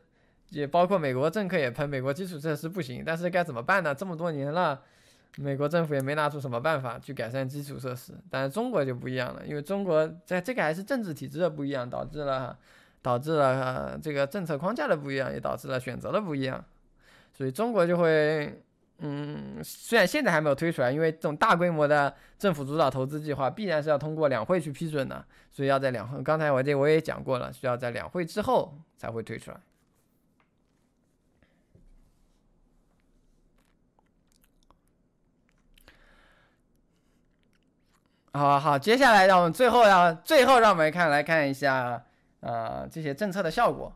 [0.51, 3.03] 也包括美国政客也喷美国基础设施不行。
[3.06, 3.93] 但是该怎么办呢？
[3.93, 4.81] 这么多年了，
[5.35, 8.14] 美国政府也没拿出什么办法去改善基础设施。
[8.30, 12.57] 但是中国就不一样了，因为中国在这个还是政治体制的不一样，导致了
[13.01, 16.64] 导致了这个政策框架的不一样，也导致了选择的不一样。
[17.34, 18.64] 所以中国就会。
[19.02, 26.22] 嗯，虽然现在还没有推出来，因为这种大规模的政府主导投资计划必然是要通过两会去批准的，所以要在两会。
[26.22, 29.58] 刚才我这我也讲过了，需要在两会之后才会推出来。
[38.34, 42.04] 好好，接下来让我们最后要最后让我们看来看一下，
[42.42, 43.94] 呃，这些政策的效果。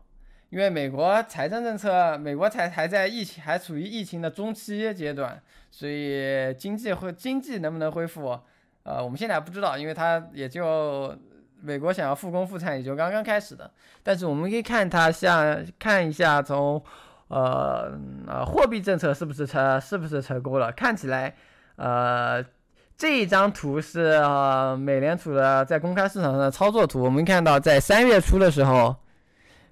[0.54, 8.38] 因为美国财政政策，美国才还在疫情还处于疫情的中期阶段，所以经济会经济能不能恢复，
[8.84, 11.12] 呃，我们现在还不知道，因为它也就
[11.60, 13.68] 美国想要复工复产也就刚刚开始的。
[14.04, 16.80] 但是我们可以看它像看一下从，
[17.26, 17.92] 呃
[18.28, 20.70] 呃货币政策是不是成是不是成功了？
[20.70, 21.34] 看起来，
[21.74, 22.40] 呃
[22.96, 28.94] 这一张图是呃美联储的在公开市场上的操作图，我们看到在三月初的时候。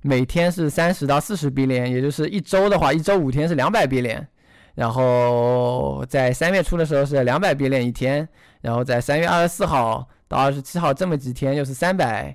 [0.03, 4.29] 每天是三十到四十比连，也就是一周的话，一周五天是两百比连。
[4.75, 8.27] 然后在三月初的时候是两百比连一天，
[8.63, 12.35] 然后在三月二十四号到二十七号这么几天又是三百，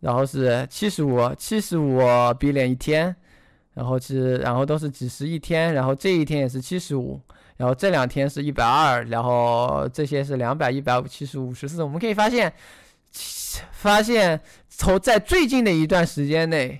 [0.00, 2.02] 然后是七十五七十五
[2.38, 3.16] 比连一天，
[3.72, 7.18] 然后是然后都是几十一天，然后这一天也是七十五，
[7.56, 11.82] 然后这两天是一百二，然后这些是两百一百五七十五十四。
[11.82, 12.52] 我们可以发现，
[13.72, 14.38] 发现
[14.68, 16.78] 从在最近的一段时间内。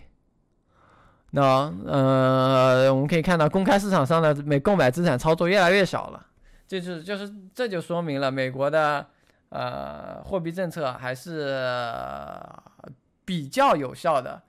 [1.36, 1.42] 那
[1.84, 6.26] 呃，我们可以看到公开市场上的美购买资产操作越来越少了，
[6.68, 9.04] 就是就是这就说明了美国的
[9.48, 11.60] 呃货币政策还是
[13.24, 14.40] 比较有效的，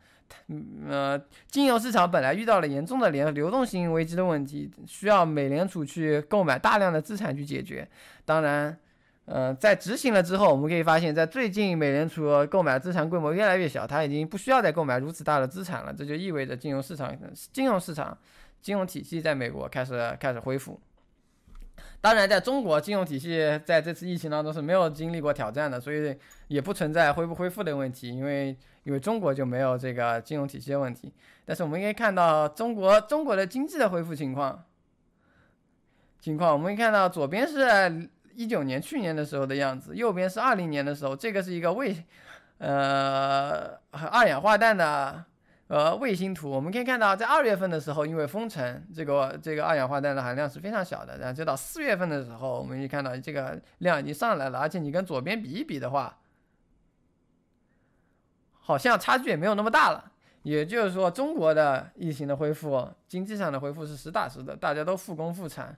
[0.87, 7.87] 呃，金融市场本来遇到了严重的联流动性危机的问题，需要美联储去购买大量的资产去解决。
[8.25, 8.77] 当然，
[9.25, 15.91] 呃，在执行了之后，我们可以发现，在最近美联储购买资产规模越来越小，它已经不需要再购买如此大的资产了。
[15.91, 17.11] 这就意味着金融市场、
[17.51, 18.15] 金融市场、
[18.61, 20.79] 金融体系在美国开始开始恢复。
[22.01, 26.15] 当然，在中国金融体系在这次疫情当中是没有经历过挑战的，所以
[26.47, 31.11] 也不存在恢不恢复的问题，因为因为中国就没有这个金融体系的问题。
[31.45, 34.63] 但是我们可以看到中国中国的经济的恢复情况
[36.19, 42.05] 情况，我们可以看到左边是一九年去年的时候的样子，右边是二零年的时候，这个是一个卫
[42.57, 45.25] 呃二氧化氮的。
[45.67, 51.17] 呃，卫星图我们可以看到，在二月份的时候，因为封城，这个这个二氧化氮的含量是非常小的。
[51.17, 56.19] 然后就到四月份的时候，我们一看到这个量已经上来了，而且你跟左边比一比的话，
[58.59, 60.11] 好像差距也没有那么大了。
[60.43, 65.75] 也就是说，中国的疫情的恢复，经济上的恢复是实打实的，大家都复工复产，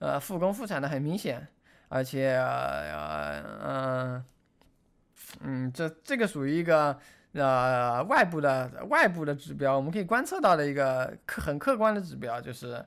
[0.00, 1.48] 呃，复工复产的很明显，
[1.90, 4.24] 而且呃嗯
[5.42, 6.98] 嗯，这这个属于一个。
[7.32, 12.84] 呃，外部的外部的指标，我们可以观测到的一个客很客观的指标，就是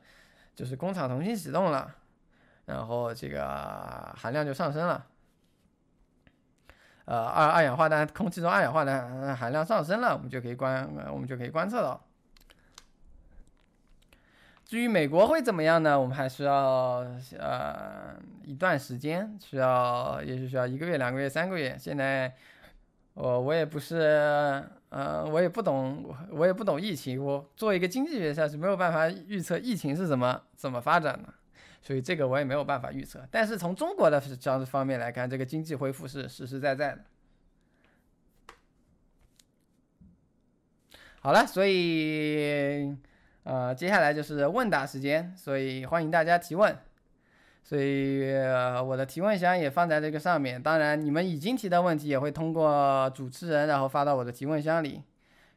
[0.54, 1.90] 就是工厂重新启动了，
[2.66, 5.06] 然后这个含量就上升了。
[7.06, 12.06] 呃，二二氧化碳空气中二氧化碳含量上升了，我们就可以观我们就可以观测到。
[14.74, 16.02] 至于美国会怎么样呢？
[16.02, 17.06] 我们还需要
[17.38, 21.78] 呃一段时间，需要也许需要一个月、两个月、三个月。
[21.80, 22.34] 现在。
[23.14, 27.24] 我我也不是，呃，我也不懂，我也不懂疫情。
[27.24, 31.32] 我作为一个经济学家是没有办法预测疫情是怎么怎么发展的，
[31.80, 33.24] 所以这个我也没有办法预测。
[33.30, 37.04] 但是从中国的这样方面来看，这个经济恢复是实实在在的。
[41.20, 42.98] 好了，所以，
[43.44, 46.76] 呃，接下来就是问答时间，所以欢迎大家提问。
[47.66, 48.34] 所以
[48.86, 50.62] 我的提问箱也放在这个上面。
[50.62, 55.02] 当然，你们已经提的问题也会通过主持人，然后发到我的提问箱里。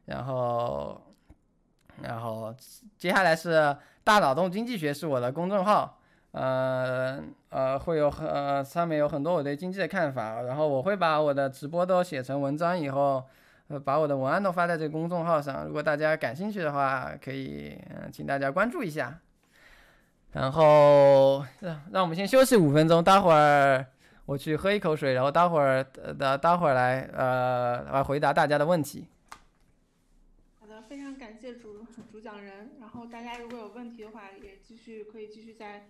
[0.04, 1.02] 然后，
[2.02, 2.54] 然后
[2.96, 5.98] 接下来是大脑洞经济学是我的公众号，
[6.30, 10.42] 呃呃，会有很上面有很多我对经济的看法。
[10.42, 13.24] 然后我会把我的直播都写成文章，以后
[13.68, 15.66] 呃把我的文案都发在这个公众号上。
[15.66, 19.20] 如果大家感兴趣的话，可以嗯，请大家关注一下。
[20.32, 23.86] 然后让让我们先休息五分钟，待会儿
[24.26, 25.82] 我去喝一口水，然后待会儿
[26.18, 29.06] 的待会儿来呃来回答大家的问题。
[30.60, 32.72] 好的，非常感谢主主讲人。
[32.80, 35.88] 然后大家如果有问题的话，也继续可以继续在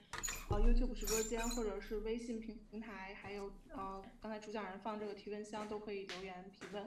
[0.48, 6.85] 呃 YouTube 直播间或者是微信平平台，还有呃刚才主讲人放这个提问箱都可以留言提问，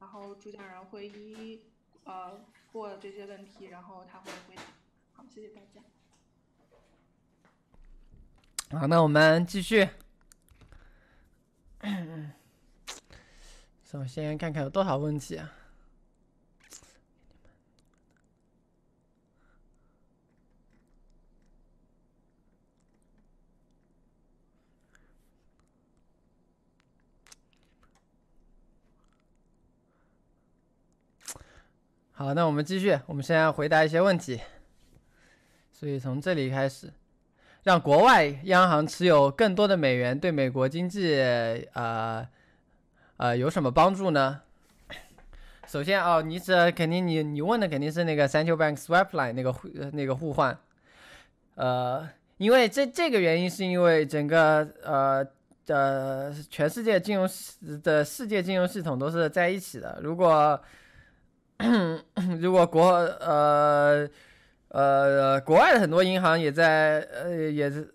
[0.00, 1.12] 然后主讲人会一
[1.52, 1.62] 一
[2.04, 2.40] 呃
[2.72, 4.62] 过这些问题，然后他会回答。
[5.12, 5.80] 好，谢谢大家。
[8.78, 9.88] 好，那我们继续。
[13.84, 15.52] 首先看看有多少问题啊？
[32.20, 34.38] 好，那我们继续，我们现在回答一些问题。
[35.72, 36.92] 所以从这里开始。
[37.62, 41.18] 让国外央行持有更多的美元，对美国经济，
[41.72, 42.28] 呃，
[43.16, 44.42] 呃，有什么帮助呢？
[45.66, 50.58] 首先哦，你这肯定你你问的肯定是那个 central bank swap line 那个互那个互换，
[51.54, 52.06] 呃，
[52.36, 55.26] 因为这这个原因是因为整个呃
[55.64, 57.26] 的全世界金融
[57.82, 60.62] 的世界金融系统都是在一起的，如果
[62.40, 64.08] 如果国呃。
[64.72, 67.92] 呃，国外的很多银行也在，呃，也是，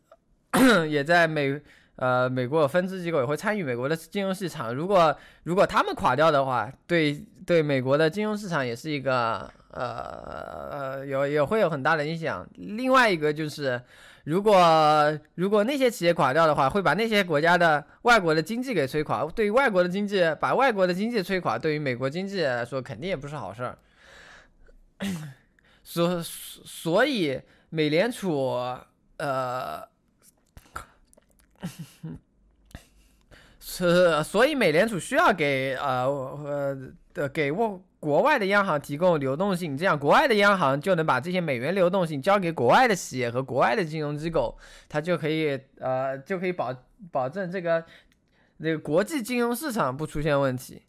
[0.90, 1.58] 也在美，
[1.96, 4.76] 呃，美国有分支机构也会参与美国的金融市场。
[4.76, 12.48] 如果如果他们垮掉的话，对对美国的金融市场也是一个，呃呃，有也会有很大的影响。
[12.56, 13.82] 另外一个就是，
[14.24, 19.26] 如果如果那些企业垮掉的话，会把那些国家的外国的经济给摧垮。
[19.26, 23.78] 对于外国的经济，把外国的经济摧垮，对于美国经济来说，肯定也不是好事儿。
[25.84, 28.58] 所所以，美联储
[29.18, 29.86] 呃，
[33.60, 36.06] 是所以美联储需要给呃
[37.16, 44.56] 呃给国国外的央行提供流动性，这样国外的央行就能把这些美元流动性交给国外的企业和国外的金融机构，
[44.88, 46.72] 它就可以呃就可以保
[47.12, 47.84] 保证这个
[48.58, 50.84] 那个国际金融市场不出现问题。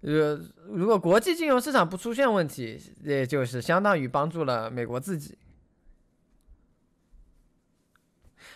[0.00, 0.36] 呃，
[0.72, 5.38] 如果国际金融市场不出现问题，也就是相当于帮助了美国自己。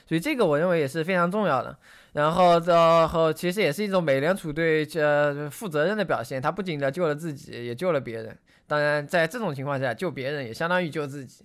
[0.06, 1.78] 所以这个我认为也是非常重要的。
[2.19, 6.43] 然后，然后其实也是一种美联储对这负责任的表现。
[6.43, 8.36] 他不仅的救了自己，也救了别人。
[8.66, 11.45] 当然，在这种情况下，救别人也相当于救自己。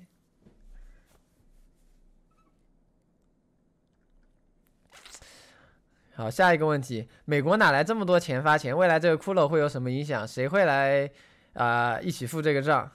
[6.15, 8.75] 好，下一个问题：美国哪来这么多钱发钱？
[8.75, 10.27] 未来这个骷髅会有什么影响？
[10.27, 11.07] 谁会来
[11.53, 12.91] 啊一起付这个账？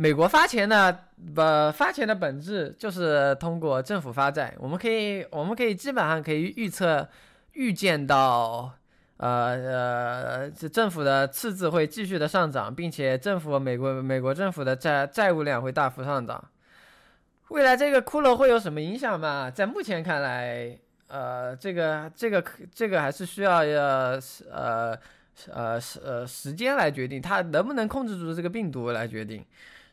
[0.00, 0.90] 美国发钱呢
[1.34, 1.42] 不
[1.74, 4.54] 发钱的本质就是通过政府发债。
[4.58, 7.06] 我们可以，我们可以基本上可以预测、
[7.52, 8.72] 预见到，
[9.18, 16.42] 呃呃，这政府的赤字会继续的上涨，并且政府美国美国政府的债债务量会大幅上涨。
[17.48, 19.50] 未来这个骷髅会有什么影响吗？
[19.50, 20.78] 在目前看来。
[21.08, 24.18] 呃，这个这个这个还是需要呃
[24.48, 24.96] 呃
[25.52, 29.44] 呃时呃时间来决定，它能不能控制住这个病毒来决定。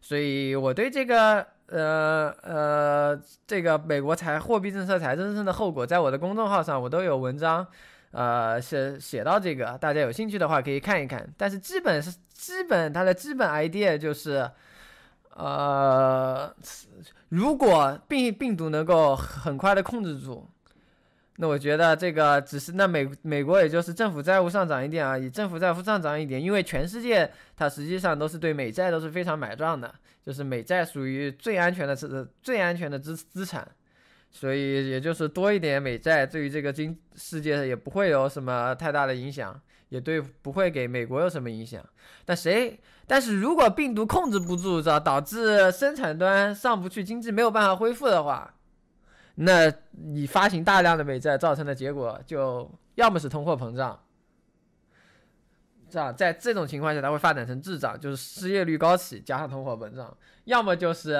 [0.02, 7.66] 所以我对这个呃呃这个美国财货币政策财政政策的后果，在我的公众号上我都有文章，
[8.12, 11.28] 呃写写到这个，大家有兴趣的话可以看一看。
[11.38, 14.50] 但是基本是基本它的基本 idea 就是，
[15.36, 16.54] 呃，
[17.30, 20.48] 如果病病毒能够很快的控制住。
[21.40, 29.94] 那我觉得这个只是那美美国也就是政府债务上涨一点而已，政府债务上涨一点，因为全世界它实际上都是对美债都是非常买账的，
[30.24, 33.68] 就是美债属于最安全的资最安全的资资产，
[34.32, 41.86] 所以也就是多一点美债对于这个经世界也不会有什么太大的影响，也对不会给美国有什么影响。
[42.26, 48.56] 但谁但是如果病毒控制不住，导导致生产端上不去，经济没有办法恢复的话。
[49.40, 54.00] 那你发行大量的美债造成的结果，就要么是通货膨胀，
[55.88, 60.08] 这样在这种情况下，它会发展成滞胀，就是失业率高起加上通货膨胀；
[60.46, 61.14] 要么就是，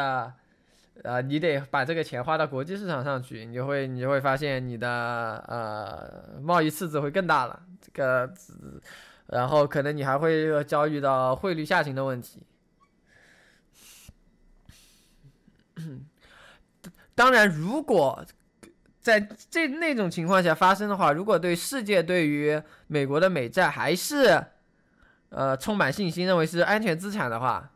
[1.04, 4.90] 呃，你得把这个钱花到国际市场上去，你就会你就会发现你的
[5.48, 8.34] 呃贸易赤字会更大了，这个，
[9.28, 12.42] 然后可能你还会遭遇到汇率下行的问题。
[17.18, 18.24] 当然，如果
[19.02, 19.20] 在
[19.50, 24.40] 这那种情况下发生的话，如果对世界对于美国的美债还是
[25.30, 27.72] 呃充满信心，认为是安全资产的话，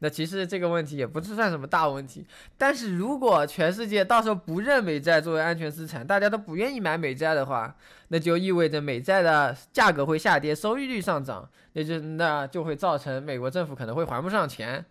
[0.00, 2.26] 那其实这个问题也不是算什么大问题。
[2.58, 7.74] 但是如果全世界到时候不认美债作为安全资产，大家都不愿意买美债的话，
[8.08, 14.84] 那就意味着美债的价格会下跌，收益率上涨，那就那就会造成美国政府可能会还不上钱。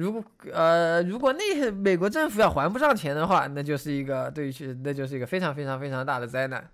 [0.00, 4.52] 如果呃，如果那美国政府要还不上钱的话，那就是一个对于
[4.82, 6.70] 那就是一个非常非常非常大的灾难。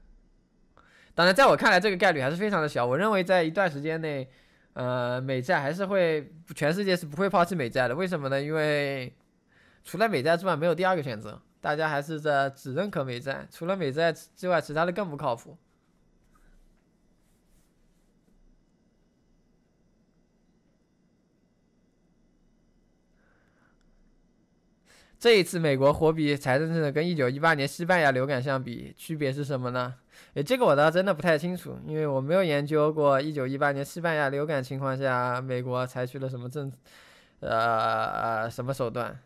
[1.14, 2.86] 当然，在我看来，这个概率还是非常的小。
[2.86, 4.28] 我认为，在一段时间内，
[4.74, 7.94] 呃，美债还是会全世界是不会抛弃美债的。
[7.94, 8.40] 为什么呢？
[8.40, 9.12] 因为
[9.82, 13.46] 除了美债之外，没有第二个选择，大家还是在只认可美债。
[13.50, 15.56] 除了美债之外，其他的更不靠谱。
[25.18, 29.94] 这一次美国货币财政政策跟一九一八年西班牙流感相比，区别是什么呢？
[30.34, 36.70] 诶，这个我倒真的不太清楚，因为我没有研究过一九一八年西班牙流感情况下美国采取了什么政，
[37.40, 39.18] 呃，什么手段。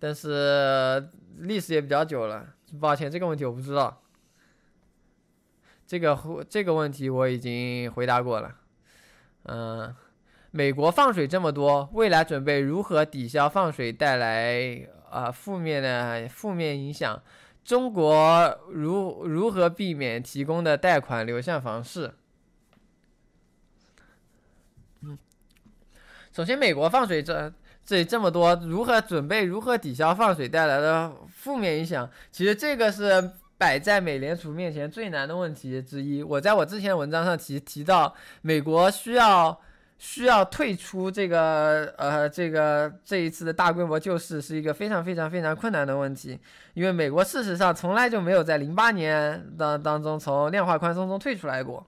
[0.00, 4.02] 但是历史也比较久了，抱歉，这个问题我不知道。
[5.86, 8.56] 这个这个问题我已经回答过了，
[9.44, 9.94] 嗯。
[10.54, 17.22] 美国放水这么多，未来准备如何抵消放水带来啊负面的负面影响？
[17.64, 22.12] 中国如如何避免提供的贷款流向房市？
[25.00, 25.16] 嗯，
[26.30, 27.50] 首先，美国放水这
[27.82, 32.10] 这这么多，如何准备如何抵消放水带来的负面影响？
[32.30, 36.22] 其实这个是摆在美联储面前最难的问题之一。
[36.22, 39.58] 我在我之前文章上提提到，美国需要。
[40.04, 46.40] 需要退出这个呃，这个这一次的大规模救市是一个非常非常非常困难的问题，
[46.74, 51.86] 因为美国事实上从来就没有在零八年当当中从量化宽松中退出来过，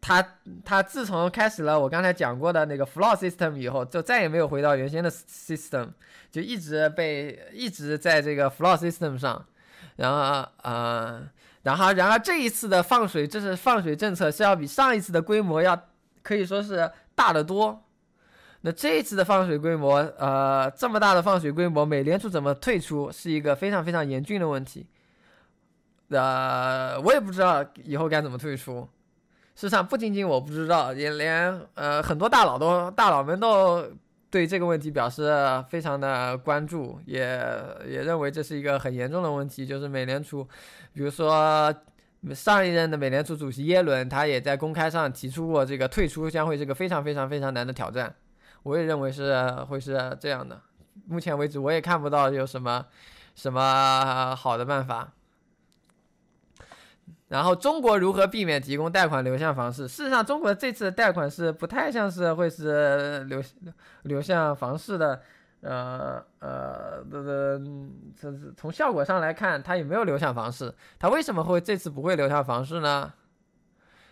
[0.00, 0.26] 他
[0.64, 5.90] 他自从开始了我刚才讲过的那个 floor system 以后，就再也没有回到原先的 system，
[6.32, 9.44] 就一直被一直在这个 floor system 上，
[9.96, 10.16] 然后
[10.62, 11.22] 啊，
[11.64, 15.78] 然后然而这一次的放水，这是放水政策是要比上一次的规模要
[16.22, 16.90] 可以说是。
[17.16, 17.82] 大得多，
[18.60, 24.86] 那这一次的放水规模，呃，这么大的放水规模，美联储怎么退出，是一个非常非常严峻的问题。
[26.10, 28.88] 呃，我也不知道以后该怎么退出，
[29.56, 33.84] 事实上，不仅仅我不知道，也连呃很多大佬都大佬们都
[34.30, 35.32] 对这个问题表示
[35.68, 37.20] 非常的关注，也
[37.88, 39.66] 也认为这是一个很严重的问题。
[39.66, 40.46] 就是美联储，
[40.92, 41.74] 比如说
[42.34, 48.14] 上一任的美联储主席耶伦，他也在公开上提出过，这个退出将会是个非常非常非常难的挑战。
[48.62, 50.60] 我也认为是会是这样的。
[51.06, 52.84] 目前为止，我也看不到有什么
[53.34, 55.12] 什么好的办法。
[57.28, 59.88] 然后中国如何避免提供贷款流向房市？
[59.88, 63.42] 事实上，中国这次贷款是不太像是会是流
[64.02, 65.20] 流向房市的，
[65.62, 67.60] 呃呃，这个
[68.20, 70.72] 这是从效果上来看，它也没有流向房市。
[70.98, 73.12] 它为什么会这次不会流向房市呢？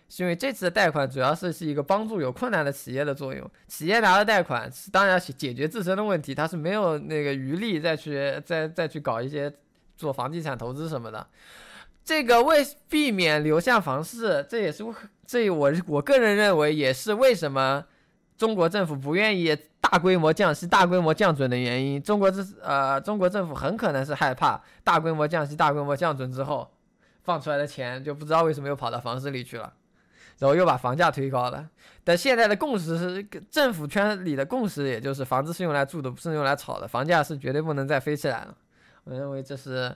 [0.08, 3.50] 是因为这次的贷款主要是是一个帮助有困难的企业的作用。
[3.66, 9.52] 企业拿了贷款，当然解决自身的问题，它是没有那个余力再去再再去搞一些
[9.96, 11.26] 做房地产投资什么的。
[12.04, 14.84] 这个为避免流向房市，这也是
[15.26, 17.86] 这我我个人认为也是为什么
[18.36, 22.02] 中国政府不愿意大规模降息、大规模降准的原因。
[22.02, 26.70] 中国这呃，中国政府很可能是害怕大规模降息、大规模降准之后
[27.22, 29.72] 放出来的钱就不知道为什么又跑到房市里去了，
[30.38, 31.68] 然后又把房价推高了。
[32.02, 38.54] 但现在的共识是，政府圈里的共识也就是房子是用来住的，不是用来炒的，房价是绝对不能再飞起来了。
[39.04, 39.94] 我认为这是。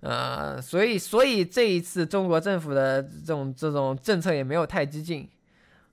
[0.00, 5.26] 呃，所以，所以这一次中国政府的这种这种政策也没有太激进，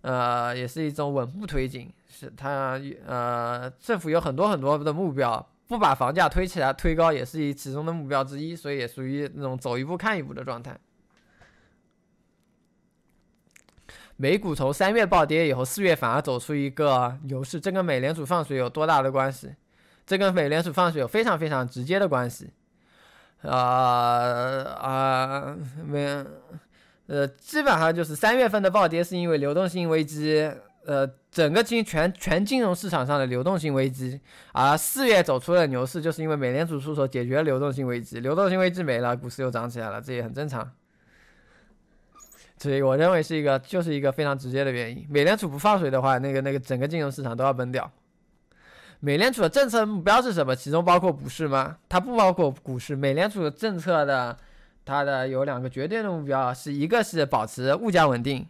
[0.03, 1.91] 呃，也是一种稳步推进。
[2.07, 10.79] 是它呃，政府有很多很多的目标，不把房价推起来、推高也是其中的目标之一，所以也属于那种走一步看一步的状态。
[14.15, 19.55] 美股从三月暴跌以后，四月反而走出一个牛市，这跟美联储放水有多大的关系？
[20.05, 22.51] 这跟美联储放水有非常非常直接的关系。
[23.41, 23.57] 啊
[24.79, 26.23] 啊，没，
[27.07, 30.51] 呃基本上就是三月份的暴跌是因为流动性危机，
[30.85, 34.19] 呃，整个金全全金融市场上的流动性危机，
[34.51, 40.71] 而四月走出了牛市，就是因为美联储出手解决了流动性危机，流动性危机没了，股市又涨起来了，这也很正常。
[42.57, 45.05] 所以我认为是一个，就是一个非常直接的原因。
[45.09, 47.91] 美联储不放水的话，那个那个整个金融市场都要崩掉。
[49.01, 50.55] 美联储的政策目标是什么？
[50.55, 51.75] 其中包括股市吗？
[51.89, 52.95] 它不包括股市。
[52.95, 54.37] 美联储的政策的，
[54.85, 58.47] 它的有两个绝对的目标，是一个是保持物价稳定，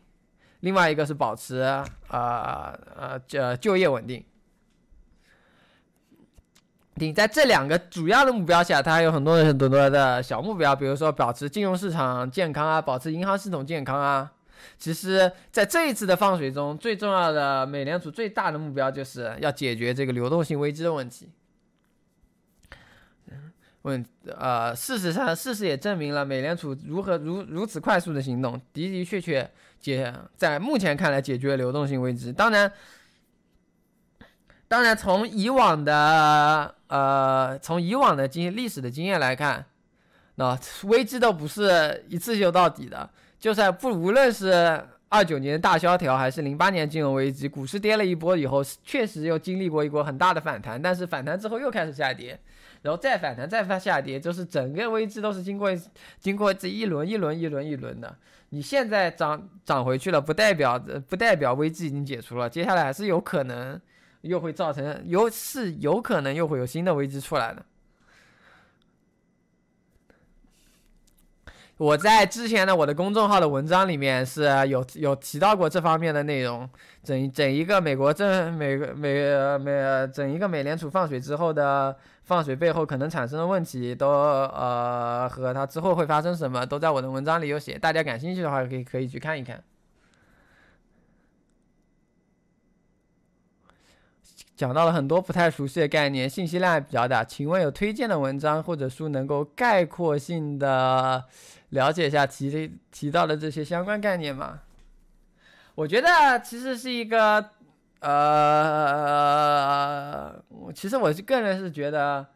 [0.61, 4.23] 另外一个是保持啊呃就就业稳定。
[6.95, 14.31] 你在这两个主要的目标下，它还有很多很多的小目标，比如说保持金融市场健康啊，保持银行系统健康啊。
[14.77, 21.29] 其实，在这一次的放水中，最重要的美联储最大的目标就是要解决这个流动性危机的问题。
[23.83, 29.49] 问，呃，事实上，事实也证明了美联储如何如如此快速的行动，的的确确
[29.79, 32.31] 解在目前看来解决流动性危机。
[32.31, 32.71] 当然，
[34.67, 39.65] 当然从以往的呃从以往的经历史的经验来看，
[40.35, 43.09] 那危机都不是一次就到底的。
[43.37, 52.39] 就算不，无论是二九年大萧条，还是零八年金融危机，股市跌了一波以后，确实又经历过一波很大的反弹，但是反弹之后又开始下跌，
[52.83, 55.69] 然后再反弹再发下跌，就是整个危机都是经过
[56.19, 58.15] 经过这一轮一轮一轮一轮的。
[58.49, 60.77] 你现在涨涨回去了，不代表
[61.09, 63.81] 不代表危机已经解除了，接下来还是有可能
[64.21, 67.65] 又会造成，有是有可能又会有新的危机出来的。
[71.77, 76.69] 我在之前的我的公众号的文章里面是有有提到过这方面的内容，
[77.03, 89.61] 整整一个美国政美美美整一个美联储放水之后的放水背后可能产生的问题，都呃和它之后会发生什么，都在我的文章里有写，大家感兴趣的话可以可以去看一看。
[94.55, 101.25] 讲到了很多不太熟悉的概念，信息量也比较大，请问有推荐的文章或者书能够概括性的？
[101.73, 104.61] 了解一下提的提到的这些相关概念嘛？
[105.75, 106.07] 我觉得
[106.43, 107.43] 其实是一个，
[107.99, 109.11] 呃，
[110.73, 112.27] 其实我个人是觉得，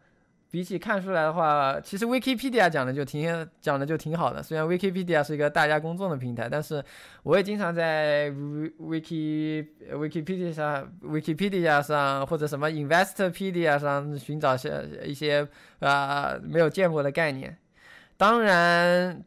[0.50, 4.42] 比起看出来的话，其实 Wikipedia 讲的就挺讲的就挺好的。
[4.42, 6.84] 虽然 Wikipedia 是一个大家公众的平台，但是
[7.22, 15.48] 我也经常在 Wiki Wikipedia 上 Wikipedia 上或者什么 Investorpedia 上寻找一些一些
[15.80, 17.56] 啊没有见过的概念。
[18.18, 19.24] 当然，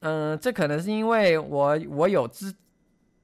[0.00, 2.54] 嗯，这可能是因为我我有自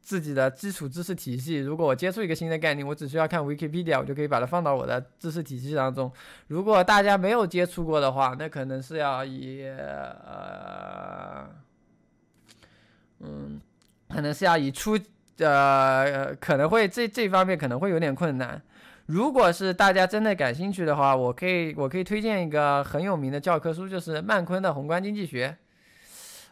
[0.01, 1.59] 自己的基础知识体系。
[1.59, 6.11] 如果我接触一个新的概念，我只需要看 Wikipedia，我就可以把它放到我的知识体系当中。
[6.49, 11.47] 如果大家没有接触过的话，那可能是要以呃，
[13.21, 13.61] 嗯，
[14.09, 14.99] 可能是要以初
[15.39, 18.61] 呃可能会这这方面可能会有点困难。
[19.11, 25.49] 如果是大家真的感兴趣的话，我可以我可以推荐一个很有名的教科书，就是曼昆的《宏观经济学》。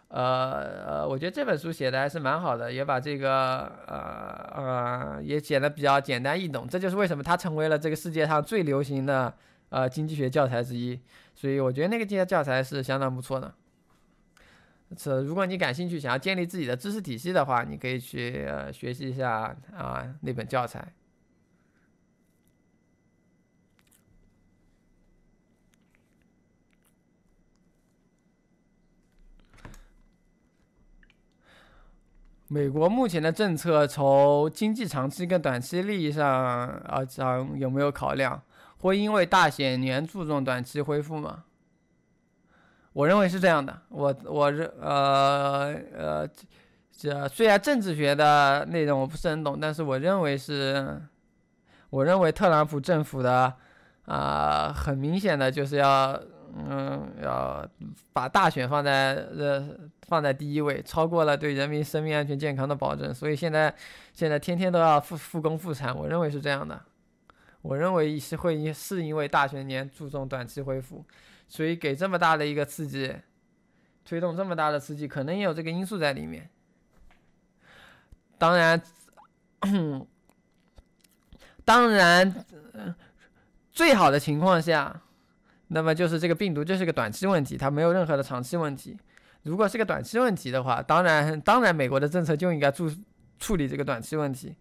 [0.08, 6.66] 呃呃，我觉得这本书写的还是蛮好的，也把这个呃呃也写的比较简单易懂。
[6.66, 9.32] 这就是为什么它成为了这个世界上最流行的
[9.68, 10.98] 呃经济学教材之一。
[11.36, 13.54] 所以我觉得那个教教材是相当不错的。
[14.96, 20.92] 这如果你感兴趣，想要建立自己的知识体系的话，你可以去呃学习一下啊那本教材。
[32.50, 38.40] 美国目前的政策从经济长期跟短期利益上啊讲有没有考量？
[38.78, 41.44] 会因为大选年注重短期恢复吗？
[42.94, 43.82] 我认为是这样的。
[43.90, 46.28] 我我认呃呃
[46.90, 51.02] 这虽然政治学的内容我不是很懂，但是我认为是，
[51.90, 53.52] 我认为特朗普政府的
[54.06, 56.18] 啊很明显的就是要。
[56.56, 57.68] 嗯，要
[58.12, 59.68] 把大选放在呃
[60.02, 63.74] 放在第一位，超过了对人民生命安全健康的保证，所以现在
[64.14, 66.80] 现在天天都要复复工复产，我认为是这样的。
[67.60, 71.04] 我认为是会因是因为大选年注重短期恢复，
[71.48, 73.14] 所以给这么大的一个刺激，
[74.04, 76.48] 推动这么大的刺激，可能也有这个因素在里面。
[78.38, 78.80] 当然，
[81.64, 82.44] 当然，
[83.70, 85.02] 最好的情况下。
[85.68, 88.96] 那么就是这个病毒就是个短期问题，它没有任何的长期问题。
[89.42, 92.90] 如果是个短期问题的话，当然当然美国的政策就应该注
[93.38, 94.54] 处理这个短期问题。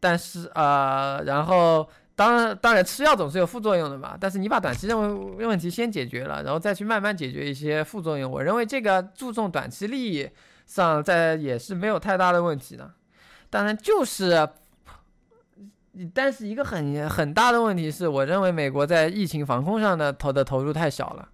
[0.00, 4.16] 但是呃，然后当然当然吃药总是有副作用的嘛。
[4.18, 10.30] 但是你把短期问问题先解决了，然后再去慢慢解决一些副作用，我认为这个注重短期利益
[10.66, 12.90] 上在也是没有太大的问题的。
[13.50, 14.48] 当然就是。
[16.14, 21.28] 但是一个很很大的问题是，我认为美国在疫情防控上的投的投入太小了，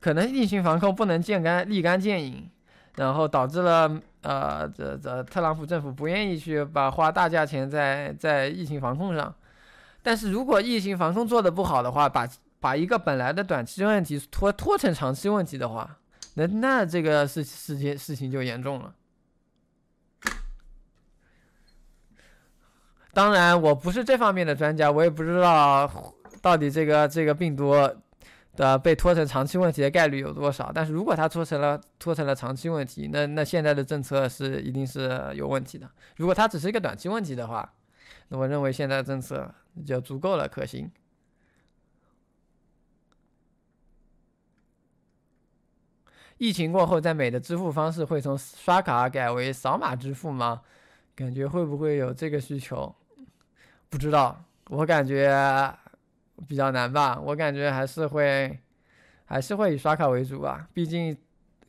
[0.00, 2.48] 可能疫情防控不能见干立竿见影，
[2.96, 9.34] 然后导致了呃这这特朗普政府不愿意去把花大价钱在在疫情防控上。
[10.02, 12.26] 但是如果疫情防控做的不好的话，把
[12.58, 15.98] 把一个本来的短期问题拖拖成长期问题的话，
[16.34, 18.94] 那那这个事事情事情就严重了。
[23.12, 25.90] 当然，我不是这方面的专家，我也不知道
[26.40, 27.74] 到底这个这个病毒
[28.56, 30.70] 的被拖成长期问题的概率有多少。
[30.72, 35.90] 但是如果它拖成了拖成了长期问题，那那现在的政策是一定是有问题的。
[36.16, 37.72] 如果它只是一个短期问题的话，
[38.28, 39.52] 那我认为现在政策
[39.84, 40.90] 就足够了，可行。
[46.38, 50.62] 疫情过后，在美的支付方式会从刷卡改为扫码支付吗？
[51.14, 52.94] 感觉会不会有这个需求？
[53.90, 55.28] 不知道，我感觉
[56.46, 57.20] 比较难吧。
[57.20, 58.56] 我感觉还是会，
[59.24, 60.68] 还是会以刷卡为主吧。
[60.72, 61.14] 毕竟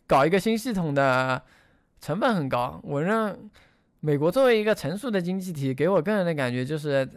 [0.05, 1.41] 搞一个新系统的
[1.99, 2.79] 成本很高。
[2.83, 3.49] 我认
[4.01, 7.09] 美国作为一个成熟的经济体，给我个人的感觉就是，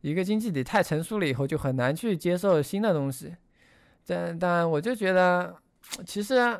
[0.00, 3.34] 一个经济体太成熟了以后，就很难去接受新的东西。
[4.06, 5.56] 但但我就觉得，
[6.06, 6.58] 其实。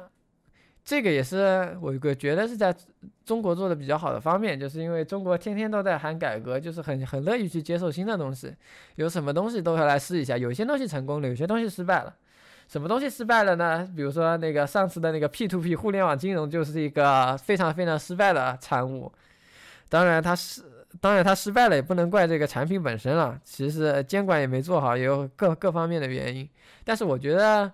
[0.82, 2.74] 这个也是我我觉得是在
[3.24, 8.52] 中国做的比较好的方面，就是因为中国天天都在喊改革，就是很很乐意去接受新的东西，
[8.96, 10.36] 有什么东西都要来试一下。
[10.36, 12.12] 有些东西成功了，有些东西失败了。
[12.66, 13.88] 什么东西失败了呢？
[13.94, 19.12] 比如说那个上次的那个 P to P 互联网金融就是一个非常非常失败的产物。
[19.88, 20.62] 当然它失，
[21.00, 26.48] 当然它失败了也不能怪这个产品本身了，其实监管也没做好，也有各各方面的原因。
[26.84, 27.70] 但是我觉得，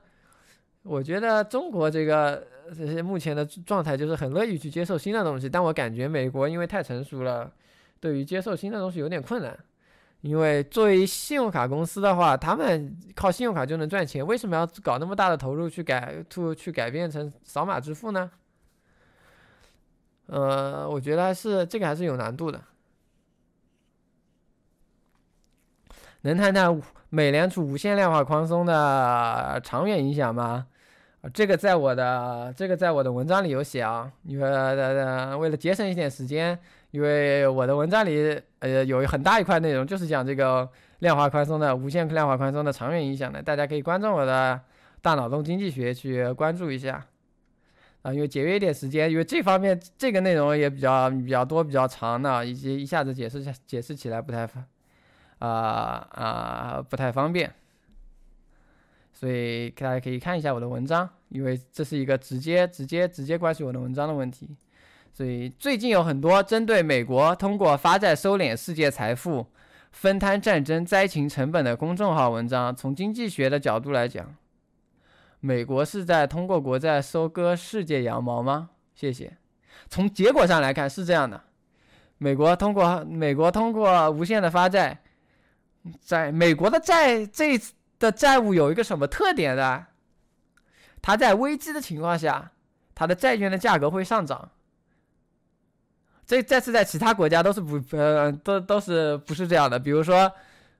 [0.82, 2.46] 我觉得中国这个。
[2.74, 7.52] 这些目前的状态就是很乐意去接受新的东西，但我感觉美国因为太成熟了，
[8.00, 9.56] 对于接受新的东西有点困难。
[10.22, 18.30] 因为作为信用卡公司的话，他们靠信用卡就能赚钱，为什么要搞那么大的投入去改，去去改变成扫码支付呢？
[20.26, 22.60] 呃，我觉得还是这个还是有难度的。
[26.22, 30.66] 能谈谈美联储无限量化宽松的长远影响吗？
[31.32, 36.58] 这个在我的这个在我的文章里有写啊，因为呃为了节省一点时间，
[36.90, 40.68] 因为我的文章里呃有很大一块内容就是讲这个
[41.00, 44.60] 量化宽松的无限量化宽松的长远影响的，大家可以关注我的
[45.02, 47.06] 大脑洞经济学去关注一下
[48.02, 54.64] 啊，因为节约一点时间，因为这方面这个内容也比较比较多比较长的，以及一下子解释解释起来不太方
[55.38, 55.48] 啊
[56.12, 57.52] 啊不太方便。
[59.12, 64.56] 所以大家可以看一下我的文章，因为这是一个直接、直接、直接关系我的文章的问题。
[65.12, 69.46] 所以最近有很多针对美国通过发债收敛世界财富、
[69.90, 72.76] 分摊战争灾情成本的公众号文章。
[72.76, 74.36] 从经济学的角度来讲，
[75.40, 78.70] 美国是在通过国债收割世界羊毛吗？
[78.94, 79.38] 谢谢。
[79.88, 81.44] 从结果上来看是这样的，
[82.18, 85.00] 美国通过美国通过无限的发债，
[86.00, 87.58] 在美国的债这
[87.98, 89.86] 的债务有一个什么特点呢？
[91.06, 92.50] 它在危机的情况下，
[92.92, 94.50] 它的债券的价格会上涨。
[96.26, 99.78] 这这次在其他国家都是不呃都都是不是这样的。
[99.78, 100.28] 比如说，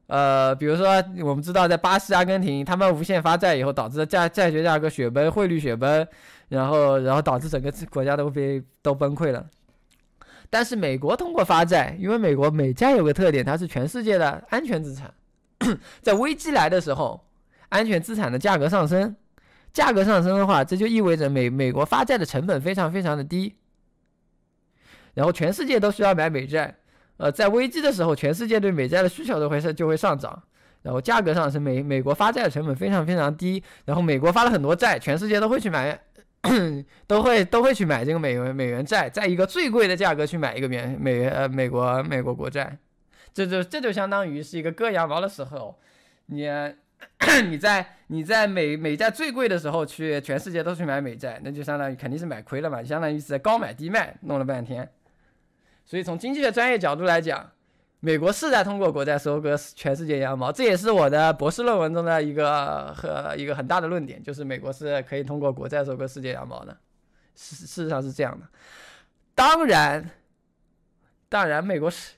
[0.09, 6.05] 呃，比如说我们知道在巴西、阿根廷，他们无限发债以后，导致债债券价格雪崩、汇率雪崩，
[6.49, 9.47] 然后然后导致整个国家都被都崩溃了。
[10.51, 15.15] 但是美国通过发债，因为美国美债有个特点，它是全世界的安全资产，
[16.03, 17.25] 在危机来的时候，
[17.69, 19.15] 安全资产的价格上升。
[19.77, 23.55] 价格上升的话，这就意味着美美国发债的成本非常非常的低，
[25.13, 26.75] 然后全世界都需要买美债，
[27.19, 30.43] 呃，在危机的时候，全世界对美债的需求都会是就会上涨，
[30.81, 36.01] 然后价格上升，美美国发债的成本非常非常低，然后美国发了很多债，全世界都会去买，
[37.07, 42.79] 都会都会去买这个美元美元债，在一个最贵的价格去买一个美美元呃美国美国国债，
[43.35, 45.79] 这就这就相当于是一个割羊毛的时候，
[46.29, 46.49] 你。
[47.49, 54.89] 你在你在美美债最贵的时候去全世界都去买美债，那就相当于肯定是买亏了嘛，相当于是在高买低卖，弄了半天。
[55.85, 57.51] 所以从经济的专业角度来讲，
[58.01, 66.77] 美国是在通过国债收割全世界羊毛，这也是我的博士论文中的一个和一个很大的论点，就是美国是可以通过国债收割世界羊毛的。
[67.35, 68.47] 事事实上是这样的。
[69.35, 70.11] 当然，
[71.29, 72.15] 当然美国是，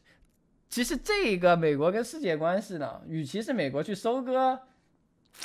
[0.69, 4.61] 其实这个美国跟世界关系呢，与其是美国去收割。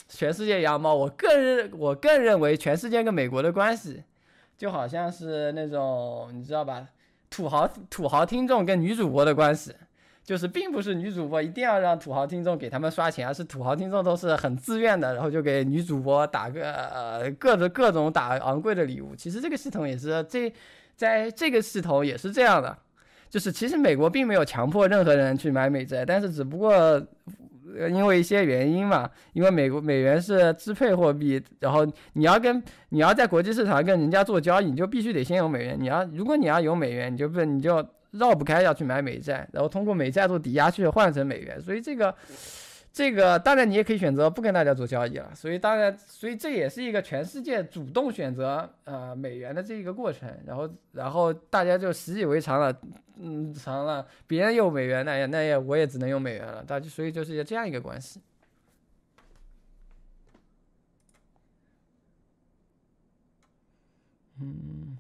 [0.08, 4.04] 全世界羊毛，我更认我更认为全世界跟美国的关系，
[4.58, 6.88] 就好像是那种你知道吧，
[7.30, 9.74] 土豪土豪听众跟女主播的关系，
[10.24, 19.16] 就是并不是女主播一定要让土豪听众给他们刷钱，而是土豪听众都是很自愿的，然后就给女主播打个呃各种各种打昂贵的礼物。
[19.16, 20.52] 其实这个系统也是这
[20.96, 22.78] 在这个系统也是这样的，
[23.30, 27.02] 就是其实美国并没有强迫任何人去买美债，但是只不过。
[27.90, 35.78] 因为一些原因嘛，因为美国美元是支配货币，然后你要跟你要在国际市场跟人家做交易，你就必须得先有美元。
[35.80, 41.60] 你要如果你要有美元，你就不你就绕不开要去买美债，然后通过美债做抵押去换成美元。
[41.62, 42.14] 所以这个。
[42.96, 52.72] 这个当然你也可以选择不跟大家做交易了，所以当然，所以这也是一个全世界主动选择呃美元的这一个过程，然后然后大家就习以为常了，
[53.18, 58.22] 嗯，长了，别人用美元，那也那也我也只能用美元了，大家所以就是这样一个关系，
[64.40, 64.98] 嗯。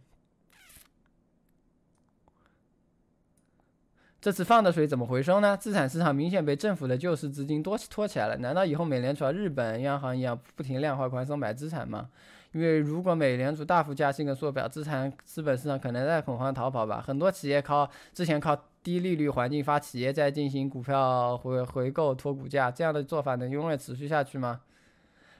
[4.22, 5.58] 这次放的水怎么回收呢？
[5.58, 8.38] 资产市场明显被政府的救市资金多拖起来了。
[8.38, 12.10] 难道以后美联储、日本央行一样不停量化宽松买资产吗？
[12.54, 17.04] 因为如果美联储大幅加息跟缩表，资产资本市场可能在恐慌逃跑吧。
[17.06, 24.62] 很多企业靠之前靠低利率环境发企业在进行股票回回购拖股价，这样的做法能永远持续下去吗？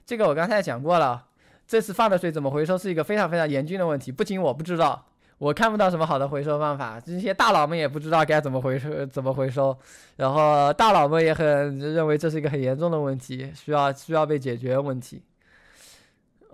[0.06, 1.26] 这个我刚才讲过了。
[1.66, 5.06] 这次放的水怎么回收是一个非常非常严峻的问题，不仅我不知道。
[5.38, 9.76] 我看不到什么好的回收方法，这些大佬们也不知道该怎么回收，怎么回收。
[10.18, 15.22] 然后大佬们也很认为这是一个很严重的问题，需要需要被解决问题。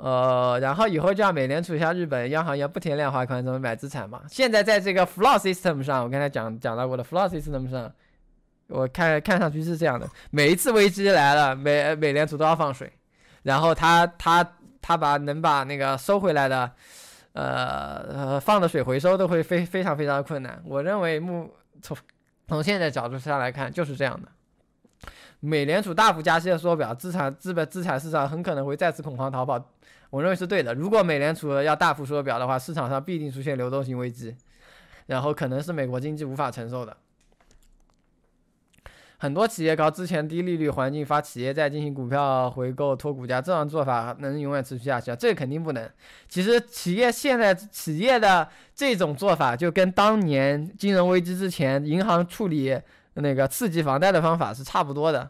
[0.01, 4.21] 呃，然后以后就像美联储像日本央行一样不停量化宽松买资产嘛。
[4.29, 7.91] 现在在这个 flow system 上，我刚才讲讲到过的 flow system 上，
[8.67, 12.91] 我看看上去是这样的：每一次危机来了，美美联储都要放水，
[13.43, 16.71] 然后他他他把能把那个收回来的。
[17.33, 20.59] 呃呃，放的水回收都会非非常非常的困难。
[20.65, 21.95] 我认为目从
[22.47, 24.27] 从现在角度上来看就是这样的。
[25.39, 29.63] 美联储大幅加息的缩表，资产资本资产市场很可能会再次恐慌逃跑。
[30.09, 30.73] 我认为是对的。
[30.73, 34.35] 如果美联储要大幅缩表的话，市场上必定出现流动性危机，
[35.07, 36.97] 然后可能是美国经济无法承受的。
[39.21, 45.15] 很多企业靠之前低利率环境发企业债进行股票回购托股价，这样做法能永远持续下去啊？
[45.15, 45.91] 这肯定不能。
[46.29, 52.79] 其实企业现在企业的这种做法，就跟当年金融危机之前银行处理
[53.15, 55.29] 那个刺激房贷的方法是差不多的，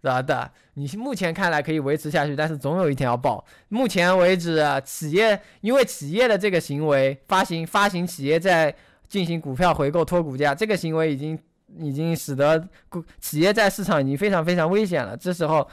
[0.00, 0.22] 对吧？
[0.22, 3.44] 的，你目前看来可以维持下去，但是总有一天要爆。
[3.68, 8.74] 目前为止，企业因为企业的这个行为，发行发行企业债
[9.08, 11.38] 进行股票回购拖股价，这个行为已经。
[11.76, 15.14] 已经使得股企业在市场已经非常非常危险了。
[15.14, 15.68] 这时候，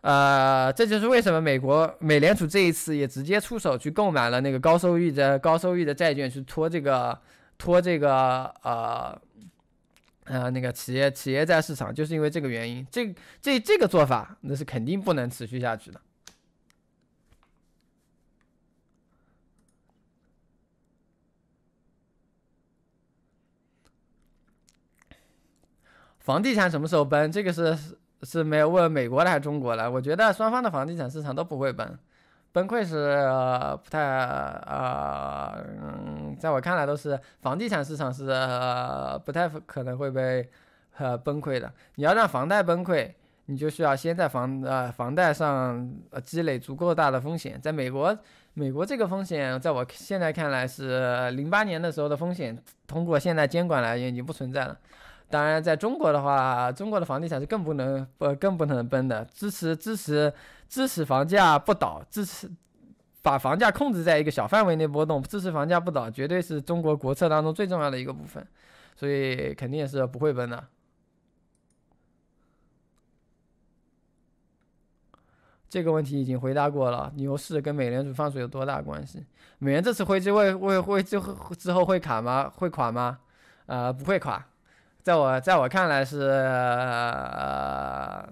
[0.00, 7.18] 呃，这就是为什么美国美联储这一次也直接出手去购买了那个高收益的高收益的债券，去拖这个
[7.58, 9.20] 拖这个呃
[10.24, 12.86] 呃那个企业企业债市场，就是因为这个原因。
[12.90, 16.00] 这这这个做法那是肯定不能持续下去的。
[26.20, 27.32] 房地产什么时候崩？
[27.32, 27.76] 这个是
[28.22, 29.90] 是没有问美国的还是中国的？
[29.90, 31.98] 我觉得双方的房地产市场都不会崩，
[32.52, 40.48] 崩溃是、呃、不太呃，嗯，在我看来都是房地产市场是、呃、不太可能会被
[40.98, 41.72] 呃崩溃的。
[41.94, 43.10] 你要让房贷崩溃，
[43.46, 45.90] 你就需要先在房呃房贷上
[46.22, 47.58] 积累足够大的风险。
[47.60, 48.16] 在美国，
[48.52, 54.76] 美国这个风险在我现在看来是零八年的时候的风险，通过现在监管来言已经不存在了。
[55.32, 59.24] 当然，在中国的话，中国的房地产是更不能不更不能崩的。
[59.32, 60.30] 支持支持
[60.68, 62.50] 支持房价不倒，支持
[63.22, 68.46] 把房价控制在一个小范围内波动，支持房价不倒，绝对是中国国策当中最重要的一个部分。
[68.94, 70.62] 所以肯定也是不会崩的。
[75.70, 79.24] 这个问题已经回答过了，牛市跟美联储放水有多大关系？
[79.58, 82.52] 美元这次会会会会之后之后会卡吗？
[82.54, 83.18] 会垮吗？
[83.64, 84.44] 呃，不会垮。
[85.02, 86.28] 在我在我看来是，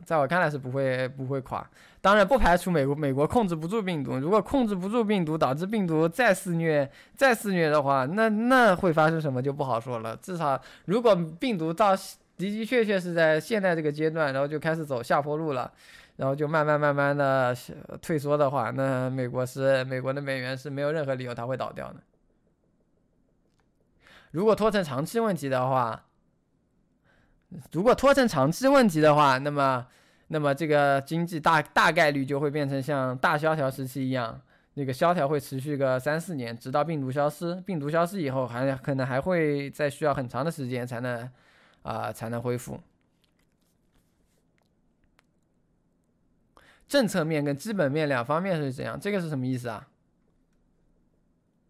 [0.05, 1.69] 在我看来是不会不会垮。
[2.01, 10.17] 当然不排除美国美国控制不住病毒，如果控制不住病毒，导致病毒再肆虐再肆虐的话，那那会发生什么就不好说了。
[10.17, 12.03] 至少如果病毒到的
[12.39, 15.71] 的确确是在现在这个阶段，然后就开始走下坡路了，
[16.17, 17.55] 然后就慢慢慢慢的
[18.01, 21.97] 退缩的话，那美国是美国的美元是没有任何理由它会倒掉的。
[24.31, 26.05] 如果拖成长期问题的话。
[27.73, 29.87] 如果拖成长期问题的话，那么，
[30.29, 34.41] 那么这个经济大大概率就会变成像大萧条时期一样，
[34.75, 37.57] 那个萧条会持续个三四年，直到病毒消失。
[37.63, 41.29] 病毒消失以后，还可能还会再需要很长的时间才能，
[41.83, 42.81] 啊，才能恢复。
[46.87, 48.99] 政策面跟基本面两方面是怎样？
[48.99, 49.89] 这个是什么意思啊？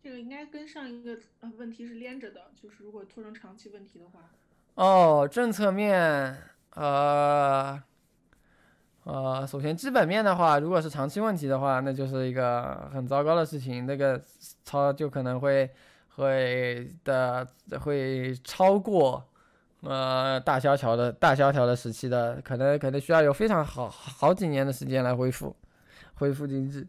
[0.02, 4.30] 这个应该跟上一个呃问题是连着的，就是如果拖成长期问题的话。
[4.74, 6.36] 哦，政策面，
[6.74, 7.78] 呃，
[9.04, 14.20] 呃，首先基本面的话，如果是长期问题的话，那就是一个很糟糕的事情，那个
[14.64, 15.70] 超就可能会
[16.16, 17.46] 会的
[17.82, 19.22] 会超过
[19.82, 25.54] 呃大萧条的大萧条的时期的，可能可能需要有非常好好几年的时间来恢复
[26.14, 26.86] 恢复经济。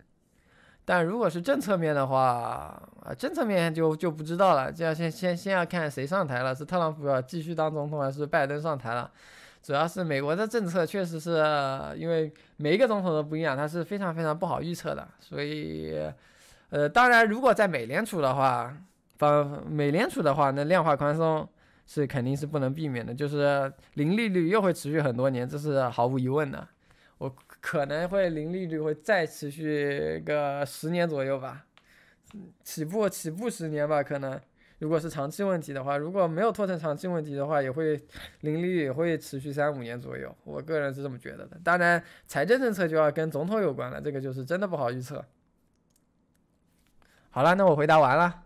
[0.92, 9.10] 但如果是政策面的话，啊，政策面就就不知道了，就要先先先要看谁上台了，是特朗普要继续当总统，还是拜登上台了？
[9.64, 11.42] 主要是美国的政策确实是
[11.96, 15.08] 因为每一个总统都不一样，它是非常非常不好预测的。
[15.22, 15.96] 所以，
[16.72, 18.76] 呃，当然，如果在美联储的话，
[19.18, 21.48] 方美联储的话，那量化宽松
[21.88, 26.68] 是肯定是不能避免的，就是零利率又会持续很多年，这是毫无疑问的。
[27.62, 31.66] 我可能会零利率会再持续个十年左右吧，
[32.64, 34.38] 起步起步十年吧，可能
[34.80, 38.02] 如果是长期问题的话，如果没有拖成长期问题的话，也会
[38.42, 41.58] 零利率也会持续三五年左右，我个人是这么觉得的。
[41.64, 45.24] 当然，财政政策就要跟总统有关了，这个就是真的不好预测。
[47.30, 48.44] 好了，那我回答完了。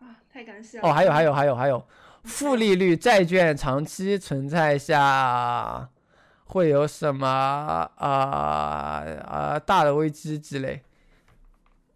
[0.00, 0.88] 啊，太感谢了。
[0.88, 1.86] 哦，还有还有还有还有，
[2.24, 5.88] 负利率债券长期存在下。
[6.50, 10.82] 会有什么啊啊大的危机之类？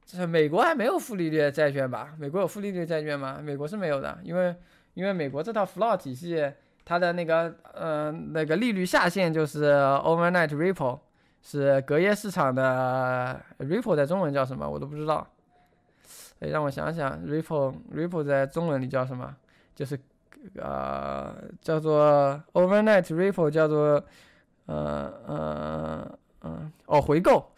[0.07, 2.15] 就是美国还没有负利率债券吧？
[2.19, 3.41] 美国有负利率债券吗？
[3.43, 4.55] 美国是没有的，因为
[4.95, 6.53] 因为美国这套 floor 体系，
[6.85, 11.01] 它的那个呃那个利率下限就是 overnight repo，
[11.43, 14.71] 是隔夜市场的 repo 在中文叫什么？
[14.71, 15.27] 我都不知道。
[16.39, 19.35] 哎，让我想想，repo repo 在中文里叫什么？
[19.75, 19.99] 就是
[20.57, 24.01] 呃叫做 overnight repo，叫做。
[24.67, 27.53] 呃呃呃哦，回购，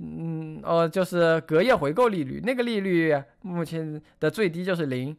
[0.00, 5.16] 嗯哦，就是隔夜回购利率，那个利率目前的最低就是零，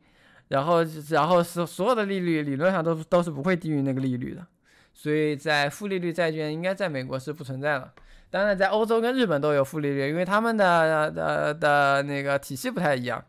[0.48, 4.46] 然后然后是所有的利率理论上都都是不会低于那个利率的，
[4.94, 7.94] 所以在负利率债券应该在美国是不存在了，
[8.30, 13.24] 当然在欧洲跟日本都有负利率，因为他们的的的那个体系不太一样，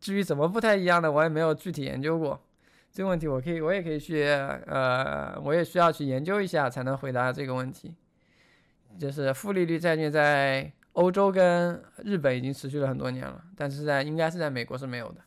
[0.00, 2.40] 至于怎么不太一样的，我也没有具体研究过。
[2.92, 7.94] 这个问题我可以，我也可以去，呃，我也需要去研究一下才能回答这个问题。
[8.98, 15.20] 就是负利率债券在欧洲跟日本已经持续了很多年了，但是在应该是在美国是没有的。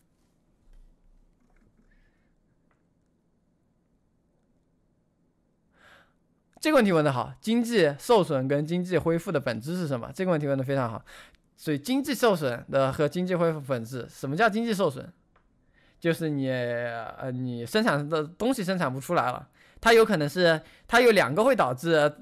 [6.60, 10.12] 这个问题问的好，经济受损跟经济恢复的本质是什么？
[10.14, 11.04] 这个问题问的非常好。
[11.56, 15.12] 所以经济受损的和经济恢复本质，什么叫经济受损？
[16.04, 19.48] 就是你呃你生产的东西生产不出来了，
[19.80, 22.14] 它有可能是它有两个会导致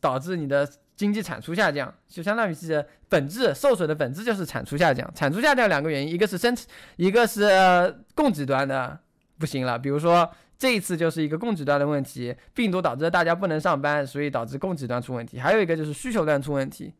[0.00, 5.12] 导致你的经济产出下降，就相当于是本质受损的本质就是产出下降。
[5.16, 6.56] 产出下降两个原因，一个是生
[6.94, 7.50] 一个是
[8.14, 8.96] 供给端的
[9.36, 15.40] 不行了，比如说这一次就是一个供给端的问题，病毒导致大家不能上班，所以导致供给端出问题。
[15.40, 16.94] 还有一个就是需求端出问题。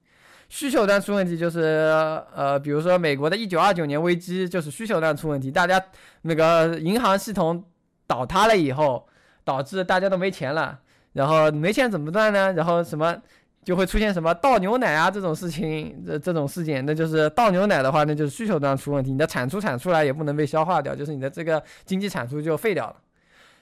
[0.55, 1.91] 需求端出问题就是，
[2.33, 5.85] 呃，比如说美国的一九二九年危机就是需求端出问题，大家
[6.23, 7.65] 那个银行系统
[8.07, 9.05] 倒塌了以后，
[9.43, 10.79] 导致大家都没钱了，
[11.15, 12.53] 然后没钱怎么办呢？
[12.53, 13.21] 然后什么
[13.65, 22.95] 就会出现什么倒牛奶啊这种事情，这这种事件，那就是倒牛奶的话，那就是需求端出问题，你的产出产出来也不能被消化掉，就是你的这个经济产出就废掉了，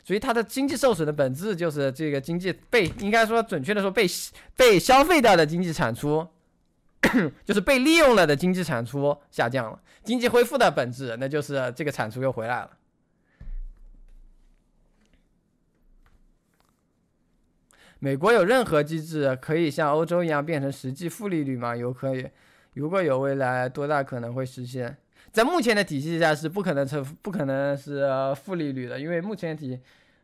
[0.05, 4.06] 所以它的经济受损的本质就是这个经济被应该说准确的说被
[4.55, 6.28] 被消费掉的经济产出。
[7.45, 12.70] 就是被利用了的经济产出下降了，经济恢复的本质，那就是这个产出又回来了。
[17.99, 21.77] 美国有任何机制可以像欧洲一样变成实际负利率吗？
[21.77, 22.29] 有可以，
[22.74, 24.97] 如果有未来，多大可能会实现？
[25.31, 29.79] 在目前的体系下是不可能成，不可能是负利率的，因为目前体，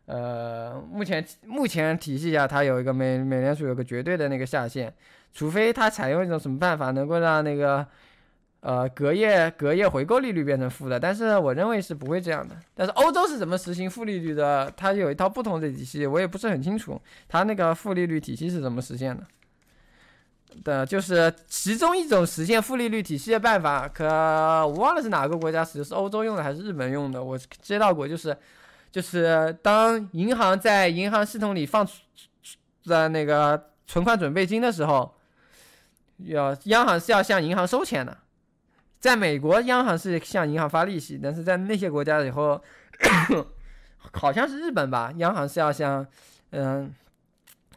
[0.07, 4.93] 呃，目前目前体系下它有一个美美联储有个绝对的那个下限。
[5.33, 7.87] 除非它采用一种什么办法，能够让那个，
[8.61, 12.57] 呃，隔夜隔夜回购利率变成负的，但是我认为是不会这样的。
[12.75, 14.73] 但是欧洲是怎么实行负利率的？
[14.77, 19.25] 它有一套不同的体系，我也不是很清楚，它那个负利率体系是怎么实现的。
[20.65, 27.23] 的，就是其中一种实现负利率体系的办法，可我忘了是哪个国家使用，是欧洲用的还是日本用的？
[27.23, 28.37] 我接到过，就是，
[28.91, 31.87] 就是当银行在银行系统里放
[32.83, 35.15] 在那个存款准备金的时候。
[36.19, 38.17] 要央行是要向银行收钱的，
[38.99, 42.61] 在美国央行是向银行发利息，但是在那些国家以后，
[44.13, 46.07] 好像是日本吧，央行是要向，
[46.51, 46.93] 嗯，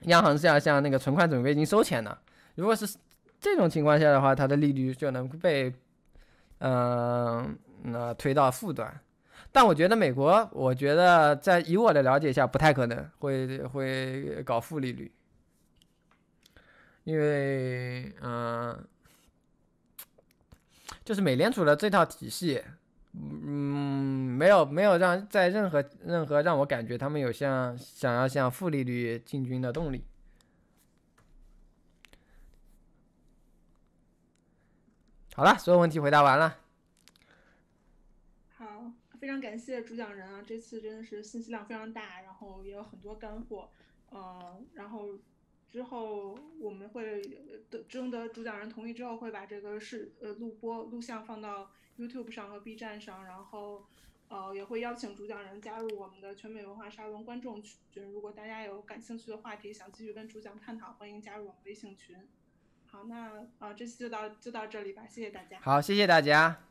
[0.04, 2.18] 央行是要向那个存款准备金收钱的。
[2.56, 2.88] 如果是
[3.40, 5.74] 这种情况下的话，它的利率就能被，
[6.60, 9.00] 嗯，那推到负端。
[9.52, 15.12] 但我觉得美国，我觉得在以我的了解下，不太可能会会搞负利率。
[17.04, 18.88] 因为，嗯，
[21.04, 22.64] 就是美联储的这套体系，
[23.14, 30.06] 嗯，没有没有让在任何任何让我感觉他们有向想要向负利率进军的动力。
[35.34, 36.60] 好了，所有问题回答完了。
[38.58, 43.72] 好，非常感谢主讲人啊，这次真的是信息量非常大，然后也有很多干货，
[44.12, 45.18] 嗯，然后。
[45.72, 47.22] 之后我们会
[47.70, 53.86] 得征得主讲人同意之后，会把这个视呃录播录像放到 YouTube 上和 B 站上，然后
[54.28, 58.12] 呃也会邀请主讲人加入我们的全美文化沙龙观众群。
[58.12, 62.18] 如果大家有感兴趣的话题，想继续跟主讲探讨，欢迎加入我们微信群。
[62.88, 65.58] 好，那啊这期就到就到这里吧，谢谢大家。
[65.62, 66.71] 好，谢谢大家。